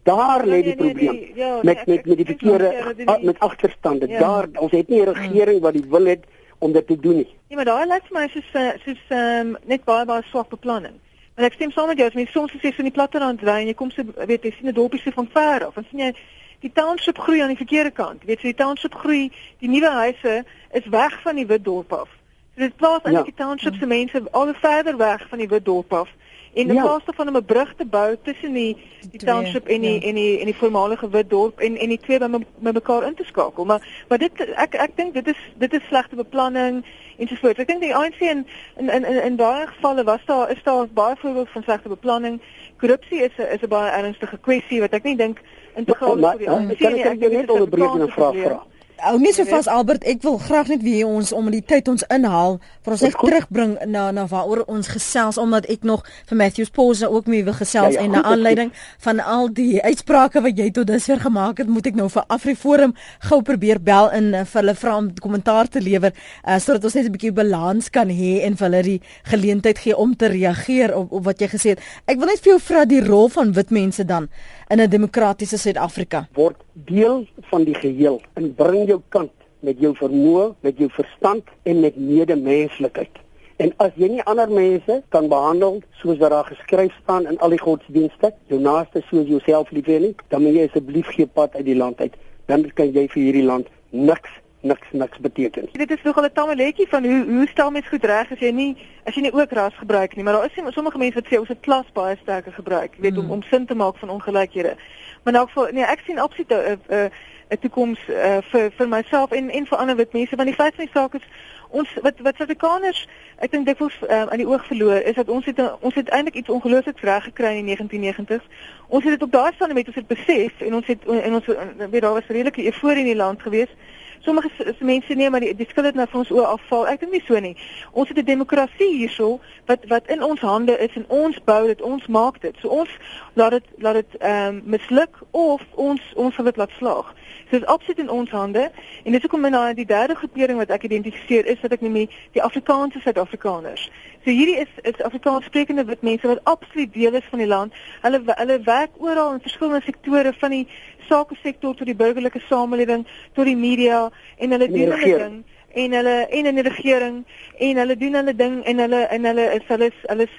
Daar 0.03 0.45
lê 0.45 0.61
die 0.63 0.75
probleem 0.75 1.11
nee, 1.11 1.19
nee, 1.21 1.33
nee, 1.33 1.35
ja, 1.35 1.53
nee, 1.53 1.63
met 1.63 1.85
met 1.85 2.05
met 2.05 2.17
die 2.17 2.25
verkeerde 2.25 2.95
met 3.21 3.39
agterstande. 3.39 4.07
Ja. 4.07 4.19
Daar 4.19 4.47
ons 4.59 4.71
het 4.71 4.87
nie 4.87 5.01
'n 5.01 5.13
regering 5.13 5.61
wat 5.61 5.73
die 5.73 5.85
wil 5.89 6.05
het 6.05 6.23
om 6.57 6.71
dit 6.71 6.87
te 6.87 6.99
doen 6.99 7.15
nie. 7.15 7.35
Nee, 7.47 7.55
maar 7.55 7.65
daai 7.65 7.87
lyk 7.87 8.03
vir 8.09 8.19
my 8.19 8.27
soos 8.27 8.49
soos 8.83 8.99
ehm 9.07 9.47
um, 9.47 9.57
net 9.65 9.83
baie 9.83 10.05
baie 10.05 10.23
swak 10.23 10.49
beplanning. 10.49 10.93
En 11.35 11.43
ek 11.47 11.53
stem 11.53 11.71
saam 11.71 11.87
met 11.87 11.97
jou, 11.97 12.07
as 12.07 12.17
mens 12.17 12.31
soms 12.31 12.53
sê 12.59 12.71
so 12.71 12.83
in 12.83 12.89
die 12.89 12.97
platterand 12.97 13.41
ry 13.41 13.61
en 13.61 13.71
jy 13.71 13.75
kom 13.77 13.91
se 13.91 14.03
weet 14.03 14.43
jy 14.43 14.51
sien 14.51 14.67
'n 14.67 14.77
dorpie 14.77 15.01
se 15.01 15.11
van 15.11 15.29
ver 15.31 15.65
af 15.67 15.77
en 15.77 15.85
sien 15.89 15.99
jy 15.99 16.13
die 16.61 16.71
township 16.71 17.17
groei 17.17 17.41
aan 17.41 17.53
die 17.53 17.61
verkeerde 17.63 17.91
kant. 17.91 18.21
Jy 18.21 18.27
weet 18.27 18.41
so 18.41 18.47
die 18.47 18.61
township 18.63 18.93
groei, 18.93 19.31
die 19.59 19.69
nuwe 19.69 19.89
huise 19.89 20.43
is 20.71 20.85
weg 20.85 21.21
van 21.21 21.35
die 21.35 21.47
wit 21.47 21.63
dorp 21.65 21.93
af. 21.93 22.09
So 22.53 22.61
dit 22.61 22.75
plaas 22.75 23.01
eintlik 23.01 23.25
ja. 23.25 23.31
die 23.31 23.43
township 23.43 23.75
se 23.75 23.85
mense 23.85 24.21
al 24.31 24.53
verder 24.53 24.97
weg 24.97 25.27
van 25.29 25.39
die 25.39 25.47
wit 25.47 25.65
dorp 25.65 25.93
af 25.93 26.09
En 26.53 26.67
in 26.67 26.73
ja. 26.73 26.81
plaas 26.81 27.05
daarvan 27.05 27.27
om 27.27 27.35
'n 27.35 27.45
brug 27.45 27.73
te 27.77 27.85
bou 27.85 28.17
tussen 28.23 28.53
die 28.53 28.77
die 29.11 29.19
township 29.19 29.67
en 29.67 29.81
die 29.81 29.93
ja. 29.93 30.07
en 30.07 30.15
die 30.15 30.39
en 30.39 30.45
die 30.45 30.55
voormalige 30.55 31.09
wit 31.09 31.29
dorp 31.29 31.59
en 31.59 31.77
en 31.77 31.89
die 31.89 31.99
twee 31.99 32.19
by 32.19 32.27
met 32.59 32.73
mekaar 32.73 33.03
in 33.03 33.15
te 33.15 33.23
skakel. 33.23 33.65
Maar 33.65 34.03
maar 34.07 34.17
dit 34.17 34.31
ek 34.55 34.75
ek 34.75 34.95
dink 34.95 35.13
dit 35.13 35.27
is 35.27 35.37
dit 35.55 35.73
is 35.73 35.87
slegte 35.87 36.15
beplanning 36.15 36.85
en 37.17 37.27
so 37.27 37.35
voort. 37.35 37.59
Ek 37.59 37.67
dink 37.67 37.81
die 37.81 37.95
ANC 37.95 38.19
in 38.19 38.47
in 38.77 38.89
in 38.89 39.23
in, 39.23 39.35
baie 39.35 39.67
gevalle 39.67 40.03
was 40.03 40.25
daar 40.25 40.51
is 40.51 40.63
daar 40.63 40.87
baie 40.87 41.15
voorbeelde 41.15 41.49
van 41.51 41.63
slegte 41.63 41.89
beplanning. 41.89 42.41
Korrupsie 42.77 43.23
is 43.23 43.37
'n 43.37 43.47
is 43.55 43.61
'n 43.61 43.67
baie 43.67 43.91
ernstige 43.91 44.37
kwessie 44.37 44.79
wat 44.79 44.93
ek 44.93 45.03
nie 45.03 45.15
dink 45.15 45.41
integraal 45.75 46.17
is 46.17 46.29
vir 46.29 46.37
die 46.37 46.49
ANC 46.49 46.79
nie. 46.79 47.03
Ek 47.03 47.19
kan 47.19 47.31
net 47.31 47.49
onderbreek 47.49 47.93
en 47.93 48.01
'n 48.01 48.11
vraag 48.11 48.35
vra. 48.35 48.65
Ou 49.09 49.17
nie 49.17 49.31
so 49.33 49.47
vas 49.49 49.65
Albert, 49.71 50.03
ek 50.05 50.21
wil 50.21 50.35
graag 50.37 50.67
net 50.69 50.83
weer 50.85 51.09
ons 51.09 51.31
om 51.33 51.47
die 51.49 51.63
tyd 51.65 51.87
ons 51.89 52.03
inhaal 52.13 52.59
vir 52.85 52.93
ons 52.93 53.03
net 53.05 53.15
terugbring 53.17 53.71
na 53.89 54.03
na 54.13 54.27
waaroor 54.29 54.61
ons 54.69 54.91
gesels 54.93 55.39
omdat 55.41 55.65
ek 55.73 55.87
nog 55.87 56.03
vir 56.29 56.37
Matthews 56.37 56.69
Pause 56.75 57.09
ook 57.09 57.29
mee 57.31 57.45
wil 57.47 57.55
gesels 57.57 57.95
ja, 57.95 57.99
ja, 57.99 58.05
en 58.05 58.13
na 58.13 58.21
aanleiding 58.29 58.69
van 59.01 59.21
al 59.23 59.49
die 59.57 59.81
uitsprake 59.81 60.43
wat 60.45 60.61
jy 60.61 60.69
tot 60.75 60.89
dusver 60.91 61.21
gemaak 61.23 61.63
het, 61.63 61.71
moet 61.71 61.89
ek 61.89 61.97
nou 61.97 62.09
vir 62.13 62.27
AfriForum 62.35 62.93
gou 63.29 63.41
probeer 63.47 63.81
bel 63.81 64.11
en 64.13 64.31
uh, 64.35 64.45
vir 64.45 64.61
hulle 64.61 64.77
vra 64.83 64.95
om 65.01 65.09
kommentaar 65.23 65.71
te 65.73 65.81
lewer 65.81 66.13
uh, 66.13 66.59
sodat 66.61 66.85
ons 66.85 66.99
net 66.99 67.09
'n 67.09 67.15
bietjie 67.17 67.33
balans 67.41 67.89
kan 67.89 68.09
hê 68.09 68.45
en 68.45 68.57
vir 68.59 68.67
hulle 68.69 68.83
die 68.83 69.01
geleentheid 69.33 69.81
gee 69.81 69.97
om 69.97 70.13
te 70.15 70.29
reageer 70.29 70.93
op, 70.95 71.11
op 71.11 71.25
wat 71.25 71.41
jy 71.41 71.49
gesê 71.49 71.73
het. 71.73 71.81
Ek 72.05 72.21
wil 72.21 72.29
net 72.29 72.45
vir 72.45 72.53
jou 72.53 72.61
vra 72.61 72.85
die 72.85 73.01
rol 73.01 73.29
van 73.29 73.53
wit 73.57 73.71
mense 73.71 74.05
dan 74.05 74.29
in 74.71 74.79
'n 74.79 74.89
demokratiese 74.89 75.57
Suid-Afrika. 75.57 76.27
Word 76.33 76.55
deel 76.73 77.27
van 77.49 77.63
die 77.63 77.75
geheel 77.75 78.21
en 78.33 78.55
bring 78.55 78.87
jou 78.87 79.01
kant 79.09 79.31
met 79.59 79.79
jou 79.79 79.95
vermoë, 79.95 80.53
met 80.59 80.77
jou 80.77 80.89
verstand 80.89 81.43
en 81.63 81.79
met 81.79 81.95
medemenslikheid. 81.95 83.11
En 83.57 83.73
as 83.77 83.91
jy 83.95 84.07
nie 84.07 84.23
ander 84.23 84.49
mense 84.49 85.03
kan 85.09 85.27
behandel 85.27 85.81
soos 85.91 86.17
wat 86.17 86.29
daar 86.29 86.45
geskryf 86.45 86.93
staan 87.03 87.27
in 87.27 87.39
al 87.39 87.49
die 87.49 87.59
godsdienste, 87.59 88.33
jou 88.47 88.59
naaste 88.59 89.03
soos 89.09 89.27
jouself 89.27 89.71
lief 89.71 89.85
hê 89.85 89.99
nie, 89.99 90.15
dan 90.27 90.41
moet 90.41 90.53
jy 90.53 90.67
asseblief 90.67 91.07
gee 91.07 91.27
pad 91.27 91.55
uit 91.55 91.65
die 91.65 91.75
land 91.75 91.99
uit. 91.99 92.15
Dan 92.45 92.71
kan 92.73 92.93
jy 92.93 93.07
vir 93.07 93.23
hierdie 93.23 93.45
land 93.45 93.67
niks 93.89 94.29
niks 94.61 94.87
niks 94.91 95.17
beteken. 95.17 95.69
Dit 95.71 95.91
is 95.91 96.01
nogal 96.03 96.23
'n 96.23 96.31
tamaletjie 96.33 96.87
van 96.87 97.03
hoe 97.03 97.25
hoe 97.27 97.47
stel 97.47 97.71
mens 97.71 97.87
goed 97.87 98.03
reg 98.03 98.31
as 98.31 98.39
jy 98.39 98.51
nie 98.51 98.77
as 99.03 99.15
jy 99.15 99.21
nie 99.21 99.33
ook 99.33 99.51
ras 99.51 99.73
gebruik 99.75 100.15
nie, 100.15 100.23
maar 100.23 100.33
daar 100.33 100.45
is 100.45 100.73
sommige 100.73 100.97
mense 100.97 101.13
wat 101.13 101.27
sê 101.31 101.39
ons 101.39 101.47
het 101.47 101.59
klas 101.59 101.85
baie 101.93 102.17
sterker 102.21 102.53
gebruik, 102.53 102.95
weet 102.97 103.15
hmm. 103.15 103.23
om 103.23 103.31
om 103.31 103.41
sin 103.41 103.65
te 103.65 103.75
maak 103.75 103.97
van 103.97 104.09
ongelykhede. 104.09 104.75
Maar 105.23 105.33
nou 105.33 105.47
vir 105.49 105.73
nee, 105.73 105.83
ek 105.83 106.01
sien 106.05 106.19
absoluut 106.19 106.51
'n 106.51 106.79
'n 106.89 107.09
'n 107.51 107.59
toekoms 107.59 107.99
uh, 108.07 108.37
vir 108.51 108.71
vir 108.71 108.87
myself 108.87 109.31
en 109.31 109.49
en 109.49 109.65
vir 109.65 109.77
ander 109.77 109.95
wit 109.95 110.13
mense 110.13 110.35
want 110.35 110.47
die 110.47 110.57
feit 110.57 110.75
van 110.75 110.85
die 110.85 110.93
saak 110.93 111.13
is 111.13 111.25
ons 111.69 111.89
wat 112.01 112.19
wat 112.19 112.35
Suid-Afrikaners 112.35 113.07
ek 113.37 113.51
dink 113.51 113.65
dikwels 113.65 113.97
uh, 114.07 114.21
aan 114.21 114.37
die 114.37 114.47
oog 114.47 114.65
verloor 114.65 115.01
is 115.01 115.15
dat 115.15 115.29
ons 115.29 115.45
het 115.45 115.59
ons 115.79 115.95
het 115.95 116.09
eintlik 116.09 116.35
iets 116.35 116.49
ongelooflik 116.49 116.99
reg 116.99 117.23
gekry 117.23 117.57
in 117.57 117.65
die 117.65 117.75
1990s. 117.77 118.45
Ons 118.87 119.03
het 119.03 119.13
dit 119.17 119.23
op 119.23 119.31
daai 119.31 119.51
stadium 119.53 119.75
met 119.75 119.87
ons 119.87 119.95
het 119.95 120.07
besef 120.07 120.61
en 120.61 120.75
ons 120.75 120.87
het 120.87 121.05
en 121.05 121.33
ons 121.33 121.45
weet 121.91 122.01
daar 122.01 122.13
was 122.19 122.27
redelike 122.27 122.65
euforie 122.65 123.03
in 123.03 123.11
die 123.11 123.21
land 123.23 123.41
geweest 123.41 123.75
sommige 124.21 124.49
mense 124.79 125.13
nee 125.13 125.29
maar 125.29 125.39
die, 125.39 125.55
die 125.55 125.67
skuld 125.69 125.85
het 125.85 125.95
nou 125.95 126.07
vir 126.09 126.19
ons 126.19 126.31
oë 126.31 126.45
afval. 126.55 126.87
Ek 126.87 126.99
dink 126.99 127.11
nie 127.11 127.23
so 127.25 127.39
nie. 127.39 127.55
Ons 127.91 128.09
het 128.09 128.17
'n 128.17 128.25
demokrasie 128.25 128.89
hierso 128.97 129.39
wat 129.65 129.85
wat 129.87 130.07
in 130.07 130.23
ons 130.23 130.41
hande 130.41 130.77
is 130.79 130.93
en 130.95 131.05
ons 131.07 131.43
bou 131.43 131.67
dit, 131.67 131.81
ons 131.81 132.07
maak 132.07 132.41
dit. 132.41 132.55
So 132.61 132.67
ons 132.67 132.89
laat 133.33 133.51
dit 133.51 133.65
laat 133.77 133.93
dit 133.93 134.17
ehm 134.19 134.47
um, 134.47 134.61
misluk 134.65 135.19
of 135.31 135.61
ons 135.75 136.01
ons 136.15 136.35
sal 136.35 136.45
dit 136.45 136.57
laat 136.57 136.71
slaag. 136.77 137.13
So 137.49 137.59
dit 137.59 137.61
is 137.61 137.67
absoluut 137.67 137.99
in 137.99 138.09
ons 138.09 138.29
hande 138.29 138.71
en 139.03 139.11
dit 139.11 139.15
is 139.15 139.21
hoekom 139.21 139.49
nou 139.51 139.73
die 139.73 139.85
derde 139.85 140.15
groepering 140.15 140.57
wat 140.57 140.69
ek 140.69 140.83
identifiseer 140.83 141.45
is 141.45 141.59
dat 141.61 141.71
ek 141.71 141.81
noem 141.81 142.07
die 142.31 142.43
Afrikaanse 142.43 142.99
Suid-Afrikaners. 142.99 143.89
So 144.23 144.29
hierdie 144.29 144.59
is 144.61 144.69
is 144.83 145.01
Afrikaans 145.01 145.45
sprekende 145.49 145.85
wit 145.85 146.01
mense 146.01 146.27
wat 146.27 146.43
absoluut 146.43 146.93
deel 146.93 147.13
is 147.13 147.29
van 147.29 147.39
die 147.41 147.47
land. 147.47 147.73
Hulle 148.01 148.21
hulle 148.25 148.57
werk 148.67 148.91
oral 148.97 149.33
in 149.33 149.41
verskillende 149.41 149.81
sektore 149.85 150.33
van 150.33 150.53
die 150.53 150.67
sake 151.07 151.37
sektor 151.41 151.73
tot 151.75 151.89
die 151.89 151.95
burgerlike 151.95 152.41
samelewing 152.49 153.07
tot 153.33 153.49
die 153.49 153.57
media 153.57 154.11
en 154.37 154.53
hulle 154.53 154.67
doen 154.69 154.93
hulle 154.93 155.17
ding 155.23 155.41
en 155.73 155.97
hulle 155.97 156.15
en 156.29 156.51
in 156.51 156.61
die 156.61 156.67
regering 156.67 157.17
en 157.57 157.81
hulle 157.81 157.97
doen 157.97 158.19
hulle 158.19 158.35
ding 158.43 158.61
en 158.73 158.85
hulle 158.85 159.01
en 159.17 159.25
hulle 159.31 159.47
is 159.57 159.65
hulle 159.73 159.89
is 159.89 160.05
hulle 160.11 160.29
is 160.29 160.37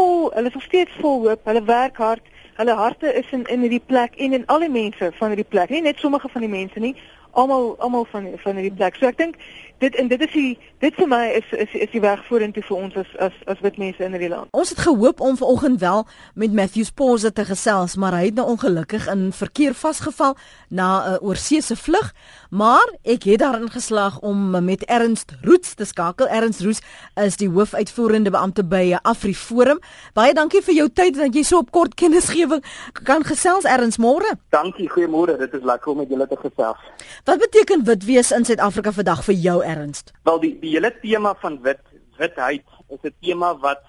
vol 0.00 0.30
hulle 0.34 0.50
is 0.50 0.58
nog 0.58 0.66
steeds 0.66 0.98
vol 1.04 1.22
hoop 1.28 1.46
hulle 1.52 1.64
werk 1.70 2.02
hard 2.02 2.34
hulle 2.58 2.76
harte 2.82 3.14
is 3.22 3.30
in 3.36 3.46
in 3.54 3.62
hierdie 3.66 3.84
plek 3.92 4.18
en 4.26 4.34
in 4.40 4.46
al 4.46 4.66
die 4.66 4.74
mense 4.80 5.12
van 5.22 5.34
hierdie 5.34 5.50
plek 5.54 5.70
nie 5.70 5.86
net 5.86 6.02
sommige 6.02 6.34
van 6.34 6.48
die 6.48 6.54
mense 6.58 6.82
nie 6.82 6.96
almal 7.32 7.76
almal 7.78 8.06
van 8.10 8.28
van 8.36 8.54
hierdie 8.54 8.74
plek. 8.76 8.96
So 8.96 9.06
ek 9.06 9.18
dink 9.18 9.38
dit 9.80 9.94
en 9.94 10.08
dit 10.08 10.20
is 10.20 10.32
die 10.32 10.58
dit 10.80 10.96
vir 10.96 11.08
my 11.08 11.22
is 11.36 11.52
is 11.56 11.72
is 11.86 11.90
die 11.92 12.02
weg 12.04 12.20
vorentoe 12.28 12.62
vir 12.64 12.76
ons 12.76 12.96
as 13.00 13.10
as 13.26 13.36
as 13.52 13.60
wit 13.64 13.78
mense 13.80 14.04
in 14.04 14.14
hierdie 14.16 14.30
land. 14.32 14.52
Ons 14.56 14.72
het 14.74 14.82
gehoop 14.84 15.20
om 15.24 15.36
vanoggend 15.40 15.80
wel 15.80 16.06
met 16.34 16.52
Matthews 16.56 16.90
Pause 16.90 17.32
te 17.32 17.44
gesels, 17.44 17.96
maar 17.96 18.16
hy 18.16 18.26
het 18.28 18.36
nou 18.38 18.46
ongelukkig 18.54 19.08
in 19.12 19.30
verkeer 19.32 19.74
vasgeval 19.74 20.36
na 20.68 20.88
'n 20.88 21.12
uh, 21.12 21.28
oorseese 21.28 21.76
vlug, 21.76 22.12
maar 22.50 22.86
ek 23.02 23.22
het 23.22 23.38
daarin 23.38 23.70
geslaag 23.70 24.20
om 24.20 24.64
met 24.64 24.84
Ernst 24.84 25.32
Roots 25.42 25.74
te 25.74 25.84
skakel. 25.84 26.28
Ernst 26.28 26.60
Roots 26.60 26.80
is 27.14 27.36
die 27.36 27.48
hoofuitvoerende 27.48 28.30
beampte 28.30 28.64
by 28.64 28.96
AfriForum. 29.02 29.78
Baie 30.14 30.34
dankie 30.34 30.62
vir 30.62 30.74
jou 30.74 30.88
tyd 30.88 31.14
dat 31.14 31.34
jy 31.34 31.42
so 31.42 31.58
op 31.58 31.70
kort 31.70 31.94
kennisgewing 31.94 32.64
kan 33.04 33.24
gesels 33.24 33.64
Ernst 33.64 33.98
môre. 33.98 34.36
Dankie, 34.48 34.88
goeiemôre. 34.88 35.38
Dit 35.38 35.54
is 35.54 35.62
lekker 35.62 35.92
om 35.92 35.96
met 35.96 36.08
julle 36.08 36.26
te 36.26 36.36
gesels. 36.36 36.78
Wat 37.24 37.38
beteken 37.38 37.84
wit 37.84 38.04
wees 38.04 38.30
in 38.30 38.44
Suid-Afrika 38.44 38.92
vandag 38.92 39.24
vir 39.24 39.34
jou 39.34 39.58
ernst? 39.70 40.12
Wel 40.28 40.40
die 40.40 40.54
die 40.62 40.74
hele 40.76 40.92
tema 41.02 41.34
van 41.42 41.60
wit 41.62 41.84
witheid 42.18 42.66
is 42.88 43.02
'n 43.02 43.14
tema 43.20 43.54
wat 43.58 43.82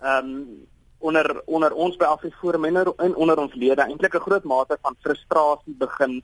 ehm 0.00 0.30
um, 0.30 0.66
onder 0.98 1.42
onder 1.44 1.72
ons 1.72 1.96
by 1.96 2.04
Afriforum 2.04 2.64
en 2.64 2.94
in 3.06 3.16
onder 3.16 3.38
ons 3.38 3.54
lede 3.54 3.82
eintlik 3.82 4.14
'n 4.14 4.26
groot 4.26 4.44
mate 4.44 4.78
van 4.82 4.96
frustrasie 5.00 5.74
begin 5.78 6.22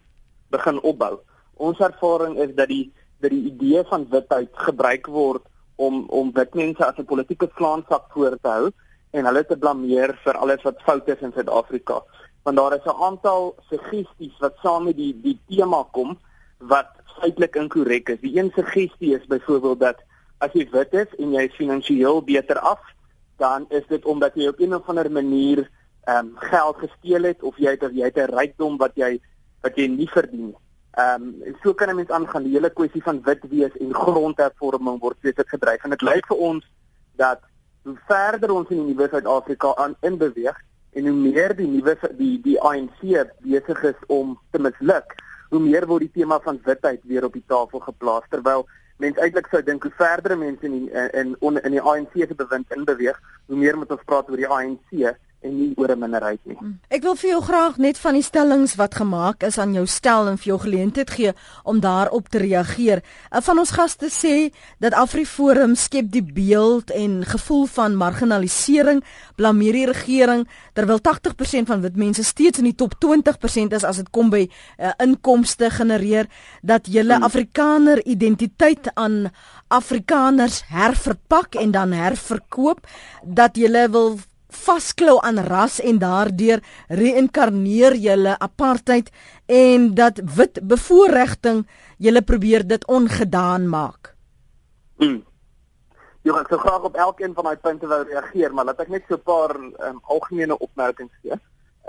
begin 0.51 0.81
opbou. 0.81 1.19
Ons 1.55 1.79
ervaring 1.79 2.39
is 2.39 2.55
dat 2.55 2.69
die 2.69 2.93
dat 3.21 3.31
die 3.31 3.45
idee 3.53 3.85
van 3.85 4.07
witheid 4.11 4.49
gebruik 4.53 5.07
word 5.07 5.43
om 5.77 6.07
om 6.09 6.33
wit 6.33 6.55
mense 6.55 6.85
as 6.87 6.99
'n 6.99 7.11
politieke 7.13 7.51
slaansak 7.57 8.05
voor 8.13 8.39
te 8.41 8.49
hou 8.49 8.71
en 9.11 9.25
hulle 9.25 9.45
te 9.47 9.57
blameer 9.57 10.15
vir 10.25 10.35
alles 10.37 10.63
wat 10.63 10.83
fout 10.87 11.09
is 11.09 11.21
in 11.21 11.33
Suid-Afrika. 11.33 12.03
Want 12.43 12.57
daar 12.57 12.75
is 12.75 12.85
'n 12.85 13.03
aantal 13.09 13.55
suggesties 13.71 14.39
wat 14.39 14.57
saam 14.63 14.85
met 14.85 14.97
die 14.97 15.21
die 15.21 15.39
tema 15.49 15.83
kom 15.93 16.19
wat 16.59 16.91
feitelik 17.21 17.57
inkorrek 17.57 18.09
is. 18.15 18.21
Die 18.21 18.37
een 18.39 18.51
suggestie 18.55 19.15
is 19.17 19.27
byvoorbeeld 19.27 19.81
dat 19.81 20.01
as 20.39 20.55
jy 20.57 20.67
wit 20.73 20.95
is 20.97 21.13
en 21.19 21.35
jy 21.37 21.49
finansiëel 21.57 22.23
beter 22.25 22.59
af, 22.59 22.81
dan 23.41 23.67
is 23.69 23.85
dit 23.89 24.05
omdat 24.05 24.35
jy 24.35 24.49
op 24.49 24.61
'n 24.61 24.75
of 24.75 24.89
ander 24.89 25.11
manier 25.11 25.69
ehm 26.05 26.27
um, 26.27 26.33
geld 26.37 26.77
gesteel 26.77 27.23
het 27.23 27.43
of 27.43 27.57
jy 27.57 27.71
het 27.71 27.85
jy 27.93 28.05
het 28.05 28.17
'n 28.17 28.35
rykdom 28.37 28.77
wat 28.77 28.93
jy 28.95 29.21
wat 29.63 29.77
jy 29.77 29.87
nie 29.87 30.09
verdien 30.09 30.47
nie. 30.47 30.59
Ehm 30.97 31.23
um, 31.23 31.57
so 31.63 31.75
kan 31.75 31.89
'n 31.89 31.97
mens 31.97 32.11
aangaan 32.11 32.43
die 32.43 32.53
hele 32.53 32.71
kwessie 32.71 33.03
van 33.03 33.23
wit 33.23 33.45
wees 33.51 33.77
en 33.77 33.95
grondhervorming 33.95 35.01
word 35.01 35.17
steeds 35.19 35.49
gedryf 35.49 35.85
en 35.85 35.91
dit 35.91 36.03
lyk 36.03 36.27
vir 36.27 36.37
ons 36.37 36.65
dat 37.17 37.41
hoe 37.83 37.97
verder 38.07 38.51
ons 38.53 38.69
in 38.69 38.77
die 38.77 38.95
nuwe 38.95 39.09
Suid-Afrika 39.09 39.75
aan 39.75 39.97
in 40.01 40.17
beweeg 40.17 40.57
en 40.93 41.07
hoe 41.07 41.17
meer 41.17 41.57
die 41.57 41.67
nuwe 41.67 41.97
die 42.19 42.41
die 42.43 42.61
ANC 42.61 43.01
besig 43.41 43.83
is 43.83 44.01
om 44.07 44.39
te 44.51 44.59
misluk 44.59 45.15
hoe 45.51 45.61
meer 45.61 45.87
word 45.87 46.07
die 46.07 46.23
tema 46.23 46.39
van 46.45 46.61
witheid 46.65 47.03
weer 47.11 47.27
op 47.27 47.35
die 47.35 47.47
tafel 47.47 47.83
geplaas 47.87 48.29
terwyl 48.31 48.67
mense 49.03 49.21
eintlik 49.25 49.49
sou 49.51 49.63
dink 49.65 49.83
hoe 49.87 49.93
verder 49.99 50.37
mense 50.39 50.67
in 50.67 50.89
in 50.93 51.35
in, 51.41 51.59
in 51.65 51.77
die 51.77 51.83
ANC 51.83 52.15
se 52.15 52.37
bewind 52.37 52.77
inbeweeg, 52.77 53.19
hoe 53.47 53.57
meer 53.57 53.79
moet 53.79 53.91
ons 53.97 54.07
praat 54.07 54.31
oor 54.31 54.41
die 54.41 54.49
ANC 54.49 55.17
en 55.41 55.57
nie 55.57 55.73
oor 55.77 55.91
'n 55.91 55.99
minderheid 55.99 56.41
nie. 56.45 56.57
Hmm. 56.59 56.79
Ek 56.89 57.03
wil 57.03 57.17
vir 57.17 57.31
jou 57.31 57.41
graag 57.43 57.77
net 57.79 57.99
van 57.99 58.15
die 58.15 58.23
stellings 58.23 58.75
wat 58.77 58.95
gemaak 58.95 59.43
is 59.43 59.59
aan 59.59 59.73
jou 59.75 59.87
stel 59.87 60.29
en 60.29 60.37
vir 60.39 60.47
jou 60.47 60.59
geleentheid 60.59 61.11
gee 61.11 61.33
om 61.65 61.81
daarop 61.81 62.29
te 62.29 62.39
reageer. 62.39 63.03
Van 63.31 63.59
ons 63.59 63.71
gaste 63.71 64.11
sê 64.11 64.53
dat 64.79 64.93
AfriForum 64.93 65.75
skep 65.75 66.11
die 66.11 66.23
beeld 66.23 66.91
en 66.91 67.25
gevoel 67.25 67.67
van 67.67 67.97
marginalisering, 67.97 69.03
blameer 69.37 69.73
die 69.73 69.87
regering 69.87 70.49
terwyl 70.75 71.01
80% 71.01 71.67
van 71.67 71.81
wit 71.81 71.97
mense 71.97 72.25
steeds 72.25 72.59
in 72.59 72.65
die 72.65 72.75
top 72.75 72.95
20% 73.05 73.73
is 73.73 73.85
as 73.85 73.97
dit 73.97 74.11
kom 74.11 74.31
by 74.31 74.49
uh, 74.79 74.93
inkomste 74.99 75.71
genereer 75.71 76.29
dat 76.63 76.87
julle 76.87 77.15
hmm. 77.15 77.25
Afrikaner 77.25 78.05
identiteit 78.05 78.91
aan 78.95 79.31
Afrikaners 79.69 80.63
herverpak 80.69 81.55
en 81.55 81.71
dan 81.71 81.93
herverkoop 81.93 82.87
dat 83.25 83.57
julle 83.57 83.89
wil 83.89 84.19
vasklou 84.51 85.19
aan 85.23 85.39
ras 85.39 85.81
en 85.81 85.99
daardeur 85.99 86.63
reïnkarneer 86.89 87.97
julle 87.97 88.37
apartheid 88.39 89.11
en 89.47 89.95
dat 89.95 90.21
wit 90.37 90.61
bevoordiging 90.63 91.67
julle 91.99 92.23
probeer 92.23 92.67
dit 92.67 92.87
ongedaan 92.87 93.69
maak. 93.69 94.15
Mm. 94.99 95.23
Jy 96.23 96.33
gaan 96.37 96.47
so 96.49 96.59
graag 96.61 96.83
op 96.85 96.97
elkeen 96.97 97.35
van 97.35 97.45
daai 97.49 97.57
punte 97.57 97.89
wou 97.89 98.03
reageer, 98.05 98.53
maar 98.53 98.67
laat 98.69 98.81
ek 98.85 98.93
net 98.93 99.05
so 99.09 99.17
'n 99.17 99.25
paar 99.25 99.57
um, 99.57 100.01
algemene 100.03 100.59
opmerkings 100.59 101.13
gee. 101.23 101.39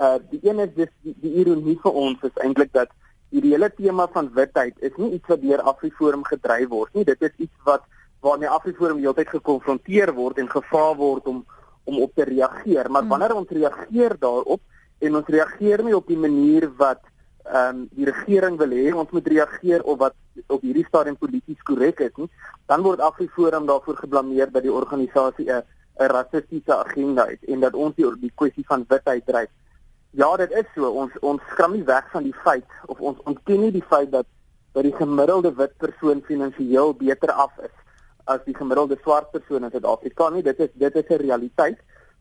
Uh 0.00 0.16
die 0.30 0.40
een 0.42 0.58
is 0.58 0.72
dis 0.74 0.92
die, 1.02 1.14
die 1.20 1.34
ironie 1.44 1.78
vir 1.82 1.92
ons 1.92 2.22
is 2.22 2.40
eintlik 2.40 2.72
dat 2.72 2.88
hierdie 3.30 3.52
hele 3.52 3.70
tema 3.76 4.06
van 4.12 4.30
witheid 4.34 4.74
is 4.80 4.96
nie 4.96 5.12
iets 5.12 5.28
wat 5.28 5.40
deur 5.40 5.60
Afriforum 5.60 6.24
gedryf 6.24 6.68
word 6.68 6.94
nie. 6.94 7.04
Dit 7.04 7.22
is 7.22 7.36
iets 7.36 7.58
wat 7.64 7.84
waarmee 8.20 8.48
Afriforum 8.48 8.98
heeltyd 8.98 9.28
gekonfronteer 9.28 10.14
word 10.14 10.38
en 10.38 10.48
gevra 10.48 10.94
word 10.96 11.26
om 11.26 11.44
om 11.84 12.00
op 12.00 12.14
te 12.14 12.24
reageer. 12.24 12.90
Maar 12.90 13.00
Hmm. 13.00 13.10
wanneer 13.10 13.34
ons 13.34 13.48
reageer 13.48 14.16
daarop 14.18 14.60
en 14.98 15.16
ons 15.16 15.26
reageer 15.26 15.84
nie 15.84 15.96
op 15.96 16.06
die 16.06 16.18
manier 16.18 16.70
wat 16.76 17.00
ehm 17.44 17.76
um, 17.76 17.88
die 17.90 18.06
regering 18.06 18.56
wil 18.58 18.70
hê 18.70 18.92
ons 18.94 19.10
moet 19.10 19.26
reageer 19.26 19.82
op 19.82 19.98
wat 19.98 20.14
op 20.46 20.60
hierdie 20.62 20.86
stadium 20.86 21.16
polities 21.18 21.62
korrek 21.62 21.98
is 22.00 22.14
nie, 22.16 22.28
dan 22.70 22.82
word 22.82 23.00
Afriforum 23.00 23.66
daarvoor 23.66 23.96
geblameer 23.96 24.52
dat 24.52 24.62
die 24.62 24.72
organisasie 24.72 25.50
'n 25.50 25.62
'n 25.98 26.10
rassistiese 26.14 26.76
agenda 26.76 27.26
het 27.26 27.42
en 27.44 27.60
dat 27.60 27.74
ons 27.74 27.94
die, 27.96 28.06
die 28.20 28.32
kwessie 28.34 28.64
van 28.66 28.84
witheid 28.88 29.26
dryf. 29.26 29.50
Ja, 30.10 30.36
dit 30.36 30.50
is 30.50 30.68
so. 30.74 30.88
Ons 30.88 31.12
ons 31.20 31.42
skram 31.50 31.72
nie 31.72 31.84
weg 31.84 32.10
van 32.10 32.22
die 32.22 32.34
feit 32.44 32.64
of 32.86 33.00
ons 33.00 33.18
ontken 33.24 33.60
nie 33.60 33.72
die 33.72 33.84
feit 33.88 34.10
dat 34.10 34.26
dat 34.72 34.82
die 34.82 34.96
gemiddelde 34.96 35.54
wit 35.54 35.76
persoon 35.76 36.22
finansiëel 36.22 36.94
beter 36.94 37.32
af 37.32 37.58
is 37.58 37.81
as 38.24 38.40
die 38.44 38.54
gemiddelde 38.54 38.98
swart 39.02 39.30
persoon 39.30 39.64
in 39.64 39.70
Suid-Afrika 39.70 40.28
nie. 40.30 40.42
Dit 40.42 40.60
is 40.60 40.70
dit 40.74 40.94
is 40.94 41.08
'n 41.08 41.22
realiteit. 41.22 41.78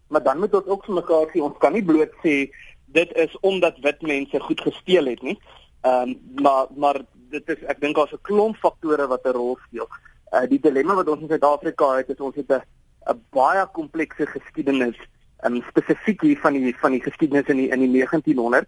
Maar 0.08 0.24
dan 0.24 0.40
moet 0.40 0.54
ons 0.54 0.66
ook 0.66 0.86
vir 0.86 0.96
mekaar 0.96 1.28
sê 1.32 1.42
ons 1.42 1.58
kan 1.58 1.74
nie 1.74 1.84
bloot 1.84 2.14
sê 2.24 2.52
dit 2.86 3.12
is 3.16 3.40
omdat 3.42 3.80
wit 3.82 4.02
mense 4.02 4.40
goed 4.40 4.62
gesteel 4.62 5.06
het 5.06 5.22
nie. 5.22 5.40
Ehm 5.82 6.10
um, 6.10 6.20
maar 6.42 6.68
maar 6.76 7.02
dit 7.30 7.50
is 7.50 7.64
ek 7.64 7.80
dink 7.82 7.96
daar's 7.96 8.14
'n 8.14 8.22
klomp 8.22 8.56
faktore 8.56 9.08
wat 9.08 9.26
'n 9.26 9.32
rol 9.32 9.58
speel. 9.68 9.88
Uh 10.34 10.48
die 10.50 10.60
dilemma 10.60 10.94
wat 10.94 11.08
ons 11.08 11.22
in 11.22 11.28
Suid-Afrika 11.28 11.96
het 11.96 12.10
is 12.10 12.20
ons 12.20 12.36
het 12.36 12.52
'n 12.52 12.62
'n 13.10 13.24
baie 13.30 13.66
komplekse 13.72 14.26
geskiedenis 14.26 14.98
um, 15.44 15.62
spesifiek 15.70 16.22
hier 16.22 16.40
van 16.40 16.54
die 16.54 16.76
van 16.78 16.92
die 16.92 17.02
geskiedenis 17.02 17.48
in 17.48 17.58
die 17.58 17.70
in 17.70 17.80
die 17.80 17.90
1900 17.90 18.68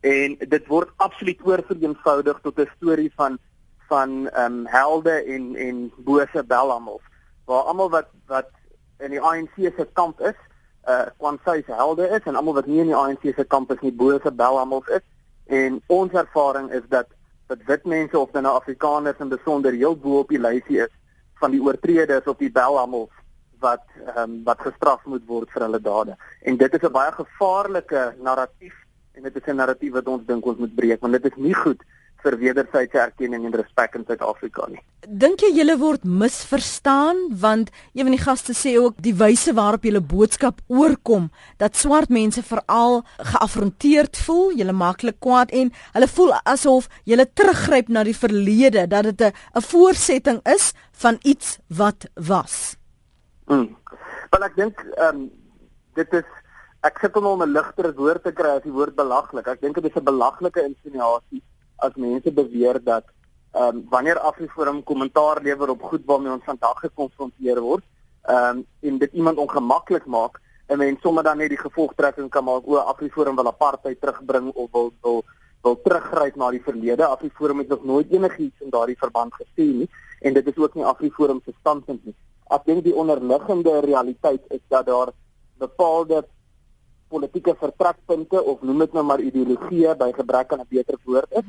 en 0.00 0.36
dit 0.38 0.66
word 0.66 0.90
absoluut 0.96 1.40
oorvereenvoudig 1.42 2.38
tot 2.42 2.58
'n 2.58 2.70
storie 2.76 3.12
van 3.16 3.38
van 3.92 4.28
ehm 4.28 4.52
um, 4.52 4.66
helde 4.66 5.16
en 5.34 5.54
en 5.56 5.80
bose 5.96 6.44
belhamels 6.48 7.04
waar 7.44 7.68
almal 7.70 7.90
wat 7.90 8.08
wat 8.26 8.50
in 8.98 9.10
die 9.10 9.20
ANC 9.20 9.54
se 9.56 9.86
kamp 9.92 10.20
is, 10.20 10.38
uh 10.88 11.06
Kwansy 11.18 11.62
se 11.66 11.74
helde 11.74 12.08
is 12.08 12.24
en 12.24 12.38
almal 12.38 12.54
wat 12.54 12.66
nie 12.66 12.80
in 12.82 12.92
die 12.92 12.98
ANC 12.98 13.26
se 13.36 13.44
kamp 13.44 13.72
is 13.74 13.82
nie 13.82 13.92
bose 13.92 14.32
belhamels 14.32 14.88
is 14.98 15.04
en 15.58 15.80
ons 15.86 16.12
ervaring 16.12 16.70
is 16.78 16.86
dat 16.88 17.10
dat 17.50 17.64
wit 17.66 17.84
mense 17.84 18.18
of 18.18 18.30
dan 18.30 18.46
nou 18.46 18.54
Afrikaners 18.56 19.20
in 19.20 19.28
besonder 19.28 19.72
heel 19.72 19.96
bo 19.96 20.22
op 20.22 20.30
die 20.32 20.40
lysie 20.40 20.78
is 20.86 20.92
van 21.42 21.50
die 21.50 21.60
oortreders 21.62 22.30
of 22.30 22.38
die 22.38 22.50
belhamels 22.50 23.10
wat 23.62 23.84
ehm 24.06 24.22
um, 24.22 24.38
wat 24.46 24.62
gestraf 24.68 25.04
moet 25.04 25.26
word 25.26 25.50
vir 25.54 25.66
hulle 25.66 25.80
dade. 25.80 26.16
En 26.42 26.56
dit 26.56 26.74
is 26.74 26.82
'n 26.88 26.92
baie 26.92 27.12
gevaarlike 27.12 28.14
narratief 28.18 28.74
en 29.12 29.22
dit 29.22 29.36
is 29.36 29.46
'n 29.46 29.56
narratief 29.56 29.92
wat 29.92 30.08
ons 30.08 30.26
dink 30.26 30.46
ons 30.46 30.58
moet 30.58 30.74
breek 30.74 31.00
want 31.00 31.12
dit 31.12 31.30
is 31.30 31.36
nie 31.36 31.54
goed 31.54 31.82
vir 32.22 32.36
wederwysige 32.38 33.00
erkenning 33.02 33.46
en 33.46 33.54
respek 33.58 33.96
in 33.98 34.04
Suid-Afrika 34.06 34.66
nie. 34.70 34.80
Dink 35.02 35.42
jy 35.42 35.50
julle 35.56 35.74
word 35.80 36.04
misverstaan 36.06 37.24
want 37.42 37.72
een 37.92 38.06
van 38.06 38.14
die 38.14 38.22
gaste 38.22 38.54
sê 38.56 38.76
ook 38.78 39.00
die 39.02 39.14
wyse 39.18 39.54
waarop 39.56 39.86
julle 39.88 40.02
boodskap 40.12 40.60
oorkom 40.70 41.30
dat 41.62 41.78
swart 41.78 42.12
mense 42.14 42.44
veral 42.46 43.02
geafronteerd 43.32 44.20
voel, 44.26 44.52
julle 44.60 44.76
maklik 44.76 45.18
kwaad 45.24 45.54
en 45.58 45.72
hulle 45.96 46.10
voel 46.14 46.34
asof 46.42 46.88
julle 47.08 47.26
teruggryp 47.26 47.90
na 47.90 48.06
die 48.06 48.16
verlede 48.16 48.86
dat 48.86 49.10
dit 49.10 49.32
'n 49.32 49.66
voorsetting 49.72 50.40
is 50.46 50.72
van 50.92 51.18
iets 51.22 51.58
wat 51.66 52.06
was. 52.14 52.76
Mm. 53.46 53.76
Wel 54.30 54.44
ek 54.44 54.56
dink 54.56 54.78
ehm 54.96 55.16
um, 55.16 55.30
dit 55.94 56.12
is 56.12 56.28
ek 56.82 56.98
sit 57.00 57.14
hom 57.14 57.26
om 57.26 57.42
'n 57.42 57.52
ligter 57.52 57.92
woord 57.94 58.22
te 58.22 58.32
kry 58.32 58.56
as 58.56 58.62
die 58.62 58.72
woord 58.72 58.94
belaglik. 58.94 59.46
Ek 59.46 59.60
dink 59.60 59.74
dit 59.74 59.84
is 59.84 59.96
'n 59.96 60.04
belaglike 60.04 60.62
insinuasie 60.62 61.42
as 61.76 61.94
mense 61.94 62.32
beweer 62.32 62.80
dat 62.84 63.04
ehm 63.52 63.76
um, 63.76 63.86
wanneer 63.88 64.18
Afriforum 64.18 64.82
kommentaar 64.82 65.42
lewer 65.42 65.68
op 65.70 65.82
goed 65.82 66.04
waarmee 66.06 66.32
ons 66.32 66.44
vandag 66.44 66.80
gekonfronteer 66.80 67.60
word, 67.60 67.84
ehm 68.22 68.58
um, 68.58 68.66
en 68.80 68.98
dit 68.98 69.12
iemand 69.12 69.38
ongemaklik 69.38 70.06
maak, 70.06 70.40
en 70.66 70.78
mens 70.78 71.00
sommer 71.00 71.22
dan 71.22 71.36
net 71.36 71.48
die 71.48 71.60
gevolgtrekking 71.60 72.30
kan 72.30 72.44
maak 72.44 72.66
o, 72.66 72.76
Afriforum 72.76 73.36
wil 73.36 73.46
apartheid 73.46 74.00
terugbring 74.00 74.52
of 74.54 74.70
wil 74.72 74.92
wil 75.02 75.24
wil 75.62 75.76
teruggryp 75.82 76.36
na 76.36 76.50
die 76.50 76.62
verlede. 76.62 77.06
Afriforum 77.06 77.58
het 77.58 77.68
nog 77.68 77.84
nooit 77.84 78.10
enigiets 78.10 78.60
in 78.60 78.70
daardie 78.70 78.98
verband 78.98 79.34
gesê 79.34 79.66
nie 79.82 79.88
en 80.20 80.34
dit 80.34 80.46
is 80.46 80.56
ook 80.56 80.74
nie 80.74 80.84
Afriforum 80.84 81.40
se 81.44 81.52
standpunt 81.60 82.04
nie. 82.04 82.14
Ek 82.54 82.64
dink 82.66 82.84
die 82.84 82.94
onderliggende 82.94 83.80
realiteit 83.84 84.42
is 84.54 84.62
dat 84.68 84.86
daar 84.86 85.12
bepaalde 85.58 86.24
politieke 87.12 87.54
vertrekpunte 87.60 88.42
of 88.52 88.62
noem 88.68 88.84
dit 88.84 88.96
nou 88.96 89.04
maar 89.08 89.20
ideologie 89.20 89.84
by 90.00 90.10
gebrek 90.16 90.52
aan 90.52 90.64
'n 90.64 90.72
beter 90.76 90.98
woord 91.04 91.32
is. 91.40 91.48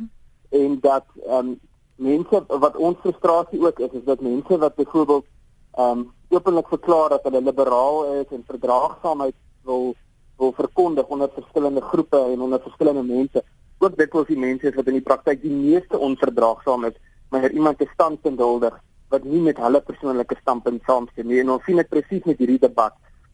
En 0.61 0.79
dat 0.81 1.05
ehm 1.25 1.47
um, 1.47 1.59
mense 1.95 2.43
wat 2.47 2.75
ons 2.75 2.97
frustrasie 3.01 3.61
ook 3.61 3.79
is 3.79 3.91
is 3.99 4.05
dat 4.05 4.21
mense 4.21 4.57
wat 4.57 4.75
byvoorbeeld 4.75 5.25
ehm 5.73 5.99
um, 5.99 6.11
openlik 6.29 6.67
verklaar 6.67 7.09
dat 7.09 7.23
hulle 7.23 7.41
liberaal 7.41 8.05
is 8.21 8.29
en 8.29 8.43
verdraagsaamheid 8.47 9.35
wil 9.63 9.95
wil 10.37 10.53
verkondig 10.53 11.05
onder 11.07 11.29
verskillende 11.33 11.81
groepe 11.81 12.17
en 12.17 12.41
onder 12.41 12.61
verskillende 12.61 13.03
mense 13.03 13.43
ook 13.77 13.97
dikwels 13.97 14.27
die 14.27 14.39
mense 14.39 14.67
is 14.67 14.75
wat 14.75 14.87
in 14.87 14.99
die 14.99 15.07
praktyk 15.09 15.41
die 15.41 15.53
meeste 15.53 15.97
onverdraagsaam 15.97 16.85
is 16.89 16.97
wanneer 17.29 17.51
iemand 17.51 17.81
'n 17.81 17.89
standpunt 17.93 18.39
huldig 18.39 18.81
wat 19.13 19.23
nie 19.23 19.41
met 19.41 19.57
hulle 19.61 19.81
persoonlike 19.81 20.35
standpunt 20.41 20.81
saamstem 20.89 21.27
nie. 21.27 21.39
En 21.39 21.49
ons 21.49 21.63
sien 21.67 21.77
dit 21.77 21.89
presies 21.89 22.23
met 22.25 22.39
hierdie 22.41 22.59
debat 22.59 22.93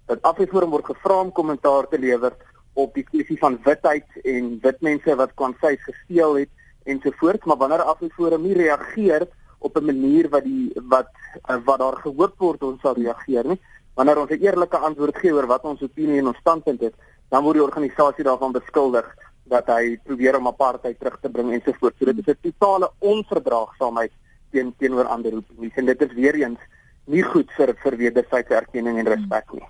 dat 0.10 0.22
Afriforum 0.26 0.74
word 0.74 0.90
gevra 0.90 1.20
om 1.22 1.32
kommentaar 1.32 1.88
te 1.90 2.00
lewer 2.02 2.34
op 2.74 2.94
die 2.98 3.06
kwessie 3.06 3.38
van 3.38 3.60
witheid 3.66 4.08
en 4.24 4.56
wit 4.64 4.82
mense 4.82 5.16
wat 5.16 5.36
kwansys 5.38 5.82
gesteel 5.86 6.40
het 6.42 6.50
ensovoorts. 6.90 7.46
Maar 7.46 7.62
wanneer 7.62 7.86
Afriforum 7.86 8.42
nie 8.48 8.58
reageer 8.58 9.28
op 9.60 9.78
'n 9.78 9.86
manier 9.86 10.30
wat 10.30 10.44
die 10.44 10.72
wat 10.90 11.12
uh, 11.50 11.58
wat 11.66 11.80
daar 11.80 11.98
gehoop 12.02 12.36
word 12.38 12.64
ons 12.64 12.82
sal 12.82 12.96
reageer 12.96 13.46
nie 13.48 13.60
wanneer 13.94 14.20
ons 14.20 14.32
'n 14.32 14.42
eerlike 14.42 14.78
antwoord 14.78 15.18
gee 15.18 15.34
oor 15.34 15.48
wat 15.48 15.64
ons 15.64 15.82
opinie 15.82 16.20
en 16.20 16.28
ons 16.28 16.38
standpunt 16.38 16.82
is 16.82 16.96
dan 17.30 17.44
word 17.44 17.60
die 17.60 17.68
organisasie 17.68 18.24
daarvan 18.24 18.52
beskuldig 18.52 19.06
dat 19.50 19.68
hy 19.68 19.98
probeer 20.06 20.38
om 20.38 20.48
apartheid 20.48 21.00
terug 21.00 21.18
te 21.22 21.30
bring 21.30 21.54
ensovoorts. 21.54 21.98
So 21.98 22.06
dit 22.06 22.18
is 22.18 22.34
'n 22.34 22.38
totale 22.42 22.92
onverdraagsaamheid 23.00 24.12
teen 24.52 24.74
teenoor 24.78 25.06
ander 25.06 25.36
opinies. 25.36 25.76
En 25.76 25.86
dit 25.86 26.02
is 26.02 26.14
weer 26.14 26.36
eens 26.36 26.60
nie 27.10 27.24
goed 27.26 27.50
vir 27.58 27.74
vir 27.84 27.98
wederwysige 27.98 28.56
erkenning 28.56 29.00
en 29.02 29.10
respek 29.10 29.54
nie. 29.58 29.66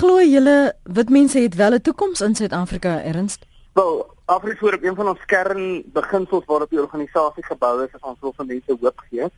Glo 0.00 0.18
julle 0.22 0.56
wit 0.98 1.10
mense 1.10 1.38
het 1.38 1.54
wel 1.54 1.74
'n 1.74 1.82
toekoms 1.82 2.20
in 2.20 2.34
Suid-Afrika 2.34 3.02
ernst? 3.02 3.46
Wel, 3.74 4.06
Afriforum 4.24 4.84
een 4.84 4.94
van 4.94 5.08
ons 5.08 5.24
kernbeginsels 5.26 6.44
waarop 6.46 6.70
die 6.70 6.80
organisasie 6.80 7.44
gebou 7.44 7.84
is, 7.84 7.92
is 7.94 8.02
ons 8.02 8.20
wil 8.20 8.32
vir 8.36 8.46
mense 8.46 8.76
hoop 8.80 9.02
gee. 9.10 9.28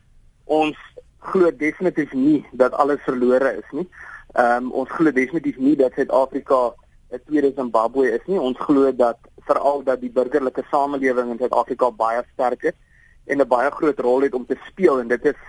Ons 0.45 0.77
glo 1.19 1.51
definitief 1.51 2.13
nie 2.13 2.45
dat 2.51 2.73
alles 2.73 3.01
verlore 3.05 3.57
is 3.57 3.71
nie. 3.71 3.87
Ehm 4.33 4.63
um, 4.63 4.71
ons 4.71 4.89
glo 4.89 5.11
definitief 5.11 5.57
nie 5.57 5.75
dat 5.75 5.93
Suid-Afrika 5.93 6.73
'n 7.11 7.21
tweede 7.25 7.51
Zimbabwe 7.55 8.11
is 8.11 8.25
nie. 8.25 8.39
Ons 8.39 8.57
glo 8.57 8.91
dat 8.91 9.17
veral 9.45 9.83
dat 9.83 10.01
die 10.01 10.11
burgerlike 10.11 10.63
samelewing 10.71 11.31
in 11.31 11.37
Suid-Afrika 11.37 11.91
baie 11.91 12.23
sterk 12.33 12.63
is 12.63 12.77
en 13.25 13.41
'n 13.41 13.47
baie 13.47 13.71
groot 13.71 13.99
rol 13.99 14.21
het 14.21 14.33
om 14.33 14.45
te 14.45 14.57
speel 14.67 14.99
en 14.99 15.07
dit 15.07 15.25
is 15.25 15.39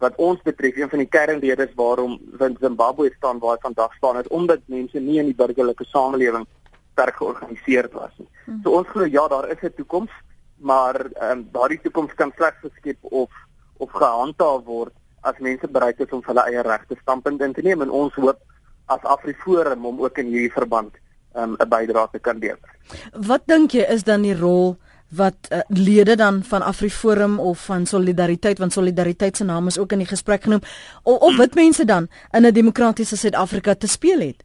wat 0.00 0.16
ons 0.16 0.40
betref 0.42 0.76
een 0.76 0.88
van 0.88 1.02
die 1.02 1.08
kernredes 1.08 1.74
waarom 1.76 2.18
Zimbabwe 2.60 3.10
staan 3.16 3.38
waar 3.38 3.58
hy 3.58 3.66
vandag 3.66 3.94
staan 3.94 4.18
is 4.20 4.28
omdat 4.28 4.64
mense 4.66 5.00
nie 5.00 5.18
in 5.20 5.28
die 5.28 5.36
burgerlike 5.36 5.84
samelewing 5.84 6.46
sterk 6.92 7.16
georganiseer 7.20 7.88
was 7.92 8.12
nie. 8.16 8.28
Hmm. 8.44 8.60
So 8.64 8.76
ons 8.78 8.88
glo 8.88 9.04
ja, 9.04 9.28
daar 9.28 9.48
is 9.48 9.62
'n 9.62 9.72
toekoms, 9.76 10.10
maar 10.56 10.96
ehm 10.96 11.38
um, 11.38 11.48
daardie 11.52 11.80
toekoms 11.80 12.14
kan 12.14 12.32
slegs 12.36 12.60
geskep 12.60 12.98
of 13.02 13.30
of 13.76 13.90
gehandhaaf 13.92 14.64
word 14.64 14.92
as 15.20 15.38
mense 15.38 15.68
bereid 15.68 16.00
is 16.00 16.12
om 16.12 16.22
hulle 16.24 16.44
eie 16.48 16.62
regte 16.62 16.96
standpunt 17.00 17.40
in 17.40 17.52
te 17.52 17.62
neem 17.62 17.82
en 17.82 17.90
ons 17.90 18.14
hoop 18.14 18.38
as 18.86 19.02
Afriforum 19.02 19.86
om 19.86 20.00
ook 20.00 20.18
in 20.18 20.26
hierdie 20.26 20.52
verband 20.52 20.96
ehm, 21.34 21.52
'n 21.52 21.62
um, 21.62 21.68
bydrae 21.68 22.08
te 22.12 22.18
kan 22.18 22.38
lewer. 22.38 22.70
Wat 23.12 23.42
dink 23.46 23.70
jy 23.70 23.84
is 23.88 24.02
dan 24.04 24.22
die 24.22 24.36
rol 24.36 24.76
wat 25.10 25.34
uh, 25.48 25.58
lede 25.68 26.14
dan 26.16 26.42
van 26.42 26.62
Afriforum 26.62 27.40
of 27.40 27.64
van 27.64 27.86
Solidariteit 27.86 28.58
want 28.58 28.72
Solidariteit 28.72 29.36
se 29.36 29.44
naam 29.44 29.66
is 29.66 29.78
ook 29.78 29.92
in 29.92 29.98
die 29.98 30.06
gesprek 30.06 30.42
genoem 30.42 30.60
of, 31.02 31.18
of 31.18 31.36
wit 31.36 31.54
mense 31.54 31.84
dan 31.84 32.08
in 32.30 32.46
'n 32.46 32.52
demokratiese 32.52 33.16
Suid-Afrika 33.16 33.74
te 33.74 33.86
speel 33.86 34.20
het? 34.20 34.44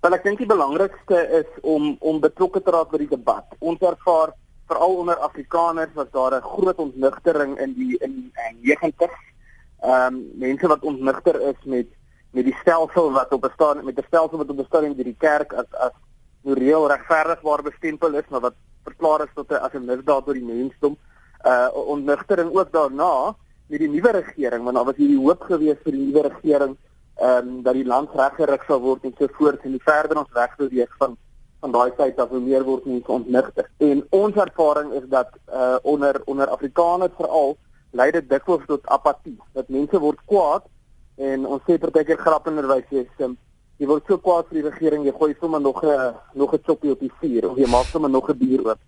Wel 0.00 0.12
ek 0.12 0.24
dink 0.24 0.38
die 0.38 0.46
belangrikste 0.46 1.28
is 1.40 1.60
om 1.62 1.96
om 2.00 2.20
betrokke 2.20 2.62
te 2.62 2.70
raak 2.70 2.90
by 2.90 2.98
die 2.98 3.08
debat. 3.08 3.44
Ons 3.58 3.80
ervaar 3.80 4.34
veral 4.66 4.96
onder 4.96 5.16
Afrikaners 5.16 5.94
was 5.94 6.10
daar 6.10 6.34
'n 6.34 6.42
groot 6.42 6.76
ontnigtering 6.76 7.58
in 7.58 7.74
die 7.74 7.98
in, 7.98 8.32
in 8.48 8.56
90s. 8.62 9.16
Ehm 9.80 10.14
um, 10.14 10.30
mense 10.34 10.66
wat 10.66 10.82
ontnigter 10.82 11.40
is 11.40 11.64
met 11.64 11.86
met 12.30 12.44
die 12.44 12.56
stelsel 12.60 13.12
wat 13.12 13.32
op 13.32 13.40
bestaan 13.40 13.84
met 13.84 13.98
'n 13.98 14.06
stelsel 14.06 14.38
wat 14.38 14.50
op 14.50 14.56
bestaan 14.56 14.84
in 14.84 14.96
die 14.96 15.16
kerk 15.18 15.52
as 15.52 15.70
as 15.70 15.92
moreel 16.42 16.88
regverdigbaar 16.88 17.62
bestempel 17.62 18.14
is, 18.14 18.28
maar 18.28 18.40
wat 18.40 18.54
verklaar 18.84 19.24
is 19.24 19.34
tot 19.34 19.50
'n 19.50 19.62
as 19.66 19.74
'n 19.74 19.84
misdaad 19.84 20.26
oor 20.26 20.34
die 20.34 20.50
mensdom. 20.54 20.96
Uh 21.44 21.68
ontnigtering 21.72 22.50
ook 22.56 22.72
daarna 22.72 23.34
met 23.68 23.78
die 23.78 23.88
nuwe 23.88 24.10
regering, 24.10 24.64
want 24.64 24.76
daar 24.76 24.84
was 24.84 24.96
hierdie 24.96 25.18
hoop 25.18 25.42
gewees 25.42 25.80
vir 25.84 25.92
die 25.92 26.06
nuwe 26.06 26.22
regering 26.28 26.76
ehm 27.14 27.48
um, 27.48 27.62
dat 27.62 27.74
die 27.74 27.86
land 27.86 28.10
reggerig 28.14 28.64
sal 28.66 28.80
word 28.80 29.04
en 29.04 29.14
so 29.18 29.28
voort 29.32 29.62
en 29.64 29.70
die 29.70 29.82
verder 29.84 30.18
ons 30.18 30.32
weg 30.32 30.56
beweeg 30.56 30.96
van 30.98 31.16
van 31.60 31.72
daai 31.72 31.92
tyd 31.96 32.18
af 32.20 32.28
hoe 32.28 32.40
meer 32.40 32.64
word 32.64 32.84
mense 32.84 33.12
ontnigter. 33.12 33.70
En 33.78 34.02
ons 34.10 34.36
ervaring 34.36 34.92
is 34.92 35.06
dat 35.08 35.30
uh 35.48 35.76
onder 35.82 36.22
onder 36.24 36.48
Afrikaners 36.48 37.14
veral 37.16 37.56
lei 37.90 38.10
dit 38.10 38.28
dikwels 38.28 38.66
tot 38.66 38.86
apatie. 38.86 39.38
Dat 39.52 39.68
mense 39.68 39.98
word 39.98 40.18
kwaad 40.26 40.66
en 41.16 41.46
ons 41.46 41.62
sê 41.68 41.78
partykeer 41.78 42.18
grappenderwys 42.18 42.90
is 42.90 43.08
um, 43.18 43.38
jy 43.78 43.86
word 43.90 44.06
so 44.06 44.18
kwaad 44.18 44.48
vir 44.48 44.60
die 44.60 44.68
regering, 44.68 45.04
jy 45.04 45.12
gooi 45.12 45.34
sommer 45.40 45.60
nog 45.60 45.82
'n 45.84 46.14
nog 46.34 46.54
'n 46.54 46.62
choppie 46.66 46.92
op 46.92 47.00
die 47.00 47.12
vuur 47.20 47.50
of 47.50 47.58
jy 47.58 47.68
maak 47.68 47.86
sommer 47.86 48.10
nog 48.10 48.28
'n 48.30 48.38
bier 48.38 48.62
oop. 48.66 48.80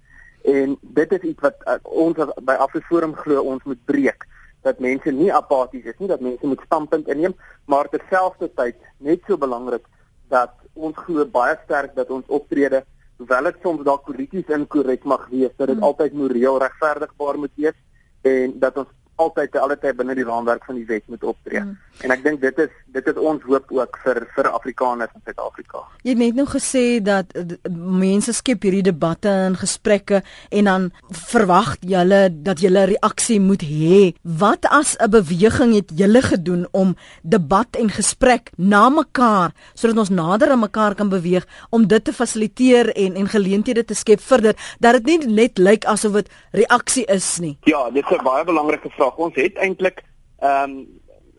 En 0.45 0.79
dit 0.81 1.13
is 1.13 1.23
iets 1.31 1.41
wat 1.41 1.57
uh, 1.67 1.75
ons 1.83 2.17
by 2.43 2.55
Afriforum 2.55 3.15
glo 3.15 3.43
ons 3.43 3.65
moet 3.65 3.85
breek 3.85 4.27
dat 4.63 4.79
mense 4.79 5.11
nie 5.11 5.33
apaties 5.33 5.85
is 5.85 5.99
nie, 5.99 6.09
dat 6.09 6.21
mense 6.21 6.47
moet 6.47 6.63
standpunt 6.65 7.09
inneem, 7.09 7.35
maar 7.67 7.89
terselfdertyd 7.89 8.77
net 8.99 9.21
so 9.27 9.37
belangrik 9.37 9.85
dat 10.29 10.53
ons 10.75 10.97
glo 10.97 11.25
baie 11.25 11.57
sterk 11.65 11.95
dat 11.95 12.11
ons 12.11 12.27
optrede 12.27 12.85
hoewel 13.17 13.49
dit 13.49 13.63
soms 13.63 13.85
dalk 13.85 14.05
polities 14.05 14.51
inkorrek 14.53 15.05
mag 15.05 15.29
wees, 15.31 15.53
dat 15.57 15.71
dit 15.71 15.77
hmm. 15.77 15.87
altyd 15.89 16.13
moreel 16.13 16.59
regverdigbaar 16.61 17.39
moet 17.39 17.55
wees 17.57 17.79
en 18.23 18.59
dat 18.61 18.77
ons 18.77 18.91
altyd 19.17 19.53
te 19.53 19.61
alle 19.61 19.77
tyd 19.81 19.97
binne 19.97 20.15
die 20.15 20.25
raamwerk 20.25 20.65
van 20.65 20.79
die 20.79 20.87
wet 20.89 21.05
moet 21.09 21.25
optree. 21.25 21.61
Mm. 21.61 21.77
En 22.05 22.13
ek 22.13 22.23
dink 22.25 22.41
dit 22.43 22.59
is 22.67 22.73
dit 22.97 23.09
is 23.11 23.19
ons 23.21 23.43
hoop 23.45 23.73
ook 23.77 23.99
vir 24.05 24.23
vir 24.35 24.47
Afrikaners 24.49 25.13
in 25.17 25.23
Suid-Afrika. 25.25 25.83
Jy 26.05 26.15
het 26.15 26.21
net 26.21 26.37
nou 26.39 26.47
gesê 26.49 26.85
dat 27.05 27.33
mense 27.69 28.33
skep 28.37 28.65
hierdie 28.65 28.85
debatte 28.87 29.29
en 29.29 29.57
gesprekke 29.61 30.23
en 30.49 30.71
dan 30.71 30.87
verwag 31.29 31.75
julle 31.85 32.21
dat 32.33 32.61
julle 32.65 32.87
reaksie 32.93 33.39
moet 33.41 33.65
hê. 33.65 34.15
Wat 34.23 34.69
as 34.71 34.97
'n 34.97 35.11
beweging 35.11 35.75
het 35.75 35.93
julle 35.95 36.23
gedoen 36.23 36.67
om 36.73 36.97
debat 37.23 37.69
en 37.77 37.91
gesprek 37.91 38.51
na 38.57 38.89
mekaar 38.89 39.53
sodat 39.75 39.99
ons 39.99 40.11
nader 40.11 40.51
aan 40.51 40.65
mekaar 40.65 40.95
kan 40.95 41.09
beweeg 41.09 41.47
om 41.71 41.87
dit 41.87 42.05
te 42.05 42.13
fasiliteer 42.13 42.93
en 42.97 43.17
en 43.17 43.29
geleenthede 43.29 43.85
te 43.85 43.95
skep 43.95 44.21
verder 44.21 44.55
dat 44.81 44.93
dit 44.93 45.07
nie 45.07 45.35
net 45.35 45.59
lyk 45.59 45.85
asof 45.85 46.13
dit 46.13 46.29
reaksie 46.53 47.05
is 47.05 47.39
nie. 47.39 47.59
Ja, 47.65 47.91
dit 47.91 48.05
is 48.05 48.19
'n 48.19 48.25
baie 48.25 48.45
belangrike 48.45 48.91
vraag 48.91 49.06
vraag. 49.07 49.17
Ons 49.17 49.35
het 49.35 49.57
eintlik 49.57 50.03
ehm 50.39 50.71
um, 50.71 50.87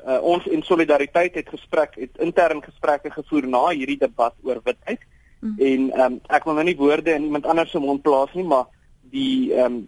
uh, 0.07 0.21
ons 0.21 0.45
in 0.45 0.63
solidariteit 0.63 1.35
het 1.35 1.49
gesprek, 1.49 1.95
het 1.95 2.17
intern 2.17 2.63
gesprekke 2.63 3.11
gevoer 3.11 3.47
na 3.47 3.67
hierdie 3.69 3.97
debat 3.99 4.33
oor 4.43 4.61
witheid. 4.63 4.99
Mm. 5.39 5.55
En 5.59 5.91
ehm 5.91 6.13
um, 6.13 6.19
ek 6.27 6.43
wil 6.43 6.53
nou 6.53 6.63
nie 6.65 6.77
woorde 6.77 7.13
in 7.13 7.23
iemand 7.23 7.45
anders 7.45 7.71
se 7.71 7.79
mond 7.79 8.01
plaas 8.01 8.33
nie, 8.33 8.43
maar 8.43 8.65
die 9.11 9.53
ehm 9.53 9.83
um, 9.83 9.87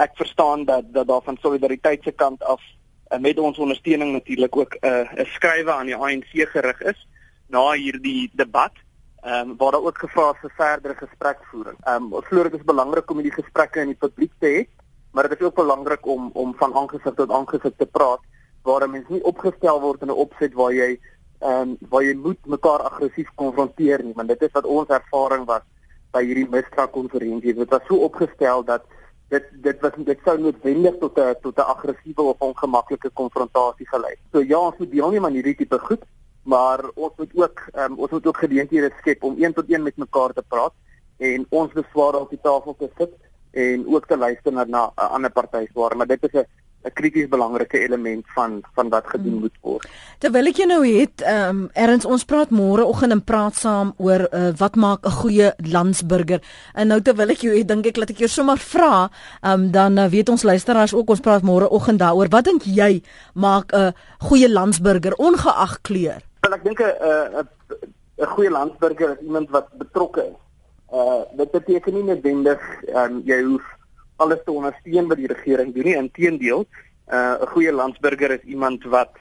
ek 0.00 0.16
verstaan 0.16 0.64
dat 0.64 0.92
dat 0.92 1.06
daar 1.06 1.22
van 1.22 1.38
solidariteit 1.40 2.02
se 2.02 2.12
kant 2.12 2.42
af 2.42 2.62
uh, 3.12 3.18
met 3.18 3.38
ons 3.38 3.58
ondersteuning 3.58 4.12
natuurlik 4.12 4.56
ook 4.56 4.74
'n 4.80 4.86
uh, 4.86 5.22
'n 5.22 5.26
skrywe 5.34 5.72
aan 5.72 5.86
die 5.86 5.96
ANC 5.96 6.32
gerig 6.32 6.80
is 6.82 7.08
na 7.48 7.72
hierdie 7.72 8.30
debat. 8.34 8.72
Ehm 9.22 9.50
um, 9.50 9.56
waar 9.56 9.72
daar 9.72 9.82
ook 9.82 9.98
gevra 9.98 10.30
is 10.30 10.40
vir 10.40 10.52
verdere 10.56 10.94
gesprekvoering. 10.94 11.78
Ehm 11.84 12.02
um, 12.02 12.12
ons 12.12 12.26
glo 12.26 12.42
dit 12.42 12.54
is 12.54 12.64
belangrik 12.72 13.10
om 13.10 13.18
hierdie 13.18 13.42
gesprekke 13.42 13.80
in 13.80 13.94
die 13.94 14.02
publiek 14.06 14.32
te 14.38 14.46
hê 14.46 14.75
maar 15.16 15.28
dit 15.28 15.40
is 15.40 15.46
ook 15.46 15.54
belangrik 15.54 16.06
om 16.06 16.30
om 16.32 16.54
van 16.56 16.74
aangesig 16.74 17.14
tot 17.14 17.30
aangesig 17.30 17.72
te 17.76 17.86
praat 17.86 18.20
waar 18.62 18.84
'n 18.84 18.90
mens 18.90 19.08
nie 19.08 19.22
opgestel 19.24 19.80
word 19.80 20.02
in 20.02 20.12
'n 20.12 20.22
opset 20.24 20.52
waar 20.54 20.72
jy 20.72 20.90
ehm 21.40 21.60
um, 21.60 21.76
waar 21.88 22.04
jy 22.04 22.14
moet 22.14 22.46
mekaar 22.46 22.80
aggressief 22.90 23.30
konfronteer 23.34 24.04
nie 24.04 24.12
want 24.18 24.28
dit 24.28 24.42
is 24.42 24.52
wat 24.52 24.64
ons 24.64 24.88
ervaring 24.88 25.46
was 25.46 25.64
by 26.12 26.22
hierdie 26.24 26.50
mistra 26.50 26.86
konferensie 26.86 27.54
dit 27.54 27.70
was 27.70 27.86
so 27.88 27.96
opgestel 28.08 28.64
dat 28.64 28.84
dit 29.28 29.46
dit 29.62 29.80
was 29.80 29.92
dit 29.96 30.18
sou 30.24 30.38
noodwendig 30.38 30.98
tot 30.98 31.18
'n 31.18 31.34
tot 31.42 31.56
'n 31.58 31.70
aggressiewe 31.74 32.22
of 32.22 32.38
ongemaklike 32.38 33.10
konfrontasie 33.10 33.88
gelei. 33.88 34.14
So 34.32 34.40
ja, 34.40 34.58
ons 34.58 34.78
moet 34.78 34.90
deelneem 34.90 35.24
aan 35.24 35.32
hierdie 35.32 35.56
tipe 35.56 35.78
goed, 35.78 36.02
maar 36.42 36.80
ons 36.94 37.12
moet 37.16 37.30
ook 37.34 37.66
um, 37.74 37.98
ons 37.98 38.10
moet 38.10 38.26
ook 38.26 38.36
geleenthede 38.36 38.90
skep 38.98 39.22
om 39.22 39.34
een 39.38 39.52
tot 39.52 39.64
een 39.68 39.82
met 39.82 39.96
mekaar 39.96 40.32
te 40.32 40.44
praat 40.48 40.72
en 41.16 41.46
ons 41.48 41.72
besware 41.72 42.18
op 42.18 42.30
die 42.30 42.40
tafel 42.42 42.76
te 42.78 42.90
sit 42.98 43.12
en 43.56 43.86
ook 43.88 44.06
te 44.06 44.16
luister 44.16 44.52
na 44.52 44.64
'n 44.64 44.92
ander 45.16 45.30
party 45.30 45.66
se 45.66 45.80
waar, 45.80 45.96
maar 45.96 46.06
dit 46.06 46.22
is 46.22 46.32
'n 46.32 46.46
'n 46.86 46.92
krities 46.92 47.28
belangrike 47.28 47.78
element 47.78 48.24
van 48.34 48.62
van 48.74 48.88
wat 48.88 49.06
gedoen 49.06 49.32
hmm. 49.32 49.40
moet 49.40 49.56
word. 49.60 49.88
Terwyl 50.18 50.46
ek 50.46 50.60
jou 50.60 50.68
nou 50.68 50.82
het, 50.86 51.22
ehm 51.22 51.48
um, 51.48 51.70
erns 51.72 52.04
ons 52.04 52.24
praat 52.24 52.50
môre 52.50 52.84
oggend 52.84 53.12
en 53.12 53.24
praat 53.24 53.56
saam 53.56 53.94
oor 53.96 54.28
uh, 54.30 54.52
wat 54.56 54.76
maak 54.76 55.06
'n 55.06 55.18
goeie 55.22 55.52
landsburger. 55.56 56.40
En 56.74 56.88
nou 56.88 57.00
terwyl 57.02 57.30
ek 57.34 57.42
jou 57.46 57.56
het, 57.56 57.68
dink 57.68 57.86
ek 57.86 57.96
laat 57.96 58.10
ek 58.10 58.22
jou 58.24 58.28
sommer 58.28 58.58
vra, 58.58 59.10
ehm 59.42 59.52
um, 59.52 59.70
dan 59.70 59.98
uh, 59.98 60.08
weet 60.08 60.28
ons 60.28 60.42
luisteraars 60.42 60.94
ook 60.94 61.10
ons 61.10 61.20
praat 61.20 61.42
môre 61.42 61.68
oggend 61.68 61.98
daaroor. 61.98 62.28
Wat 62.30 62.44
dink 62.44 62.62
jy 62.62 63.02
maak 63.34 63.72
'n 63.72 63.94
goeie 64.18 64.48
landsburger 64.48 65.14
ongeag 65.18 65.80
kleur? 65.82 66.22
Wel 66.40 66.54
ek 66.54 66.64
dink 66.64 66.80
'n 66.80 66.92
'n 67.40 67.48
'n 68.18 68.26
goeie 68.26 68.50
landsburger 68.50 69.10
is 69.10 69.20
iemand 69.20 69.50
wat 69.50 69.66
betrokke 69.78 70.22
is 70.22 70.45
uh 70.92 71.22
dit 71.36 71.50
beteken 71.50 71.94
nie 71.94 72.02
noodwendig 72.02 72.62
um, 72.94 73.22
jy 73.24 73.42
hoef 73.42 73.64
alles 74.16 74.42
te 74.44 74.52
ondersteun 74.52 75.08
wat 75.08 75.18
die 75.18 75.32
regering 75.32 75.74
doen 75.74 75.84
nie. 75.84 75.96
Inteendeel 75.96 76.66
uh 77.10 77.36
'n 77.42 77.46
goeie 77.54 77.72
landsburger 77.72 78.30
is 78.30 78.44
iemand 78.44 78.84
wat 78.84 79.12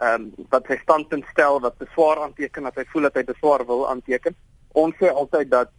ehm 0.00 0.22
um, 0.22 0.46
wat 0.50 0.66
sy 0.66 0.78
standpunt 0.82 1.24
stel 1.30 1.60
wat 1.60 1.78
beswaar 1.78 2.22
aanteken 2.22 2.66
as 2.66 2.74
hy 2.74 2.84
voel 2.92 3.02
dat 3.02 3.14
hy 3.14 3.24
beswaar 3.24 3.66
wil 3.66 3.88
aanteken. 3.88 4.34
Ons 4.72 4.96
sê 4.96 5.12
altyd 5.12 5.50
dat 5.50 5.70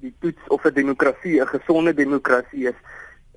die 0.00 0.14
toets 0.20 0.48
of 0.48 0.64
'n 0.64 0.74
demokrasie 0.74 1.40
'n 1.40 1.46
gesonde 1.46 1.94
demokrasie 1.94 2.68
is 2.68 2.78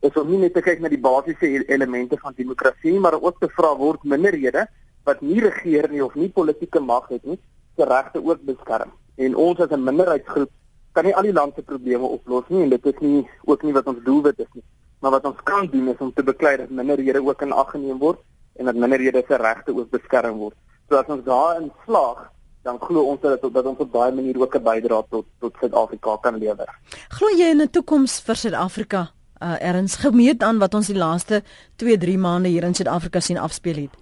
is 0.01 0.18
om 0.20 0.30
nie 0.30 0.38
net 0.38 0.53
te 0.53 0.61
kyk 0.61 0.80
na 0.80 0.89
die 0.89 0.99
basiese 0.99 1.68
elemente 1.68 2.18
van 2.18 2.34
demokrasie 2.36 2.99
maar 2.99 3.22
ook 3.22 3.39
te 3.39 3.49
vra 3.49 3.76
word 3.78 4.03
minderhede 4.03 4.68
wat 5.03 5.22
nie 5.22 5.39
regeer 5.39 5.89
nie 5.89 6.03
of 6.03 6.16
nie 6.16 6.30
politieke 6.30 6.80
mag 6.80 7.07
het 7.07 7.24
nie 7.24 7.39
se 7.76 7.86
regte 7.86 8.20
ook 8.24 8.41
beskerm. 8.41 8.91
En 9.16 9.36
ons 9.36 9.59
as 9.59 9.72
'n 9.72 9.84
minderheidsgroep 9.84 10.51
kan 10.94 11.06
nie 11.06 11.16
al 11.16 11.26
die 11.26 11.34
land 11.34 11.56
se 11.56 11.62
probleme 11.66 12.06
oplos 12.06 12.50
nie 12.54 12.64
en 12.64 12.70
dit 12.70 12.86
is 12.86 13.00
nie 13.02 13.24
ook 13.50 13.64
nie 13.64 13.74
wat 13.74 13.88
ons 13.89 14.04
doelwit 14.06 14.39
is 14.39 14.52
nie. 14.54 14.64
Maar 15.02 15.18
wat 15.18 15.26
ons 15.26 15.39
kan 15.44 15.68
doen 15.68 15.89
is 15.91 16.00
om 16.00 16.14
te 16.14 16.24
beklei 16.24 16.58
dat 16.58 16.70
minderhede 16.70 17.22
ook 17.24 17.41
in 17.41 17.52
ag 17.52 17.74
geneem 17.74 17.98
word 18.00 18.22
en 18.56 18.70
dat 18.70 18.76
minderhede 18.76 19.24
se 19.28 19.39
regte 19.41 19.76
ook 19.76 19.89
beskerm 19.89 20.38
word. 20.38 20.56
So 20.89 21.00
as 21.00 21.10
ons 21.10 21.26
daarin 21.26 21.72
slaag, 21.86 22.30
dan 22.64 22.80
glo 22.80 23.04
ons 23.12 23.22
dat 23.22 23.41
dat 23.41 23.66
ons 23.66 23.82
op 23.84 23.91
daai 23.91 24.14
manier 24.16 24.39
ook 24.39 24.56
'n 24.56 24.64
bydrae 24.64 25.04
tot 25.10 25.26
tot 25.39 25.54
Suid-Afrika 25.60 26.18
kan 26.22 26.38
lewer. 26.38 26.70
Glo 27.10 27.28
jy 27.28 27.50
in 27.52 27.62
'n 27.62 27.70
toekoms 27.70 28.22
vir 28.22 28.36
Suid-Afrika? 28.36 29.12
Uh 29.41 29.58
erns 29.60 29.96
gemeet 29.96 30.44
aan 30.44 30.60
wat 30.60 30.74
ons 30.74 30.88
die 30.88 30.96
laaste 30.96 31.44
2-3 31.76 32.18
maande 32.18 32.50
hier 32.50 32.64
in 32.64 32.74
Suid-Afrika 32.74 33.20
sien 33.20 33.38
afspeel 33.38 33.76
het. 33.76 33.98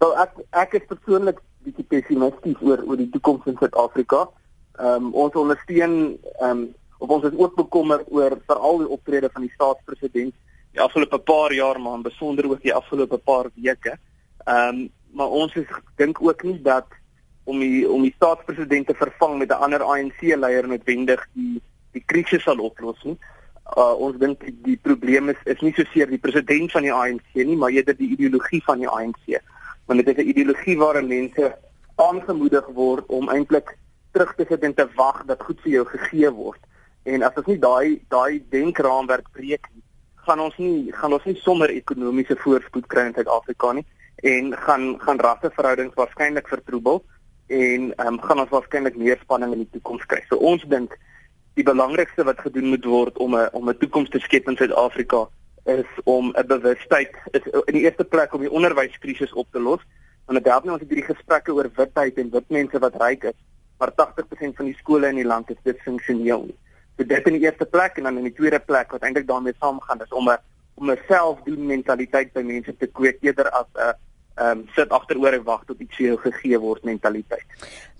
So 0.00 0.12
ek 0.12 0.30
ek 0.50 0.72
is 0.74 0.86
persoonlik 0.88 1.38
bietjie 1.64 1.84
pessimisties 1.84 2.56
oor 2.60 2.82
oor 2.86 2.96
die 2.96 3.10
toekoms 3.10 3.46
in 3.46 3.56
Suid-Afrika. 3.56 4.28
Ehm 4.78 5.04
um, 5.04 5.12
ons 5.14 5.34
ondersteun 5.34 6.18
ehm 6.40 6.50
um, 6.50 6.74
of 6.98 7.08
ons 7.08 7.24
is 7.24 7.36
ook 7.36 7.54
bekommerd 7.54 8.06
oor 8.10 8.38
veral 8.46 8.78
die 8.78 8.88
optrede 8.88 9.28
van 9.32 9.42
die 9.42 9.52
staatspresident 9.54 10.34
die 10.74 10.80
afgelope 10.82 11.18
paar 11.18 11.52
jaar 11.52 11.80
maar 11.80 12.00
besonder 12.02 12.48
ook 12.50 12.62
die 12.62 12.74
afgelope 12.74 13.18
paar 13.18 13.50
weke. 13.54 13.98
Ehm 14.44 14.68
um, 14.68 14.90
maar 15.14 15.30
ons 15.30 15.54
is 15.54 15.66
dink 15.96 16.18
ook 16.22 16.42
nie 16.42 16.58
dat 16.62 16.86
om 17.44 17.60
die 17.60 17.84
om 17.88 18.02
die 18.02 18.14
staatspresident 18.16 18.86
te 18.86 18.94
vervang 18.94 19.38
met 19.38 19.50
'n 19.50 19.62
ander 19.66 19.82
ANC 19.82 20.20
leier 20.20 20.66
noodwendig 20.68 21.26
die 21.32 21.62
die 21.92 22.02
krisis 22.06 22.42
sal 22.42 22.58
oplos 22.58 23.02
nie. 23.04 23.18
Uh, 23.76 23.94
ons 23.96 24.18
dink 24.18 24.40
die, 24.40 24.56
die 24.62 24.76
probleem 24.76 25.28
is 25.28 25.40
is 25.44 25.60
nie 25.60 25.72
so 25.76 25.84
seer 25.92 26.10
die 26.10 26.18
president 26.18 26.72
van 26.72 26.82
die 26.82 26.92
ANC 26.92 27.30
nie, 27.34 27.56
maar 27.56 27.70
eerder 27.70 27.96
die 27.96 28.10
ideologie 28.10 28.62
van 28.64 28.78
die 28.78 28.88
ANC. 28.88 29.40
Want 29.86 30.04
dit 30.04 30.18
is 30.18 30.24
'n 30.24 30.28
ideologie 30.28 30.78
waarin 30.78 31.06
mense 31.06 31.54
aangemoedig 31.94 32.66
word 32.66 33.06
om 33.06 33.28
eintlik 33.28 33.78
terug 34.14 34.34
te 34.38 34.46
sit 34.48 34.62
en 34.62 34.74
te 34.74 34.86
wag 34.96 35.24
dat 35.30 35.42
goed 35.42 35.60
vir 35.64 35.72
jou 35.72 35.84
gegee 35.90 36.30
word. 36.30 36.60
En 37.04 37.22
as 37.26 37.36
ons 37.40 37.50
nie 37.50 37.58
daai 37.60 38.00
daai 38.14 38.42
denkraamwerk 38.54 39.26
breek 39.36 39.66
nie, 39.72 39.82
gaan 40.24 40.40
ons 40.40 40.56
nie 40.62 40.92
gaan 40.96 41.12
ons 41.12 41.26
nie 41.28 41.36
sommer 41.42 41.72
ekonomiese 41.72 42.36
voorspoed 42.44 42.86
kry 42.92 43.08
in 43.10 43.16
Suid-Afrika 43.16 43.72
nie 43.76 43.84
en 44.24 44.54
gaan 44.66 44.94
gaan 45.02 45.20
rasseverhoudings 45.26 45.98
waarskynlik 45.98 46.48
vertroebel 46.48 47.02
en 47.52 47.90
um, 48.06 48.20
gaan 48.22 48.40
ons 48.40 48.52
waarskynlik 48.54 48.96
meer 48.96 49.18
spanning 49.20 49.52
in 49.52 49.64
die 49.66 49.72
toekoms 49.76 50.06
kry. 50.08 50.22
So 50.30 50.40
ons 50.40 50.64
dink 50.70 50.96
die 51.58 51.66
belangrikste 51.66 52.24
wat 52.24 52.40
gedoen 52.46 52.70
moet 52.72 52.86
word 52.88 53.18
om 53.18 53.36
'n 53.36 53.48
om 53.52 53.68
'n 53.68 53.78
toekoms 53.82 54.10
te 54.10 54.22
skep 54.22 54.48
in 54.48 54.56
Suid-Afrika 54.56 55.26
is 55.64 55.90
om 56.04 56.32
'n 56.32 56.46
bewustheid 56.46 57.12
is 57.32 57.44
in 57.66 57.74
die 57.74 57.84
eerste 57.84 58.04
plek 58.04 58.32
om 58.34 58.40
die 58.40 58.50
onderwyskrisis 58.50 59.32
op 59.32 59.50
te 59.50 59.60
los. 59.60 59.82
Want 60.26 60.38
dit 60.38 60.52
help 60.52 60.64
nie 60.64 60.72
ons 60.72 60.80
het 60.80 60.88
hierdie 60.88 61.14
gesprekke 61.14 61.52
oor 61.52 61.68
witheid 61.76 62.18
en 62.18 62.30
wit 62.30 62.48
mense 62.48 62.78
wat 62.78 62.96
ryk 62.96 63.24
is 63.24 63.38
maar 63.78 63.92
80% 63.92 64.56
van 64.56 64.64
die 64.64 64.76
skole 64.78 65.08
in 65.08 65.20
die 65.20 65.26
land 65.26 65.50
is 65.50 65.60
disfunksioneel. 65.62 66.48
So 66.96 67.04
dit 67.04 67.26
in 67.26 67.38
die 67.38 67.46
eerste 67.46 67.66
plek 67.66 67.98
en 67.98 68.08
dan 68.08 68.18
in 68.18 68.28
die 68.28 68.36
tweede 68.36 68.60
plek 68.60 68.92
wat 68.94 69.02
eintlik 69.02 69.26
daarmee 69.26 69.56
saamgaan 69.60 70.02
is 70.02 70.12
om 70.12 70.30
'n 70.30 70.38
om 70.74 70.90
'n 70.90 70.98
selfdoen 71.08 71.66
mentaliteit 71.66 72.32
by 72.32 72.42
mense 72.42 72.76
te 72.76 72.86
kweek 72.86 73.18
eerder 73.20 73.50
as 73.50 73.66
'n 73.74 73.94
ehm 74.34 74.50
um, 74.50 74.68
sit 74.74 74.90
agteroor 74.90 75.32
en 75.32 75.44
wag 75.44 75.64
tot 75.64 75.80
iets 75.80 75.96
vir 75.96 76.06
jou 76.06 76.16
gegee 76.18 76.58
word 76.58 76.84
mentaliteit. 76.84 77.46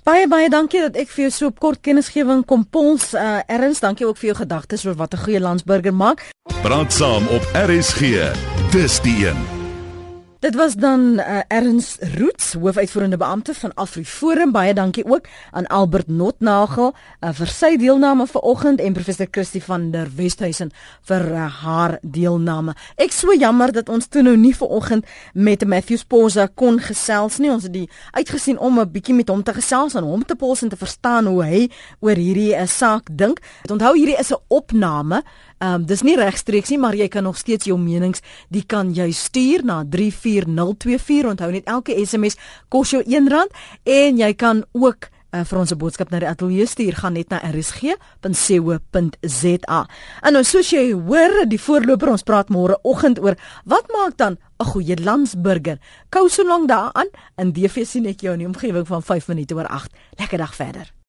Baie 0.05 0.29
baie 0.29 0.51
dankie 0.51 0.81
dat 0.81 0.97
ek 0.97 1.09
vir 1.09 1.22
jou 1.22 1.31
so 1.31 1.47
op 1.47 1.61
kort 1.61 1.81
kennisgewing 1.81 2.45
kom 2.45 2.66
pols. 2.68 3.14
Uh, 3.14 3.41
Erns, 3.47 3.81
dankie 3.81 4.07
ook 4.07 4.16
vir 4.16 4.27
jou 4.27 4.39
gedagtes 4.43 4.87
oor 4.87 4.95
wat 4.95 5.14
'n 5.14 5.25
goeie 5.25 5.41
landsburger 5.41 5.95
maak. 5.95 6.29
Praat 6.62 6.93
saam 6.93 7.29
op 7.29 7.45
RSG. 7.55 8.33
Dis 8.72 9.01
die 9.01 9.27
een. 9.27 9.63
Dit 10.45 10.55
was 10.55 10.74
dan 10.74 11.01
uh, 11.01 11.38
Ernst 11.49 11.99
Roots, 12.14 12.53
hoofuitvoerende 12.53 13.16
beampte 13.16 13.55
van 13.55 13.74
AfriForum. 13.74 14.53
Baie 14.53 14.74
dankie 14.74 15.05
ook 15.07 15.26
aan 15.51 15.66
Albert 15.66 16.09
Notnagel 16.09 16.92
uh, 17.20 17.30
vir 17.32 17.49
sy 17.49 17.70
deelname 17.80 18.26
vanoggend 18.28 18.82
en 18.84 18.92
professor 18.92 19.26
Christie 19.30 19.62
van 19.64 19.86
der 19.90 20.11
Westhuizen 20.16 20.68
vir 21.09 21.24
uh, 21.32 21.47
haar 21.62 21.97
deelname. 22.03 22.74
Ek 23.01 23.16
so 23.16 23.32
jammer 23.32 23.72
dat 23.72 23.88
ons 23.88 24.11
toe 24.12 24.20
nou 24.26 24.36
nie 24.36 24.53
vanoggend 24.57 25.09
met 25.32 25.64
Matthew 25.64 26.03
Sposa 26.03 26.45
kon 26.53 26.76
gesels 26.76 27.40
nie. 27.40 27.49
Ons 27.49 27.64
het 27.70 27.72
die 27.72 27.88
uitgesien 28.12 28.61
om 28.61 28.80
'n 28.80 28.92
bietjie 28.92 29.16
met 29.16 29.32
hom 29.32 29.42
te 29.42 29.57
gesels 29.57 29.97
en 29.97 30.05
hom 30.05 30.28
te 30.28 30.36
pols 30.36 30.62
en 30.62 30.68
te 30.68 30.76
verstaan 30.76 31.24
hoe 31.24 31.40
hy 31.45 31.70
oor 32.05 32.20
hierdie 32.20 32.53
uh, 32.53 32.66
saak 32.66 33.09
dink. 33.09 33.40
Onthou 33.72 33.97
hierdie 33.97 34.20
is 34.20 34.28
'n 34.28 34.45
opname. 34.49 35.24
Ehm 35.64 35.80
um, 35.80 35.84
dis 35.88 36.02
nie 36.04 36.16
regstreeks 36.18 36.68
nie, 36.74 36.78
maar 36.78 36.92
jy 36.92 37.06
kan 37.08 37.24
nog 37.24 37.38
steeds 37.40 37.64
jou 37.64 37.78
menings, 37.80 38.20
die 38.52 38.64
kan 38.68 38.90
jy 38.92 39.06
stuur 39.16 39.64
na 39.64 39.84
34024. 39.88 41.30
Onthou 41.30 41.50
net 41.54 41.64
elke 41.72 41.96
SMS 41.96 42.36
kos 42.68 42.90
jou 42.92 43.00
R1 43.00 43.48
en 43.88 44.18
jy 44.20 44.32
kan 44.36 44.60
ook 44.76 45.08
uh, 45.08 45.40
vir 45.48 45.58
ons 45.58 45.72
'n 45.72 45.78
boodskap 45.80 46.10
na 46.10 46.18
die 46.20 46.28
ateljee 46.28 46.66
stuur 46.66 46.94
gaan 47.00 47.12
net 47.16 47.28
na 47.30 47.40
rsg.co.za. 47.48 48.00
En 50.22 50.32
nou 50.32 50.44
soos 50.44 50.70
jy 50.70 50.92
hoor, 50.92 51.46
die 51.48 51.60
voorloper 51.60 52.10
ons 52.10 52.22
praat 52.22 52.48
môre 52.48 52.78
oggend 52.82 53.18
oor 53.18 53.36
wat 53.64 53.88
maak 53.88 54.16
dan 54.16 54.36
'n 54.60 54.64
goeie 54.64 54.96
landsburger. 55.00 55.78
Kou 56.10 56.28
so 56.28 56.44
lank 56.44 56.68
daaraan 56.68 57.08
in 57.38 57.52
DV 57.52 57.86
sien 57.86 58.06
ek 58.06 58.20
jou 58.20 58.32
in 58.32 58.38
die 58.38 58.48
omgewing 58.48 58.86
van 58.86 59.02
5 59.02 59.28
minute 59.28 59.54
oor 59.54 59.66
8. 59.66 59.92
Lekker 60.18 60.38
dag 60.38 60.54
verder. 60.54 60.94